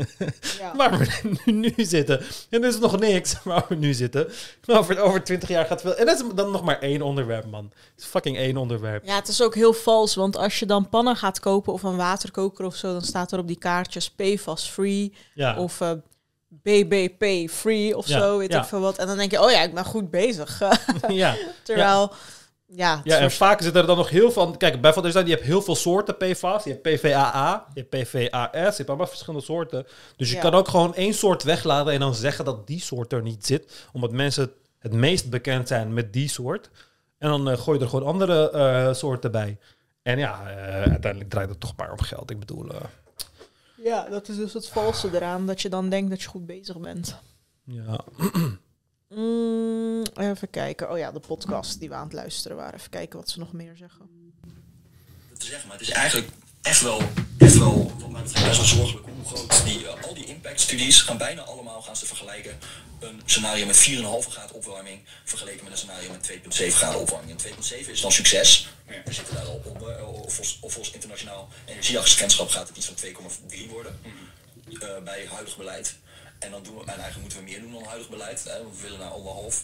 [0.58, 0.76] Ja.
[0.76, 2.20] waar we nu, nu zitten.
[2.50, 4.28] En er is nog niks waar we nu zitten.
[4.66, 5.94] Maar over, over 20 jaar gaat veel.
[5.96, 7.64] En dat is dan nog maar één onderwerp, man.
[7.94, 9.04] Het is fucking één onderwerp.
[9.04, 11.96] Ja, het is ook heel vals, want als je dan pannen gaat kopen of een
[11.96, 15.58] waterkoker of zo, dan staat er op die kaartjes PFAS free Ja.
[15.58, 15.90] of eh,
[16.62, 18.60] BBP free of Ja, zo, weet ja.
[18.60, 18.98] ik veel wat.
[18.98, 20.62] En dan denk je, oh ja, ik ben goed bezig.
[21.08, 21.34] ja.
[21.62, 22.12] Terwijl,
[22.66, 24.50] ja, Ja, en soort- vaak zit er dan nog heel veel...
[24.50, 26.64] Kijk, bijvoorbeeld, je hebt heel veel soorten PFAS.
[26.64, 29.86] Je hebt PVAA, je hebt PVAS, je hebt allemaal verschillende soorten.
[30.16, 33.22] Dus je kan ook gewoon één soort weglaten en dan zeggen dat die soort er
[33.22, 33.86] niet zit.
[33.92, 36.70] Omdat mensen het meest bekend zijn met die soort.
[37.18, 39.58] En dan eh, gooi je er gewoon andere eh, soorten bij.
[40.02, 40.56] En ja, eh,
[40.90, 42.30] uiteindelijk draait het toch maar om geld.
[42.30, 42.66] Ik bedoel,
[43.84, 46.78] ja, dat is dus het valse eraan, dat je dan denkt dat je goed bezig
[46.78, 47.16] bent.
[47.64, 48.00] ja.
[49.08, 50.90] Mm, even kijken.
[50.90, 52.74] Oh ja, de podcast die we aan het luisteren waren.
[52.74, 54.08] Even kijken wat ze nog meer zeggen.
[55.38, 55.68] te zeggen.
[55.68, 56.28] Maar het is eigenlijk
[56.64, 57.00] echt wel,
[57.38, 61.00] echt wel wat mij betreft, best wel zorgelijk hoe groot die, eh, al die impactstudies
[61.00, 62.58] gaan bijna allemaal gaan ze vergelijken.
[63.00, 67.30] Een scenario met 4,5 graden opwarming vergeleken met een scenario met 2,7 graden opwarming.
[67.30, 68.68] En 2,7 is dan succes.
[69.04, 69.88] We zitten daar al op.
[69.88, 74.00] eh, Of volgens, of internationaal energieagentschap gaat het iets van 2,3 worden
[74.80, 75.94] eh, bij huidig beleid.
[76.38, 78.44] En dan doen we, en eigenlijk moeten we meer doen dan huidig beleid.
[78.44, 79.62] Hè, we willen naar anderhalf.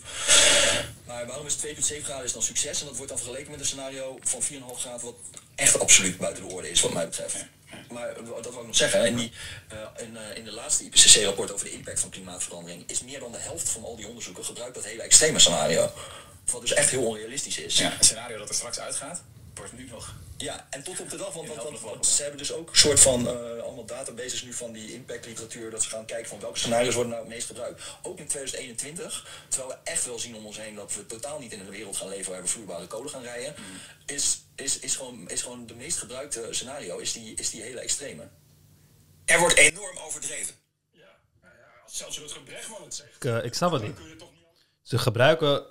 [1.06, 2.80] Maar waarom is 2,7 graden is dan succes?
[2.80, 5.14] En dat wordt dan vergeleken met een scenario van 4,5 graden, wat
[5.60, 7.36] echt absoluut buiten de orde is, wat mij betreft.
[7.90, 9.06] Maar eh, dat wil ik nog zeggen.
[9.06, 9.32] In, die,
[9.68, 13.32] eh, in, eh, in de laatste IPCC-rapport over de impact van klimaatverandering is meer dan
[13.32, 15.92] de helft van al die onderzoeken gebruikt dat hele extreme scenario.
[16.50, 17.78] Wat dus echt heel onrealistisch is.
[17.78, 19.22] Ja, een scenario dat er straks uitgaat,
[19.60, 20.14] wordt nu nog.
[20.36, 23.62] Ja, en tot op de dag, want, ze hebben dus ook een soort van eh,
[23.62, 27.24] allemaal databases nu van die impactliteratuur, dat ze gaan kijken van welke scenario's worden nou
[27.24, 27.82] het meest gebruikt.
[28.02, 31.52] Ook in 2021, terwijl we echt wel zien om ons heen dat we totaal niet
[31.52, 33.54] in een wereld gaan leven waar we vloeibare kolen gaan rijden,
[34.06, 37.80] is, is, is, gewoon, is gewoon de meest gebruikte scenario, is die, is die hele
[37.80, 38.28] extreme.
[39.24, 40.54] Er wordt enorm overdreven.
[40.90, 43.94] Ja, nou ja, als zelfs Rutger Bregman het zegt, Ik, eh, ik snap het niet.
[43.94, 44.66] kun je toch niet...
[44.82, 45.66] Ze gebruiken...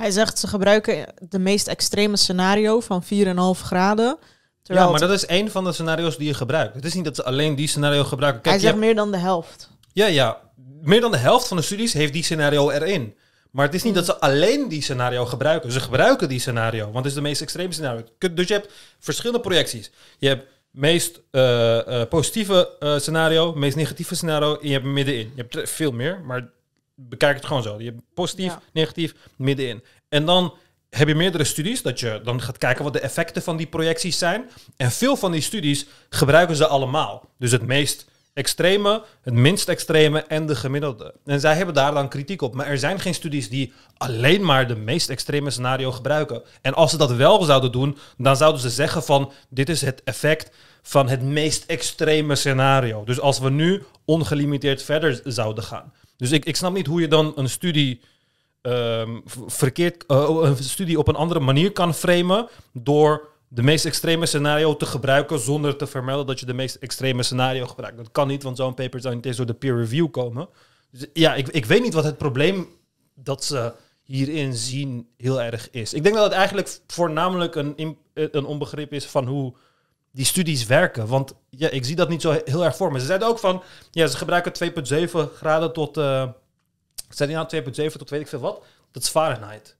[0.00, 4.06] Hij zegt ze gebruiken de meest extreme scenario van 4,5 graden.
[4.06, 4.26] Ja,
[4.62, 6.74] Terwijl maar het- dat is één van de scenario's die je gebruikt.
[6.74, 8.42] Het is niet dat ze alleen die scenario gebruiken.
[8.42, 9.70] Kijk, hij zegt hebt- meer dan de helft.
[9.92, 10.40] Ja, ja.
[10.82, 13.14] Meer dan de helft van de studies heeft die scenario erin.
[13.50, 15.72] Maar het is niet dat ze alleen die scenario gebruiken.
[15.72, 18.04] Ze gebruiken die scenario, want het is de meest extreme scenario.
[18.32, 19.90] Dus je hebt verschillende projecties.
[20.18, 25.32] Je hebt meest eh, eh, positieve eh, scenario, meest negatieve scenario en je hebt middenin.
[25.34, 26.48] Je hebt er veel meer, maar
[27.08, 27.78] bekijk het gewoon zo.
[27.78, 28.60] Je hebt positief, Ja.
[28.72, 29.82] negatief, middenin.
[30.08, 30.54] En dan
[30.90, 34.18] heb je meerdere studies dat je dan gaat kijken wat de effecten van die projecties
[34.18, 34.50] zijn.
[34.76, 37.28] En veel van die studies gebruiken ze allemaal.
[37.38, 41.14] Dus het meest extreme, het minst extreme en de gemiddelde.
[41.24, 42.54] En zij hebben daar dan kritiek op.
[42.54, 46.42] Maar er zijn geen studies die alleen maar de meest extreme scenario gebruiken.
[46.62, 50.02] En als ze dat wel zouden doen, dan zouden ze zeggen van dit is het
[50.04, 50.50] effect
[50.82, 53.04] van het meest extreme scenario.
[53.04, 55.92] Dus als we nu ongelimiteerd verder zouden gaan.
[56.20, 58.00] Dus ik, ik snap niet hoe je dan een studie
[58.62, 64.26] ehm, verkeerd, eh, een studie op een andere manier kan framen door de meest extreme
[64.26, 67.96] scenario te gebruiken zonder te vermelden dat je de meest extreme scenario gebruikt.
[67.96, 70.48] Dat kan niet, want zo'n paper zou niet eens door de peer review komen.
[70.90, 72.68] Dus ja, ik, ik weet niet wat het probleem
[73.14, 75.94] dat ze hierin zien heel erg is.
[75.94, 79.54] Ik denk dat het eigenlijk voornamelijk een, een onbegrip is van hoe
[80.12, 81.06] die studies werken.
[81.06, 83.00] Want ja, ik zie dat niet zo he- heel erg voor me.
[83.00, 84.52] Ze zeiden ook van, ja, ze gebruiken
[85.08, 85.96] 2,7 graden tot...
[85.96, 86.28] eh
[87.08, 88.64] zei die nou 2,7 tot weet ik veel wat?
[88.92, 89.76] Dat is Fahrenheit.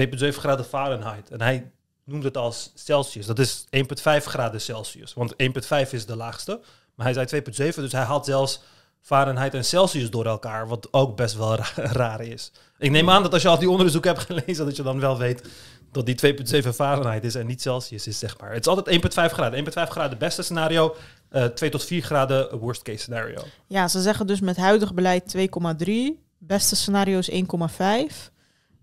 [0.00, 1.30] 2,7 graden Fahrenheit.
[1.30, 1.70] En hij
[2.04, 3.26] noemde het als Celsius.
[3.26, 3.82] Dat is 1,5
[4.24, 5.14] graden Celsius.
[5.14, 6.60] Want 1,5 is de laagste.
[6.94, 8.60] Maar hij zei 2,7, dus hij haalt zelfs
[9.00, 10.68] Fahrenheit en Celsius door elkaar.
[10.68, 12.52] Wat ook best wel ra- raar is.
[12.78, 15.18] Ik neem aan dat als je al die onderzoek hebt gelezen, dat je dan wel
[15.18, 15.48] weet
[15.94, 18.52] dat die 2,7 Fahrenheit is en niet Celsius is, zeg maar.
[18.52, 19.64] Het is altijd 1,5 graden.
[19.64, 20.96] 1,5 graden beste scenario,
[21.28, 23.44] eh 2 tot 4 graden worst case scenario.
[23.66, 25.92] Ja, ze zeggen dus met huidig beleid 2,3.
[26.38, 28.30] Beste scenario is 1,5.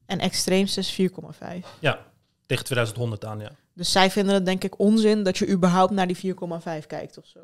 [0.06, 1.68] En extreemste is 4,5.
[1.80, 2.00] Ja,
[2.46, 3.52] tegen 2100 aan, ja.
[3.74, 6.36] Dus zij vinden het denk ik onzin dat je überhaupt naar die
[6.82, 7.40] 4,5 kijkt of zo.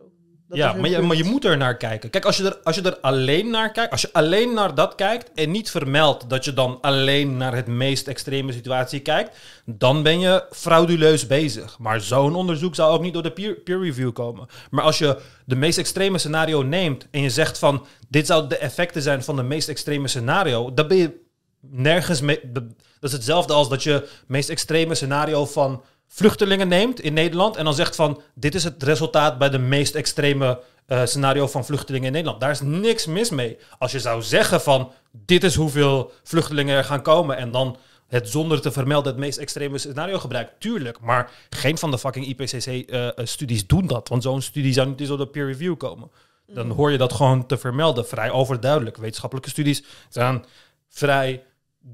[0.48, 2.10] Dat ja, maar je, maar je moet er naar kijken.
[2.10, 4.96] Kijk, als je, er, als je er alleen naar kijkt, als je alleen naar dat
[4.96, 10.04] kijkt en niet vermeldt dat je dan alleen naar het meest extreme situatie kijkt, dan
[10.04, 11.80] ben je frauduleus bezig.
[11.80, 14.48] Maar zo'n onderzoek zou ook niet door de peer, peer review komen.
[14.70, 18.58] Maar als je de meest extreme scenario neemt en je zegt van dit zou de
[18.58, 21.26] effecten zijn van de meest extreme scenario, dan ben je
[21.60, 22.40] nergens mee.
[22.52, 22.64] Dat
[23.02, 27.64] is hetzelfde als dat je het meest extreme scenario van vluchtelingen neemt in Nederland en
[27.64, 32.08] dan zegt van dit is het resultaat bij de meest extreme eh, scenario van vluchtelingen
[32.08, 32.42] in Nederland.
[32.42, 33.58] Daar is niks mis mee.
[33.78, 37.78] Als je zou zeggen van dit is hoeveel vluchtelingen er gaan komen en dan
[38.08, 41.00] het zonder te vermelden het meest extreme scenario gebruikt, tuurlijk.
[41.00, 45.18] Maar geen van de fucking IPCC-studies doen dat, want zo'n studie zou niet eens door
[45.18, 46.12] de peer review komen.
[46.46, 48.98] Dan hoor je dat gewoon te vermelden, vrij overduidelijk.
[48.98, 50.46] Wetenschappelijke studies zijn
[50.90, 51.44] vrij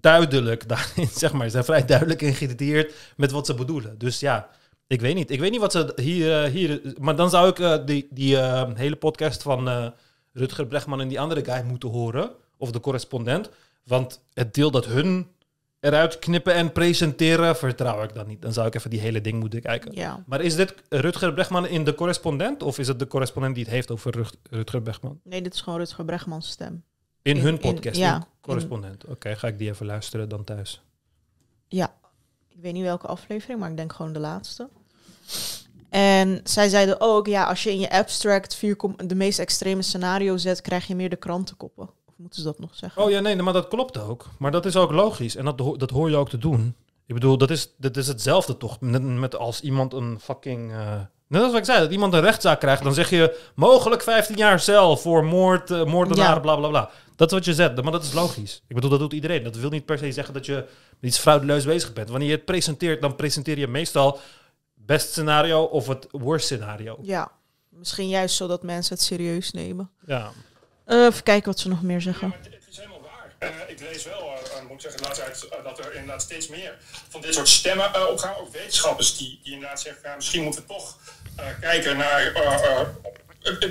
[0.02, 1.46] duidelijk daarin, zeg maar.
[1.46, 3.98] Ze zijn vrij duidelijk ingedieerd met wat ze bedoelen.
[3.98, 4.50] Dus ja,
[4.88, 5.32] ik weet niet.
[5.32, 6.44] Ik weet niet wat ze hier...
[6.44, 9.94] eh, hier maar dan zou ik eh, die, die eh, hele podcast van
[10.34, 12.32] Rutger Bregman en die andere guy moeten horen.
[12.58, 13.50] Of de correspondent.
[13.84, 15.28] Want het deel dat hun
[15.80, 18.41] eruit knippen en presenteren, vertrouw ik dan niet.
[18.41, 19.96] Dan zou ik even die hele ding moeten kijken.
[19.96, 20.24] Ja.
[20.28, 22.64] Maar is dit Rutger Bregman in de correspondent?
[22.64, 25.20] Of is het de correspondent die het heeft over Rut- Rutger Bregman?
[25.24, 26.84] Nee, dit is gewoon Rutger Bregmans stem.
[27.24, 29.06] In, In- hun in- podcast, ja, correspondent.
[29.06, 30.82] Oké, ga ik die even luisteren dan thuis.
[31.68, 31.94] Ja.
[32.50, 34.70] Ik weet niet welke aflevering, maar ik denk gewoon de laatste.
[35.90, 40.38] En zij zeiden ook, ja, als je in je abstract 4, de meest extreme scenario
[40.38, 41.90] zet, krijg je meer de krantenkoppen.
[42.06, 43.04] Of moeten ze dat nog zeggen?
[43.04, 44.26] Oh ja, nee, maar dat klopt ook.
[44.40, 45.36] Maar dat is ook logisch.
[45.36, 46.76] En dat, dat hoor je ook te doen.
[47.06, 48.80] Ik bedoel, dat is, dat is hetzelfde toch?
[48.82, 50.72] Met, met als iemand een fucking...
[50.72, 54.02] eh, net als wat ik zei, dat iemand een rechtszaak krijgt, dan zeg je mogelijk
[54.04, 56.40] 15 jaar cel voor moord, eh, moordenaar, Ja.
[56.40, 56.90] bla bla bla.
[57.16, 58.61] Dat is wat je zet, maar dat is logisch.
[58.68, 59.43] Ik bedoel, dat doet iedereen.
[59.43, 60.66] Dat wil niet per se zeggen dat je met
[61.11, 62.09] iets fraudeleus bezig bent.
[62.09, 64.20] Wanneer je het presenteert, dan presenteer je meestal
[64.74, 66.97] best scenario of het worst scenario.
[67.01, 67.32] Ja,
[67.70, 69.89] misschien juist zodat mensen het serieus nemen.
[70.05, 70.32] Ja.
[70.86, 72.28] Eh, even kijken wat ze nog meer zeggen.
[72.28, 73.36] Maar het het is helemaal waar.
[73.39, 76.78] Eh, ik lees wel, eh, moet ik zeggen, tijd, eh, dat er inderdaad steeds meer
[77.09, 78.36] van dit soort stemmen eh, opgaan.
[78.36, 80.97] Ook wetenschappers die, die inderdaad zeggen, ja, misschien moeten we toch
[81.36, 82.88] eh, kijken naar eh, eh, eh,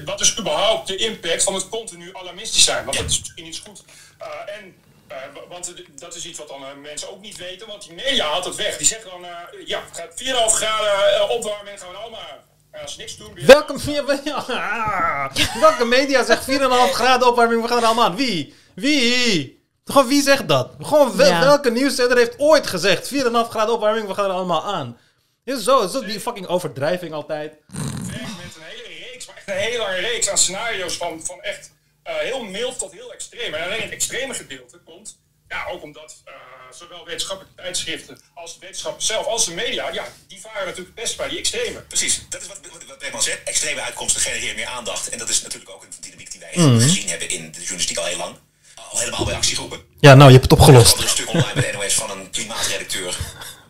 [0.04, 2.84] wat is überhaupt de impact van het continu alarmistisch zijn.
[2.84, 3.82] Want dat is misschien iets goed.
[4.18, 4.74] Eh, en,
[5.08, 7.92] eh, wa- want dat is iets wat dan eh, mensen ook niet weten, want die
[7.92, 8.76] media haalt het weg.
[8.76, 9.30] Die zeggen dan, eh,
[9.66, 12.38] ja, het gaat 4,5 graden eh, opwarming gaan we allemaal aan.
[12.70, 17.68] En als niks doen, weer- Welke, ja, ah, welke media zegt 4,5 graden opwarming, we
[17.68, 18.16] gaan er allemaal aan?
[18.16, 18.54] Wie?
[18.74, 19.60] Wie?
[19.84, 20.70] Gewoon wie zegt dat?
[20.80, 21.40] Gewoon wel- Ja.
[21.40, 24.98] welke nieuwszender heeft ooit gezegd 4,5 graden opwarming, we gaan er allemaal aan?
[25.44, 25.80] Is zo?
[25.80, 27.54] Is dat die fucking overdrijving altijd?
[29.46, 31.70] Echt een hele lange reeks aan scenario's van, van echt
[32.02, 33.54] eh, heel mild tot heel extreem.
[33.54, 36.32] En alleen het extreme gedeelte komt, ja, ook omdat eh,
[36.78, 41.16] zowel wetenschappelijke tijdschriften als de wetenschappers zelf, als de media, ja, die varen natuurlijk best
[41.16, 41.80] bij die extreme.
[41.80, 43.42] Precies, dat is wat, wat, wat Beckman zegt.
[43.44, 45.08] Extreme uitkomsten genereren meer aandacht.
[45.08, 46.80] En dat is natuurlijk ook een dynamiek die wij Mhm.
[46.80, 48.36] gezien hebben in de journalistiek al heel lang.
[48.90, 49.84] Al helemaal bij actiegroepen.
[50.00, 50.92] Ja, nou, je hebt het opgelost.
[50.92, 53.16] Er is een stuk online bij de NOS van een klimaatredacteur.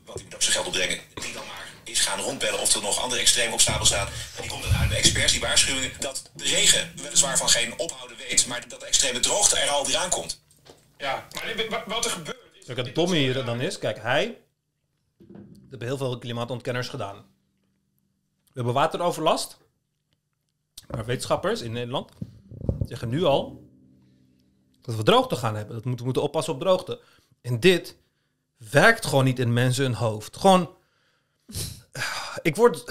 [0.07, 1.01] Wat moet ook zijn geld opbrengen.
[1.15, 1.52] Die dan maar
[1.93, 4.07] is gaan rondbellen of er nog andere extremen op stapel staan.
[4.07, 7.79] En die komt dan uit bij experts die waarschuwen dat de regen weliswaar van geen
[7.79, 8.47] ophouden weet.
[8.47, 10.41] Maar dat de extreme droogte er al weer aankomt.
[10.99, 11.29] Ja,
[11.71, 12.65] maar wat er gebeurt is...
[12.65, 14.39] Kijk, het domme hier dan is, kijk, hij...
[15.19, 17.17] We hebben heel veel klimaatontkenners gedaan.
[18.45, 19.59] We hebben wateroverlast.
[20.91, 22.11] Maar wetenschappers in Nederland
[22.87, 23.71] zeggen nu al
[24.83, 25.75] dat we droogte gaan hebben.
[25.75, 27.01] Dat we moeten- moeten oppassen op droogte.
[27.41, 27.97] En dit
[28.57, 30.37] werkt gewoon niet in mensen hun hoofd.
[30.37, 30.71] Gewoon,
[32.43, 32.85] ik word,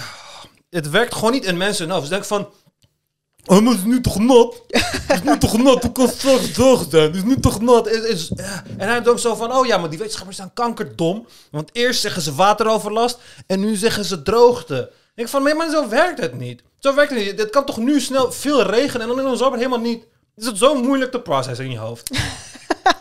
[0.69, 2.09] het werkt gewoon niet in mensen hoofd.
[2.09, 2.49] Dus ik van,
[3.45, 4.61] oh, maar het is nu toch nat?
[4.67, 5.83] Het is nu toch nat?
[5.83, 7.03] Hoe kan het straks droog zijn?
[7.03, 7.87] Het is nu toch nat?
[7.87, 8.63] Is, ja.
[8.77, 11.27] En hij denkt zo van, oh ja, maar die wetenschappers zijn kankerdom.
[11.51, 13.17] Want eerst zeggen ze wateroverlast
[13.47, 14.91] en nu zeggen ze droogte.
[15.15, 16.61] Ik van, maar zo werkt het niet.
[16.79, 17.39] Zo werkt het niet.
[17.39, 20.05] Het kan toch nu snel veel regenen en dan in de zomer helemaal niet.
[20.35, 22.09] Is het zo moeilijk te processen in je hoofd?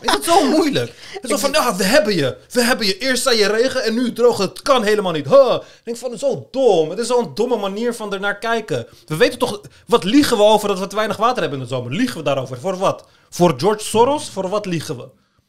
[0.01, 0.93] Is het zo moeilijk?
[1.13, 2.37] Het is zo van, ja, we hebben je.
[2.49, 2.97] We hebben je.
[2.97, 4.37] Eerst zei je regen en nu droog.
[4.37, 5.27] Het kan helemaal niet.
[5.27, 5.53] Huh.
[5.53, 6.89] Ik denk van, het is zo dom.
[6.89, 8.87] Het is zo'n domme manier van ernaar kijken.
[9.05, 11.75] We weten toch, wat liegen we over dat we te weinig water hebben in de
[11.75, 11.91] zomer?
[11.91, 12.59] Liegen we daarover?
[12.59, 13.05] Voor wat?
[13.29, 14.29] Voor George Soros?
[14.29, 15.07] Voor wat liegen we?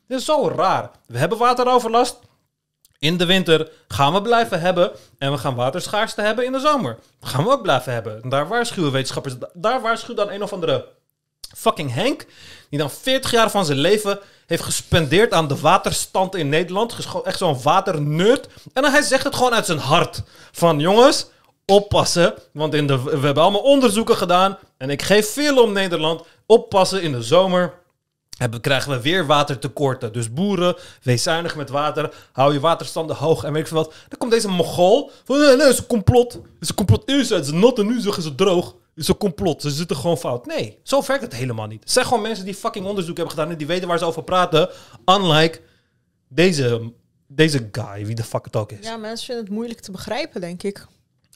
[0.08, 0.90] Dit is zo raar.
[1.06, 2.18] We hebben wateroverlast.
[2.98, 4.90] In de winter gaan we blijven hebben.
[5.18, 6.98] En we gaan waterschaarste hebben in de zomer.
[7.20, 8.22] gaan we ook blijven hebben.
[8.22, 9.34] En daar waarschuwen wetenschappers.
[9.52, 10.88] Daar waarschuwt dan een of andere
[11.56, 12.26] fucking Henk.
[12.70, 16.96] Die dan 40 jaar van zijn leven heeft gespendeerd aan de waterstand in Nederland.
[17.24, 18.48] Echt zo'n waternerd.
[18.72, 20.22] En dan hij zegt het gewoon uit zijn hart.
[20.52, 21.26] Van jongens,
[21.66, 22.34] oppassen.
[22.52, 24.58] Want in de, we hebben allemaal onderzoeken gedaan.
[24.76, 26.22] En ik geef veel om Nederland.
[26.46, 27.74] Oppassen in de zomer
[28.36, 30.12] hebben, krijgen we weer watertekorten.
[30.12, 32.14] Dus boeren, wees zuinig met water.
[32.32, 33.94] Hou je waterstanden hoog en weet ik veel wat.
[34.08, 35.10] Dan komt deze mogol.
[35.26, 36.32] Nee, nee, het is een complot.
[36.32, 37.08] Het is een complot.
[37.08, 38.74] Eerst zijn ze nat en nu zeggen ze droog.
[38.94, 39.62] Is een complot.
[39.62, 40.46] Ze zitten gewoon fout.
[40.46, 41.80] Nee, zo werkt het helemaal niet.
[41.80, 44.22] Het zijn gewoon mensen die fucking onderzoek hebben gedaan en die weten waar ze over
[44.24, 44.68] praten.
[45.06, 45.60] Unlike
[46.28, 46.92] deze,
[47.26, 48.86] deze guy, wie de fuck het ook is.
[48.86, 50.86] Ja, mensen vinden het moeilijk te begrijpen, denk ik.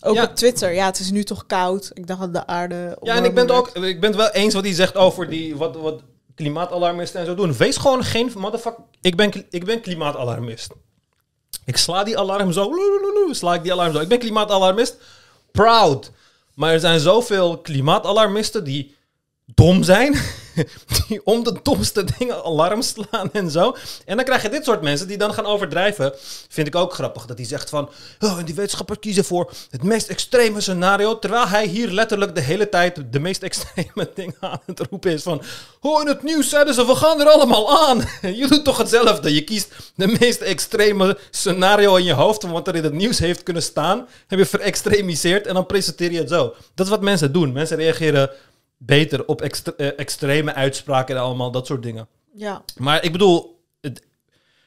[0.00, 0.24] Ook Ja.
[0.24, 0.72] op Twitter.
[0.72, 1.90] Ja, het is nu toch koud.
[1.94, 2.98] Ik dacht dat de aarde...
[3.02, 5.28] Ja, en ik ben, het ook, ik ben het wel eens wat hij zegt over
[5.28, 6.02] die, wat, wat
[6.34, 7.56] klimaatalarmisten en zo doen.
[7.56, 8.84] Wees gewoon geen motherfucker.
[9.00, 10.70] Ik ben, ik ben klimaatalarmist.
[11.64, 12.72] Ik sla die alarm zo.
[13.30, 14.00] Sla ik die alarm zo.
[14.00, 14.96] Ik ben klimaatalarmist.
[15.52, 16.10] Proud.
[16.56, 18.94] Maar er zijn zoveel klimaatalarmisten die
[19.54, 20.14] dom zijn.
[21.08, 23.76] Die om de domste dingen alarm slaan en zo.
[24.04, 26.12] En dan krijg je dit soort mensen die dan gaan overdrijven.
[26.48, 27.26] Vind ik ook grappig.
[27.26, 27.90] Dat hij zegt van...
[28.20, 31.18] Oh, en die wetenschappers kiezen voor het meest extreme scenario.
[31.18, 35.22] Terwijl hij hier letterlijk de hele tijd de meest extreme dingen aan het roepen is.
[35.22, 35.42] Van...
[35.80, 38.04] Oh, in het nieuws zeiden ze, we gaan er allemaal aan.
[38.40, 39.34] Je doet toch hetzelfde.
[39.34, 42.40] Je kiest de meest extreme scenario in je hoofd.
[42.40, 44.08] Van wat er in het nieuws heeft kunnen staan.
[44.26, 46.54] Heb je verextremiseerd en dan presenteer je het zo.
[46.74, 47.52] Dat is wat mensen doen.
[47.52, 48.30] Mensen reageren
[48.76, 52.08] beter op extre- eh, extreme uitspraken en allemaal dat soort dingen.
[52.34, 54.02] Ja, Maar ik bedoel, het,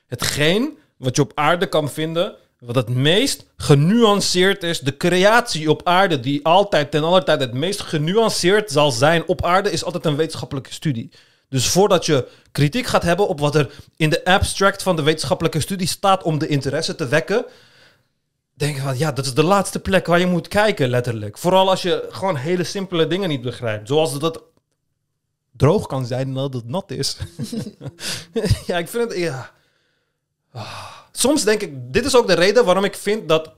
[0.07, 5.81] hetgeen wat je op aarde kan vinden, wat het meest genuanceerd is, de creatie op
[5.83, 10.05] aarde, die altijd ten alle tijd het meest genuanceerd zal zijn op aarde, is altijd
[10.05, 11.11] een wetenschappelijke studie.
[11.49, 15.59] Dus voordat je kritiek gaat hebben op wat er in de abstract van de wetenschappelijke
[15.59, 17.45] studie staat om de interesse te wekken,
[18.59, 21.37] denk van ja, dat is de laatste plek waar je moet kijken, letterlijk.
[21.37, 23.87] Vooral als je gewoon hele simpele dingen niet begrijpt.
[23.87, 24.43] Zoals dat
[25.51, 27.17] droog kan zijn en dat het nat is.
[28.67, 29.19] ja, ik vind het.
[29.19, 29.51] Ja.
[30.51, 30.97] Ah.
[31.11, 33.51] Soms denk ik, dit is ook de reden waarom ik vind dat.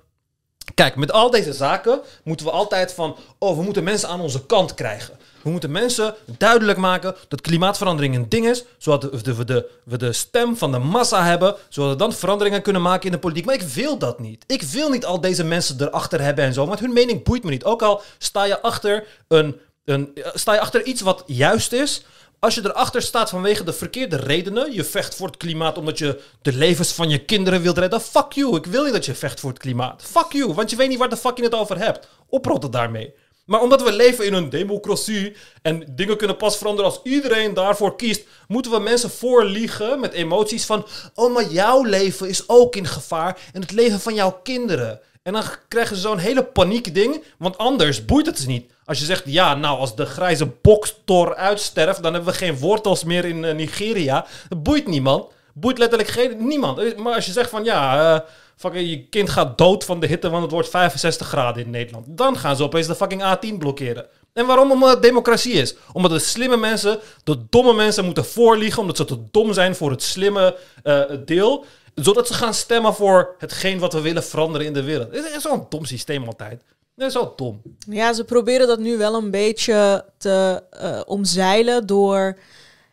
[0.76, 3.16] Kijk, met al deze zaken moeten we altijd van.
[3.38, 5.18] Oh, we moeten mensen aan onze kant krijgen.
[5.42, 8.64] We moeten mensen duidelijk maken dat klimaatverandering een ding is.
[8.78, 11.56] Zodat we de, we de, de stem van de massa hebben.
[11.70, 13.46] Zodat we dan veranderingen kunnen maken in de politiek.
[13.46, 14.44] Maar ik wil dat niet.
[14.48, 16.66] Ik wil niet al deze mensen erachter hebben en zo.
[16.66, 17.64] Want hun mening boeit me niet.
[17.64, 22.04] Ook al sta je achter, een, een, sta je achter iets wat juist is.
[22.41, 26.22] Als je erachter staat vanwege de verkeerde redenen, je vecht voor het klimaat omdat je
[26.41, 28.55] de levens van je kinderen wilt redden, fuck you.
[28.55, 30.03] Ik wil niet dat je vecht voor het klimaat.
[30.03, 32.07] Fuck you, want je weet niet waar de fuck je het over hebt.
[32.30, 33.13] Oprotten daarmee.
[33.45, 37.95] Maar omdat we leven in een democratie en dingen kunnen pas veranderen als iedereen daarvoor
[37.95, 40.85] kiest, moeten we mensen voorliegen met emoties van:
[41.15, 44.99] oh, maar jouw leven is ook in gevaar en het leven van jouw kinderen.
[45.23, 48.72] En dan krijgen ze zo'n hele paniekding, want anders boeit het ze niet.
[48.85, 53.03] Als je zegt, ja, nou, als de grijze bokstor uitsterft, dan hebben we geen wortels
[53.03, 54.26] meer in eh, Nigeria.
[54.49, 55.31] Dat boeit niemand.
[55.53, 56.98] Boeit letterlijk geen, niemand.
[56.98, 60.30] Maar als je zegt van, ja, eh, fucking, je kind gaat dood van de hitte,
[60.30, 62.06] want het wordt 65 graden in Nederland.
[62.10, 64.06] Dan gaan ze opeens de fucking A10 blokkeren.
[64.34, 64.72] En waarom?
[64.72, 65.76] Omdat het democratie is.
[65.93, 69.91] Omdat de slimme mensen de domme mensen moeten voorliegen, omdat ze te dom zijn voor
[69.91, 71.65] het slimme eh, deel
[71.95, 75.15] zodat ze gaan stemmen voor hetgeen wat we willen veranderen in de wereld.
[75.15, 76.63] Het is zo'n dom systeem altijd.
[76.95, 77.61] Dat is zo dom.
[77.89, 82.38] Ja, ze proberen dat nu wel een beetje te eh, omzeilen door...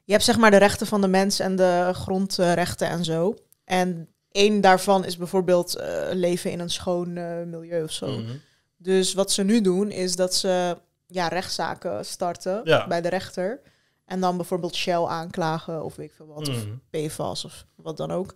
[0.05, 3.35] Je hebt zeg maar de rechten van de mens en de grondrechten en zo.
[3.65, 8.07] En één daarvan is bijvoorbeeld eh, leven in een schoon eh, milieu of zo.
[8.07, 8.33] Mhm.
[8.77, 10.77] Dus wat ze nu doen is dat ze
[11.07, 12.87] ja, rechtszaken starten Ja.
[12.87, 13.61] bij de rechter.
[14.05, 16.81] En dan bijvoorbeeld Shell aanklagen of weet ik veel wat, of Mm.
[16.91, 18.35] PFAS of wat dan ook.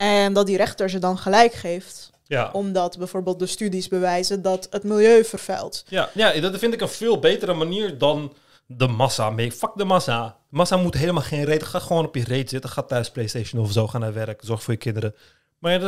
[0.00, 2.50] En dat die rechter ze dan gelijk geeft, Ja.
[2.52, 5.84] omdat bijvoorbeeld de studies bewijzen dat het milieu vervuilt.
[5.88, 8.32] Ja, ja, dat vind ik een veel betere manier dan
[8.66, 9.52] de massa mee.
[9.52, 10.36] Fuck de massa.
[10.50, 11.62] De massa moet helemaal geen reet.
[11.62, 12.70] Ga gewoon op je reet zitten.
[12.70, 13.86] Ga thuis PlayStation of zo.
[13.86, 14.40] Ga naar werk.
[14.44, 15.14] Zorg voor je kinderen.
[15.58, 15.80] Maar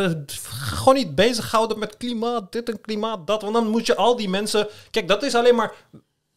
[0.46, 3.42] gewoon niet bezighouden met klimaat, dit en klimaat, dat.
[3.42, 4.68] Want dan moet je al die mensen...
[4.90, 5.72] Kijk, dat is alleen maar...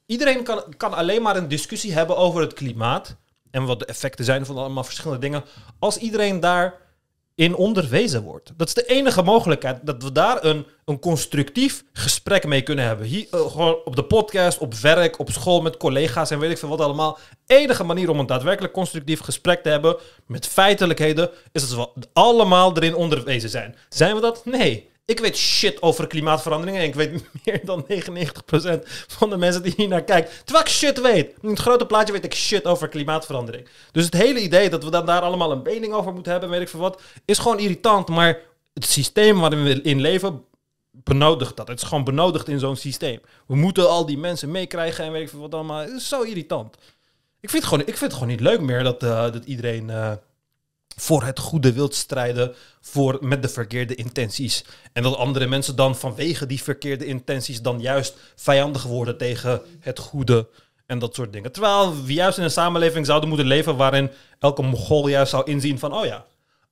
[0.05, 3.15] Iedereen kan, kan alleen maar een discussie hebben over het klimaat.
[3.51, 5.43] En wat de effecten zijn van allemaal verschillende dingen.
[5.79, 6.83] Als iedereen daar
[7.35, 8.51] in onderwezen wordt.
[8.57, 13.05] Dat is de enige mogelijkheid dat we daar een, een constructief gesprek mee kunnen hebben.
[13.05, 16.57] Hier, eh, gewoon op de podcast, op werk, op school met collega's en weet ik
[16.57, 17.17] veel wat allemaal.
[17.45, 19.95] Enige manier om een daadwerkelijk constructief gesprek te hebben
[20.25, 23.75] met feitelijkheden is dat we allemaal erin onderwezen zijn.
[23.89, 24.45] Zijn we dat?
[24.45, 24.93] Nee.
[25.05, 27.87] Ik weet shit over klimaatveranderingen en ik weet meer dan 99%
[29.07, 30.31] van de mensen die hier naar kijken.
[30.43, 31.33] Terwijl ik shit weet.
[31.41, 33.67] In het grote plaatje weet ik shit over klimaatverandering.
[33.91, 36.61] Dus het hele idee dat we dan daar allemaal een mening over moeten hebben, weet
[36.61, 38.07] ik veel wat, is gewoon irritant.
[38.07, 38.39] Maar
[38.73, 40.43] het systeem waarin we in leven
[40.91, 41.67] benodigt dat.
[41.67, 43.19] Het is gewoon benodigd in zo'n systeem.
[43.47, 45.79] We moeten al die mensen meekrijgen en weet ik veel wat allemaal.
[45.79, 46.75] Het is zo irritant.
[47.39, 49.89] Ik vind het gewoon, ik vind het gewoon niet leuk meer dat, eh, dat iedereen
[49.89, 50.11] eh,
[50.95, 54.65] voor het goede wil strijden voor, met de verkeerde intenties.
[54.93, 59.99] En dat andere mensen dan vanwege die verkeerde intenties dan juist vijandig worden tegen het
[59.99, 60.47] goede
[60.85, 61.51] en dat soort dingen.
[61.51, 65.79] Terwijl we juist in een samenleving zouden moeten leven waarin elke Mongool juist zou inzien
[65.79, 66.25] van, oh ja,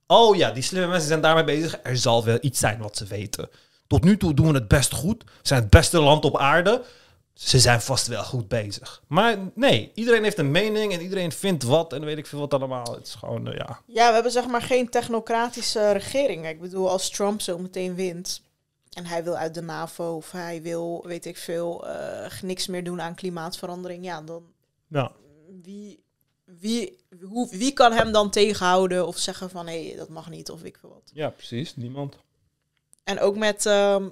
[0.08, 1.80] oh ja, die slimme mensen zijn daarmee bezig.
[1.84, 3.50] Er zal wel iets zijn wat ze weten.
[3.88, 5.24] Tot nu toe doen we het best goed.
[5.24, 6.84] We zijn het beste land op aarde.
[7.34, 9.04] Ze zijn vast wel goed bezig.
[9.08, 12.54] Maar nee, iedereen heeft een mening en iedereen vindt wat en weet ik veel wat
[12.54, 12.94] allemaal.
[12.94, 13.82] Het is gewoon, eh, ja.
[13.86, 16.48] Ja, we hebben zeg maar geen technocratische regering.
[16.48, 18.42] Ik bedoel, als Trump zo meteen wint
[18.94, 22.84] en hij wil uit de NAVO of hij wil, weet ik veel, eh, niks meer
[22.84, 24.44] doen aan klimaatverandering, ja, dan
[24.88, 25.12] ja.
[25.62, 26.04] wie,
[26.44, 30.50] wie, hoe, wie kan hem dan tegenhouden of zeggen van hé, hey, dat mag niet
[30.50, 31.12] of ik veel wat.
[31.14, 31.76] Ja, precies.
[31.76, 32.18] Niemand.
[33.04, 34.10] En ook met ehm,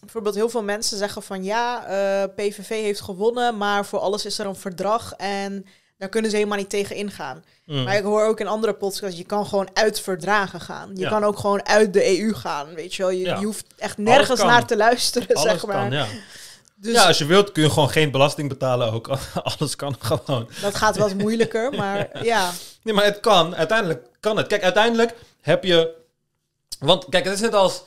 [0.00, 4.38] bijvoorbeeld heel veel mensen zeggen van ja, eh, PVV heeft gewonnen, maar voor alles is
[4.38, 5.66] er een verdrag en
[5.98, 7.44] daar kunnen ze helemaal niet tegen ingaan.
[7.64, 7.82] Mm.
[7.82, 10.90] Maar ik hoor ook in andere podcasts, je kan gewoon uit verdragen gaan.
[10.94, 11.08] Je Ja.
[11.08, 13.10] kan ook gewoon uit de EU gaan, weet je wel.
[13.10, 13.38] Je, Ja.
[13.38, 15.76] je hoeft echt nergens naar te luisteren, Alles zeg maar.
[15.76, 16.06] kan, ja.
[16.76, 19.08] Dus ja, als je wilt kun je gewoon geen belasting betalen ook.
[19.58, 20.48] Alles kan gewoon.
[20.60, 22.50] dat gaat wel eens moeilijker, maar ja.
[22.82, 23.56] Nee, maar het kan.
[23.56, 24.46] Uiteindelijk kan het.
[24.46, 25.94] Kijk, uiteindelijk heb je...
[26.78, 27.82] Want kijk, het is net als...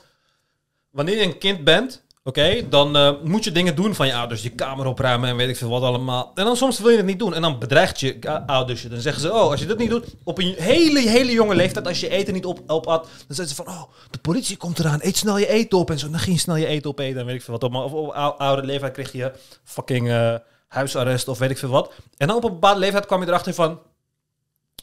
[0.92, 4.42] Wanneer je een kind bent, oké, dan eh, moet je dingen doen van je ouders.
[4.42, 6.32] Je kamer opruimen en weet ik veel wat allemaal.
[6.34, 7.34] En dan soms wil je het niet doen.
[7.34, 8.88] En dan bedreigt je ouders je.
[8.88, 11.86] Dan zeggen ze, oh, als je dat niet doet, op een hele, hele jonge leeftijd,
[11.86, 14.98] als je eten niet op, opat, dan zeggen ze van, oh, de politie komt eraan.
[15.02, 15.90] Eet snel je eten op.
[15.90, 17.74] En zo, dan ging je snel je eten opeten en weet ik veel wat.
[17.74, 19.32] Of op ou- oude leeftijd kreeg je
[19.64, 20.34] fucking eh,
[20.68, 21.92] huisarrest of weet ik veel wat.
[22.16, 23.80] En dan op een bepaalde leeftijd kwam je erachter van,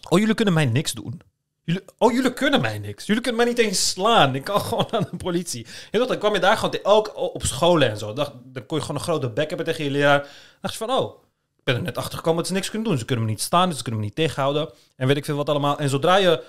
[0.10, 1.22] oh, jullie kunnen mij niks doen.
[1.70, 3.06] Jullie, oh, jullie kunnen mij niks.
[3.06, 4.36] Jullie kunnen mij niet eens slaan.
[4.36, 5.66] Ik kan gewoon aan de politie.
[5.92, 8.14] Dacht, dan kwam je daar gewoon ook op scholen en zo.
[8.14, 10.20] Dacht, dan kon je gewoon een grote bek hebben tegen je leraar.
[10.22, 10.30] Dan
[10.62, 11.24] dacht je van, oh,
[11.58, 12.98] ik ben er net achter gekomen dat ze niks kunnen doen.
[12.98, 14.70] Ze kunnen me niet staan, ze kunnen me niet tegenhouden.
[14.96, 15.78] En weet ik veel wat allemaal.
[15.80, 16.44] En zodra je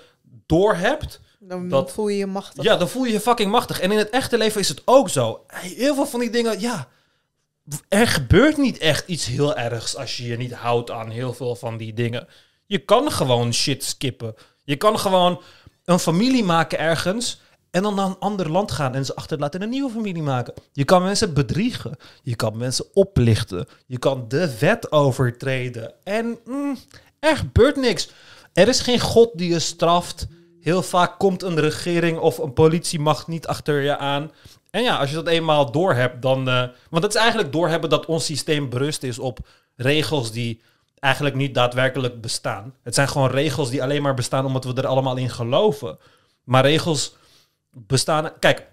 [0.45, 2.63] door hebt, Dan Dat- voel je je machtig.
[2.63, 3.79] ja, dan voel je je fucking machtig.
[3.79, 5.43] En in het echte leven is het ook zo.
[5.47, 6.87] Heel veel van die dingen, ja.
[7.89, 11.55] Er gebeurt niet echt iets heel ergs als je je niet houdt aan heel veel
[11.55, 12.27] van die dingen.
[12.65, 14.35] Je kan gewoon shit skippen.
[14.71, 15.41] Je kan gewoon
[15.85, 17.41] een familie maken ergens
[17.71, 20.53] en dan naar een ander land gaan en ze achterlaten en een nieuwe familie maken.
[20.71, 21.97] Je kan mensen bedriegen.
[22.23, 23.67] Je kan mensen oplichten.
[23.85, 25.93] Je kan de wet overtreden.
[26.03, 26.77] En mm,
[27.19, 28.09] er gebeurt niks.
[28.53, 30.27] Er is geen God die je straft.
[30.61, 34.31] Heel vaak komt een regering of een politiemacht niet achter je aan.
[34.69, 36.49] En ja, als je dat eenmaal doorhebt, dan.
[36.49, 39.39] eh, want het is eigenlijk doorhebben dat ons systeem berust is op
[39.75, 40.61] regels die
[41.01, 42.73] eigenlijk niet daadwerkelijk bestaan.
[42.83, 45.97] Het zijn gewoon regels die alleen maar bestaan omdat we er allemaal in geloven.
[46.43, 47.15] Maar regels
[47.71, 48.39] bestaan.
[48.39, 48.67] Kijk,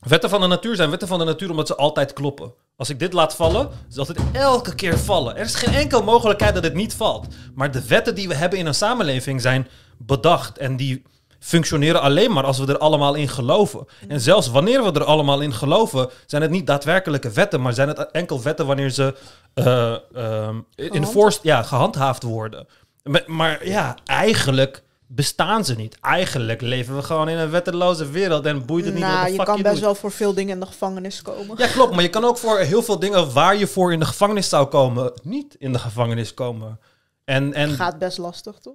[0.00, 2.52] wetten van de natuur zijn wetten van de natuur omdat ze altijd kloppen.
[2.76, 5.36] Als ik dit laat vallen, zal het elke keer vallen.
[5.36, 7.26] Er is geen enkele mogelijkheid dat het niet valt.
[7.54, 9.68] Maar de wetten die we hebben in een samenleving zijn
[9.98, 11.02] bedacht en die
[11.44, 13.86] functioneren alleen maar als we er allemaal in geloven.
[14.08, 17.88] En zelfs wanneer we er allemaal in geloven, zijn het niet daadwerkelijke wetten, maar zijn
[17.88, 19.14] het enkel wetten wanneer ze
[19.54, 22.66] eh ehm, enforced, ja, gehandhaafd worden.
[23.02, 25.98] Maar, maar ja, eigenlijk bestaan ze niet.
[26.00, 29.32] Eigenlijk leven we gewoon in een wetteloze wereld en boeit het niet wat nou, de
[29.32, 29.84] je kan je best doet.
[29.84, 31.54] wel voor veel dingen in de gevangenis komen.
[31.58, 31.94] Ja, klopt.
[31.94, 34.66] Maar je kan ook voor heel veel dingen waar je voor in de gevangenis zou
[34.66, 36.80] komen, niet in de gevangenis komen.
[37.24, 38.74] En, en Gaat best lastig, toch?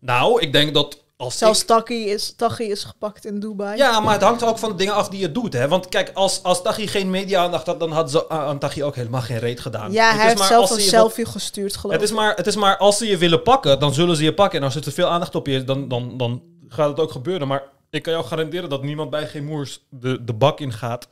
[0.00, 3.76] nou, ik denk dat als Zelfs ik- Taki is, Taki is gepakt in Dubai.
[3.76, 5.52] Ja, maar het hangt ook van de dingen af die je doet.
[5.52, 5.68] Hè?
[5.68, 8.94] Want kijk, als, als Tachi geen media-aandacht had, dan had ze ah, aan Tachi ook
[8.94, 9.92] helemaal geen reet gedaan.
[9.92, 12.16] Ja, Het hij is heeft maar zelf een selfie gestuurd, geloof Het is, ik.
[12.16, 14.58] maar, het is maar als ze je willen pakken, dan zullen ze je pakken.
[14.58, 17.10] En als er te veel aandacht op je is, dan, dan, dan gaat het ook
[17.10, 17.48] gebeuren.
[17.48, 21.08] Maar ik kan jou garanderen dat niemand bij geen moers de, de bak in gaat.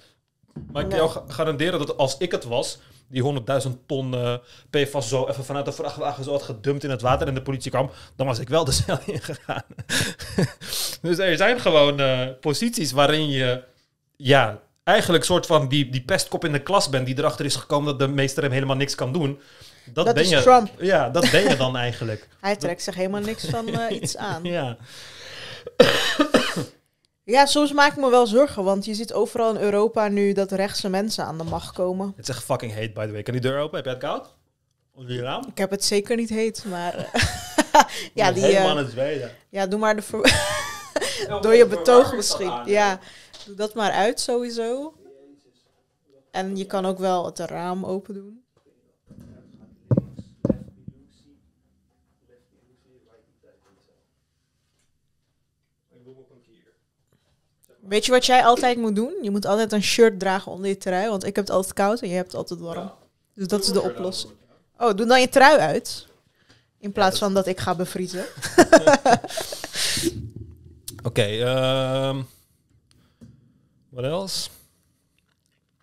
[0.72, 2.78] Maar ik kan jou ga- garanderen dat als ik het was,
[3.14, 3.22] die
[3.62, 4.34] 100.000 ton eh
[4.70, 7.70] PFAS zo even vanuit de vrachtwagen zo had gedumpt in het water en de politie
[7.70, 9.64] kwam, dan was ik wel de cel in gegaan.
[11.02, 13.62] dus er zijn gewoon eh, posities waarin je,
[14.16, 17.86] ja, eigenlijk soort van die, die pestkop in de klas bent die erachter is gekomen
[17.86, 19.40] dat de meester hem helemaal niks kan doen.
[19.92, 20.42] Dat, Dat ben is je.
[20.42, 20.70] Trump.
[20.78, 22.28] Ja, dat ben je dan eigenlijk.
[22.40, 24.44] Hij trekt zich helemaal niks van eh, iets aan.
[24.44, 24.76] Ja.
[27.24, 30.52] Ja, soms maak ik me wel zorgen, want je ziet overal in Europa nu dat
[30.52, 32.12] rechtse mensen aan de macht komen.
[32.16, 33.22] Het is echt fucking heet, by the way.
[33.22, 33.76] Kan die deur open?
[33.76, 34.34] Heb jij het koud?
[34.94, 35.44] Onder je raam?
[35.48, 36.94] Ik heb het zeker niet heet, maar...
[36.94, 37.22] eh,
[38.14, 40.32] ja, die, Helemaal eh, aan het ja, doe maar de ver-
[41.42, 42.52] door je betoog misschien.
[42.66, 42.98] Ja,
[43.46, 44.94] doe dat maar uit sowieso.
[46.30, 48.43] En je kan ook wel het raam open doen.
[57.88, 59.14] Weet je wat jij altijd moet doen?
[59.22, 62.00] Je moet altijd een shirt dragen onder je trui, want ik heb het altijd koud
[62.00, 62.92] en jij hebt het altijd warm.
[63.34, 64.32] Dus dat is de oplossing.
[64.78, 66.06] Oh, doe dan je trui uit.
[66.78, 68.24] In plaats van dat ik ga bevriezen.
[71.08, 72.22] Oké, ehm
[73.88, 74.50] wat else?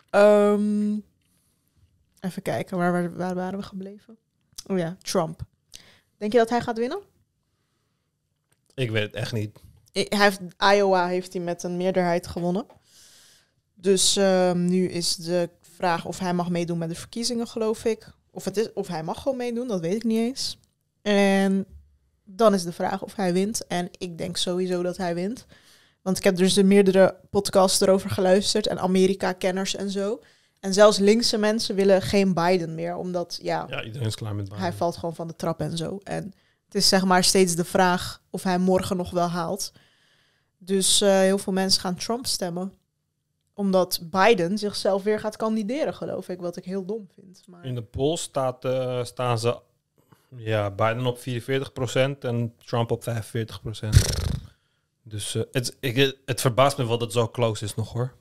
[0.10, 0.94] Ehm,
[2.20, 4.18] even kijken, waar, waar, waar waren we gebleven?
[4.68, 5.42] Oh ja, Trump.
[6.18, 7.00] Denk je dat hij gaat winnen?
[8.74, 9.60] Ik weet het echt niet.
[9.92, 10.40] Hij heeft,
[10.74, 12.66] Iowa heeft hij met een meerderheid gewonnen.
[13.74, 18.12] Dus ehm, nu is de vraag of hij mag meedoen met de verkiezingen, geloof ik.
[18.32, 20.58] Of, het is, of hij mag gewoon meedoen, dat weet ik niet eens.
[21.02, 21.66] En
[22.24, 23.68] dan is de vraag of hij wint.
[23.68, 25.46] En ik denk sowieso dat hij wint.
[26.02, 28.68] Want ik heb dus de meerdere podcasts erover geluisterd.
[28.68, 30.20] En Amerika-kenners en zo.
[30.60, 32.96] En zelfs linkse mensen willen geen Biden meer.
[32.96, 34.60] Omdat, ja, Ja, iedereen is klaar met Biden.
[34.62, 36.00] hij valt gewoon van de trap en zo.
[36.04, 36.34] En
[36.66, 39.72] het is zeg maar steeds de vraag of hij morgen nog wel haalt.
[40.64, 42.74] Dus eh, heel veel mensen gaan Trump stemmen.
[43.54, 46.40] Omdat Biden zichzelf weer gaat kandideren, geloof ik.
[46.40, 47.44] Wat ik heel dom vind.
[47.48, 47.66] Maar...
[47.66, 49.60] In de poll staat, eh, staan ze
[50.36, 51.22] ja, Biden op 44%
[52.20, 53.90] en Trump op 45%.
[55.04, 58.14] Dus eh, het, ik, het verbaast me wel dat het zo close is nog hoor.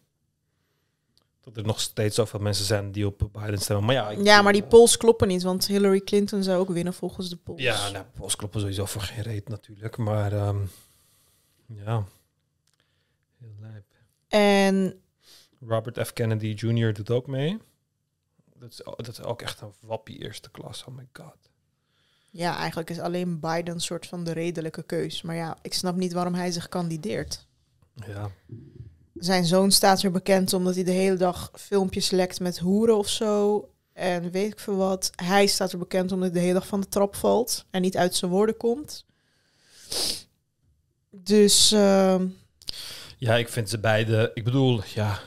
[1.40, 3.84] Dat er nog steeds zoveel mensen zijn die op Biden stemmen.
[3.84, 5.42] Maar ja, Ja, maar die polls kloppen niet.
[5.42, 7.60] Want Hillary Clinton zou ook winnen volgens de polls.
[7.60, 9.96] Ja, nou, polls kloppen sowieso voor geen reet natuurlijk.
[9.96, 10.58] Maar ehm,
[11.66, 12.04] ja,
[13.40, 13.84] heel lijp.
[14.28, 15.00] En
[15.60, 16.12] Robert F.
[16.12, 16.92] Kennedy Jr.
[16.92, 17.58] doet ook mee.
[18.54, 20.84] Dat is, dat is ook echt een wappie eerste klas.
[20.84, 21.50] Oh my god.
[22.30, 25.22] ja, eigenlijk is alleen Biden een soort van de redelijke keus.
[25.22, 27.46] Maar ja, ik snap niet waarom hij zich kandideert.
[28.06, 28.30] Ja.
[29.14, 33.08] Zijn zoon staat er bekend omdat hij de hele dag filmpjes lekt met hoeren of
[33.08, 33.68] zo.
[33.92, 35.10] En weet ik veel wat.
[35.14, 37.96] Hij staat er bekend omdat hij de hele dag van de trap valt en niet
[37.96, 39.04] uit zijn woorden komt.
[41.10, 42.26] Dus ehm,
[43.20, 44.30] ja, ik vind ze beide...
[44.34, 45.18] Ik bedoel, ja...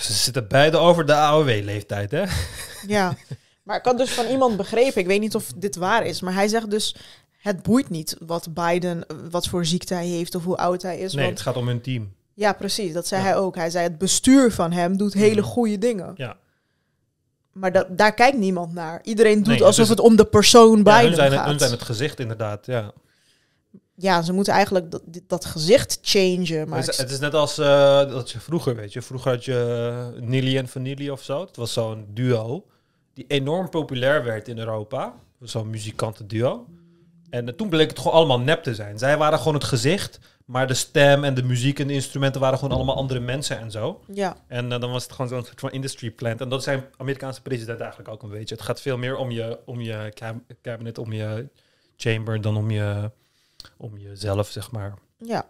[0.00, 2.24] Ze zitten beide over de AOW-leeftijd, hè?
[2.86, 3.14] ja.
[3.62, 6.34] Maar ik had dus van iemand begrepen, ik weet niet of dit waar is, maar
[6.34, 6.96] hij zegt dus:
[7.38, 11.12] het boeit niet wat Biden, wat voor ziekte hij heeft of hoe oud hij is.
[11.12, 12.12] Nee, want, het gaat om hun team.
[12.34, 13.26] ja, precies, dat zei Ja.
[13.28, 13.54] hij ook.
[13.54, 15.50] Hij zei: het bestuur van hem doet hele Mhm.
[15.50, 16.12] goede dingen.
[16.16, 16.36] Ja.
[17.52, 19.00] Maar dat, daar kijkt niemand naar.
[19.02, 21.48] Iedereen doet Nee, alsof dus- het om de persoon Ja, Biden hun, zijn het, gaat.
[21.48, 22.66] hun zijn het gezicht, inderdaad.
[22.66, 22.92] Ja.
[23.98, 26.68] Ja, ze moeten eigenlijk dat, dat gezicht changen.
[26.68, 27.66] Maar het, is, het is net als eh,
[28.08, 31.40] dat je vroeger, weet je, vroeger had je uh, Nili en Vanilli of zo.
[31.40, 32.64] Het was zo'n duo
[33.14, 35.14] die enorm populair werd in Europa.
[35.40, 36.66] Zo'n muzikantenduo.
[37.30, 38.98] En eh, toen bleek het gewoon allemaal nep te zijn.
[38.98, 42.58] Zij waren gewoon het gezicht, maar de stem en de muziek en de instrumenten waren
[42.58, 44.00] gewoon allemaal andere mensen en zo.
[44.12, 46.40] ja, En eh, dan was het gewoon zo'n soort van industry plant.
[46.40, 48.54] En dat zijn Amerikaanse president eigenlijk ook een beetje.
[48.54, 51.48] Het gaat veel meer om je, om je cab- cabinet, om je
[51.96, 53.10] chamber dan om, je,
[53.76, 54.94] om jezelf, zeg maar.
[55.18, 55.48] ja.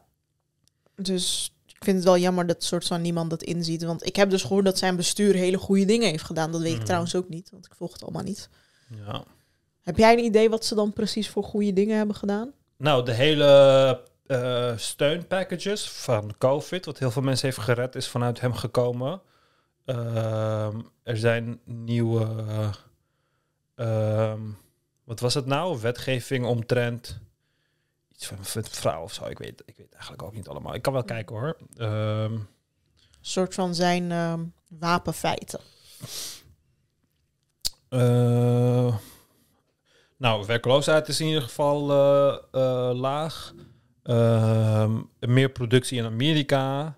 [0.97, 3.83] Dus ik vind het wel jammer dat soort van niemand dat inziet.
[3.83, 6.53] Want ik heb dus gehoord dat zijn bestuur hele goede dingen heeft gedaan.
[6.53, 6.85] Dat weet ik Mhm.
[6.87, 8.49] trouwens ook niet, want ik volg het allemaal niet.
[9.05, 9.25] Ja.
[9.83, 12.53] Heb jij een idee wat ze dan precies voor goede dingen hebben gedaan?
[12.77, 18.41] Nou, de hele eh, steunpackages van COVID, wat heel veel mensen heeft gered, is vanuit
[18.41, 19.21] hem gekomen.
[19.85, 22.27] Ehm, er zijn nieuwe,
[23.75, 24.41] ehm,
[25.05, 25.81] wat was het nou?
[25.81, 27.19] Wetgeving omtrent
[28.17, 29.27] iets van van vrouw of zo.
[29.27, 30.75] Ik weet, ik weet eigenlijk ook niet allemaal.
[30.75, 31.57] Ik kan wel kijken hoor.
[31.77, 32.47] Ehm, Een
[33.21, 35.61] soort van zijn ehm, wapenfeiten.
[37.89, 38.97] Eh,
[40.19, 43.55] Nou, werkloosheid is in ieder geval eh, eh, laag.
[44.03, 46.97] Ehm, meer productie in Amerika.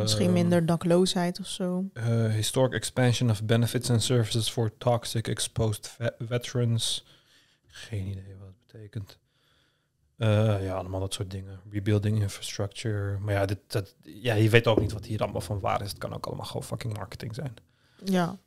[0.00, 1.84] Misschien minder dakloosheid of zo.
[2.30, 7.04] historic expansion of benefits and services for toxic exposed ve- veterans.
[7.66, 9.18] Geen idee wat het betekent.
[10.22, 11.60] Eh, ja, allemaal dat soort dingen.
[11.70, 13.18] Rebuilding infrastructure.
[13.18, 15.88] Maar ja, dit, dat, ja, je weet ook niet wat hier allemaal van waar is.
[15.88, 17.54] Het kan ook allemaal gewoon fucking marketing zijn.
[18.04, 18.38] Ja.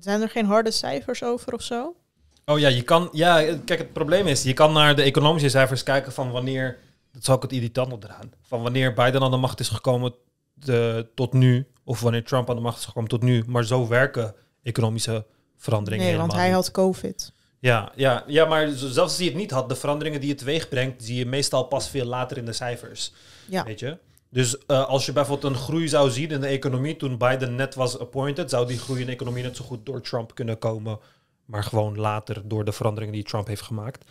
[0.00, 1.96] Zijn er geen harde cijfers over of zo?
[2.44, 3.08] Oh ja, je kan.
[3.12, 6.78] Ja, kijk, het probleem is, je kan naar de economische cijfers kijken van wanneer.
[7.12, 8.32] Dat is ook het irritante eraan.
[8.42, 10.14] Van wanneer Biden aan de macht is gekomen
[10.54, 11.66] de, tot nu.
[11.84, 13.44] Of wanneer Trump aan de macht is gekomen tot nu.
[13.46, 15.26] Maar zo werken economische
[15.56, 16.06] veranderingen.
[16.06, 16.54] Nee, want hij niet.
[16.54, 17.32] had COVID.
[17.60, 20.68] Ja, ja, ja, maar zelfs als hij het niet had, de veranderingen die het teweeg
[20.68, 23.12] brengt, zie je meestal pas veel later in de cijfers.
[23.48, 23.64] Ja.
[23.64, 23.98] Weet je?
[24.30, 27.74] Dus eh, als je bijvoorbeeld een groei zou zien in de economie toen Biden net
[27.74, 30.98] was appointed, zou die groei in de economie net zo goed door Trump kunnen komen,
[31.44, 34.04] maar gewoon later door de veranderingen die Trump heeft gemaakt.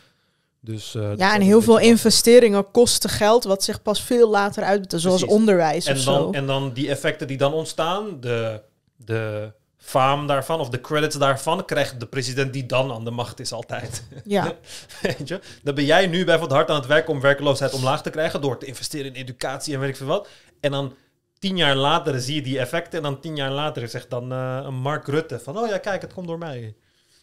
[0.62, 5.02] Dus, eh, Ja, en heel veel investeringen kosten geld, wat zich pas veel later uitbetaalt,
[5.02, 5.38] zoals Precies.
[5.38, 6.12] onderwijs of En zo.
[6.14, 8.62] dan, en dan die effecten die dan ontstaan, de,
[8.96, 9.52] de
[9.82, 13.52] faam daarvan, of de credits daarvan, krijgt de president die dan aan de macht is
[13.52, 14.04] altijd.
[14.24, 14.54] Ja,
[15.02, 15.40] Weet je?
[15.64, 18.58] Dan ben jij nu bijvoorbeeld hard aan het werken om werkloosheid omlaag te krijgen door
[18.60, 20.28] te investeren in educatie en weet ik veel wat.
[20.60, 20.94] En dan
[21.40, 24.70] tien jaar later zie je die effecten en dan tien jaar later zegt dan eh,
[24.70, 26.76] Mark Rutte van, oh ja, kijk, het komt door mij.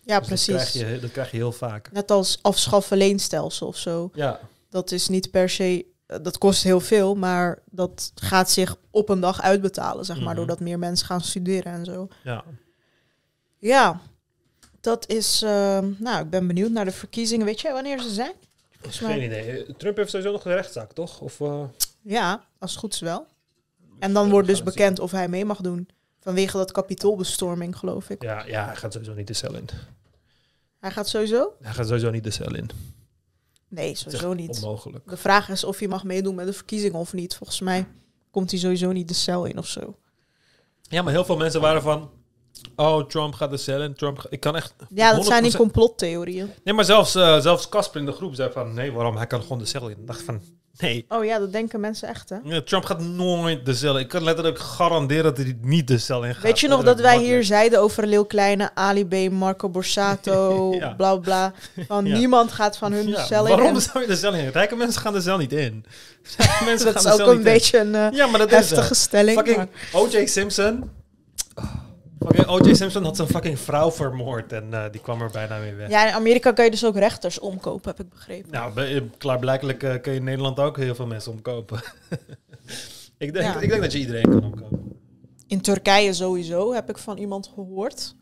[0.03, 0.71] ja Dus Dat precies.
[0.71, 1.93] krijg, je, dat krijg je heel vaak.
[1.93, 4.11] Net als afschaffen leenstelsel of zo.
[4.15, 9.09] Ja, Dat is niet per se, dat kost heel veel, maar dat gaat zich op
[9.09, 10.37] een dag uitbetalen, zeg maar, Mhm.
[10.37, 12.09] doordat meer mensen gaan studeren en zo.
[12.23, 12.45] ja.
[13.59, 14.01] Ja,
[14.81, 17.47] dat is, eh, nou, ik ben benieuwd naar de verkiezingen.
[17.47, 18.33] Weet jij wanneer ze zijn?
[18.81, 19.77] Volgens mij- Geen idee.
[19.77, 21.21] Trump heeft sowieso nog een rechtszaak, toch?
[21.21, 21.63] Of, eh,
[22.03, 23.27] Ja, als het goed is wel.
[23.99, 25.89] En dan wordt dus bekend of hij mee mag doen.
[26.21, 28.23] Vanwege dat kapitoolbestorming, geloof ik.
[28.23, 29.69] ja, ja, hij gaat sowieso niet de cel in.
[30.81, 31.53] Hij gaat sowieso?
[31.63, 32.71] Hij gaat sowieso niet de cel in.
[33.69, 34.63] Nee, sowieso niet.
[34.63, 35.09] Onmogelijk.
[35.09, 37.37] De vraag is of hij mag meedoen met de verkiezingen of niet.
[37.37, 37.87] Volgens mij
[38.31, 39.97] komt hij sowieso niet de cel in of zo.
[40.83, 42.11] Ja, maar heel veel mensen waren van...
[42.77, 43.95] Oh, Trump gaat de cel in.
[43.95, 44.75] Trump Ik kan echt...
[44.89, 46.51] Ja, dat zijn die 100% complottheorieën.
[46.65, 48.75] Nee, maar zelfs, eh, zelfs Casper in de groep zei van...
[48.75, 49.17] Nee, waarom?
[49.17, 49.99] Hij kan gewoon de cel in.
[49.99, 50.43] Ik dacht van...
[50.79, 52.37] Nee, Oh ja, dat denken mensen echt, hè?
[52.45, 54.03] Ja, Trump gaat nooit de cel in.
[54.03, 56.43] Ik kan letterlijk garanderen dat hij niet de cel in gaat.
[56.43, 60.89] Weet je nog dat wij hier zeiden over Leeuw Kleine, Ali B, Marco Borsato, Ja.
[60.95, 61.53] bla bla.
[61.87, 62.17] Van Ja.
[62.17, 63.51] niemand gaat van hun de cel in.
[63.57, 64.49] waarom En zou je de cel in?
[64.49, 65.85] Rijke mensen gaan de cel niet in.
[66.65, 67.43] Mensen dat gaan is de ook cel een in.
[67.43, 69.37] beetje een eh, Ja, maar dat is heftige stelling.
[69.37, 70.27] Fucking maar- O.J.
[70.27, 70.91] Simpson.
[72.19, 72.75] Fucking O.J.
[72.75, 75.89] Simpson had zijn fucking vrouw vermoord en eh, die kwam er bijna mee weg.
[75.91, 78.51] Ja, in Amerika kan je dus ook rechters omkopen, heb ik begrepen.
[78.53, 81.81] Nou, be- klaarblijkelijk eh, kun je in Nederland ook heel veel mensen omkopen.
[83.19, 83.61] ik, denk, Ja.
[83.61, 84.93] ik denk dat je iedereen kan omkopen.
[85.47, 88.15] In Turkije sowieso, heb ik van iemand gehoord.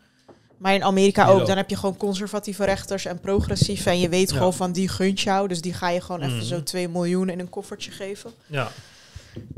[0.58, 1.46] Maar in Amerika ook.
[1.46, 3.90] Dan heb je gewoon conservatieve rechters en progressieve.
[3.90, 4.36] En je weet Ja.
[4.36, 5.48] gewoon van die gunt jou.
[5.48, 6.44] Dus die ga je gewoon even Mhm.
[6.44, 8.30] zo 2 miljoen in een koffertje geven.
[8.46, 8.68] Ja.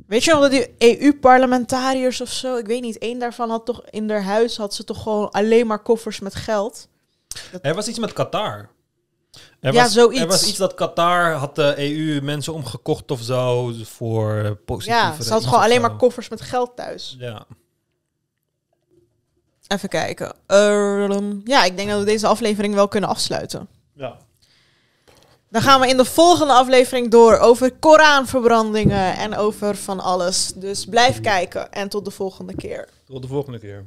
[0.06, 2.56] Weet je nog dat die EU-parlementariërs of zo...
[2.56, 4.56] Ik weet niet, één daarvan had toch in haar huis...
[4.56, 6.88] had ze toch gewoon alleen maar koffers met geld.
[7.62, 8.68] Er was iets met Qatar.
[9.60, 10.20] Er Ja, was, zoiets.
[10.20, 15.22] Er was iets dat Qatar had de EU mensen omgekocht of zo voor positieve Ja,
[15.22, 17.16] ze had gewoon alleen maar koffers met geld thuis.
[17.18, 17.46] Ja.
[19.66, 20.34] Even kijken.
[20.46, 23.68] Ehm, ja, ik denk dat we deze aflevering wel kunnen afsluiten.
[23.94, 24.16] ja.
[25.48, 30.52] Dan gaan we in de volgende aflevering door over Koranverbrandingen en over van alles.
[30.54, 32.88] Dus blijf kijken en tot de volgende keer.
[33.04, 33.84] Tot de volgende keer.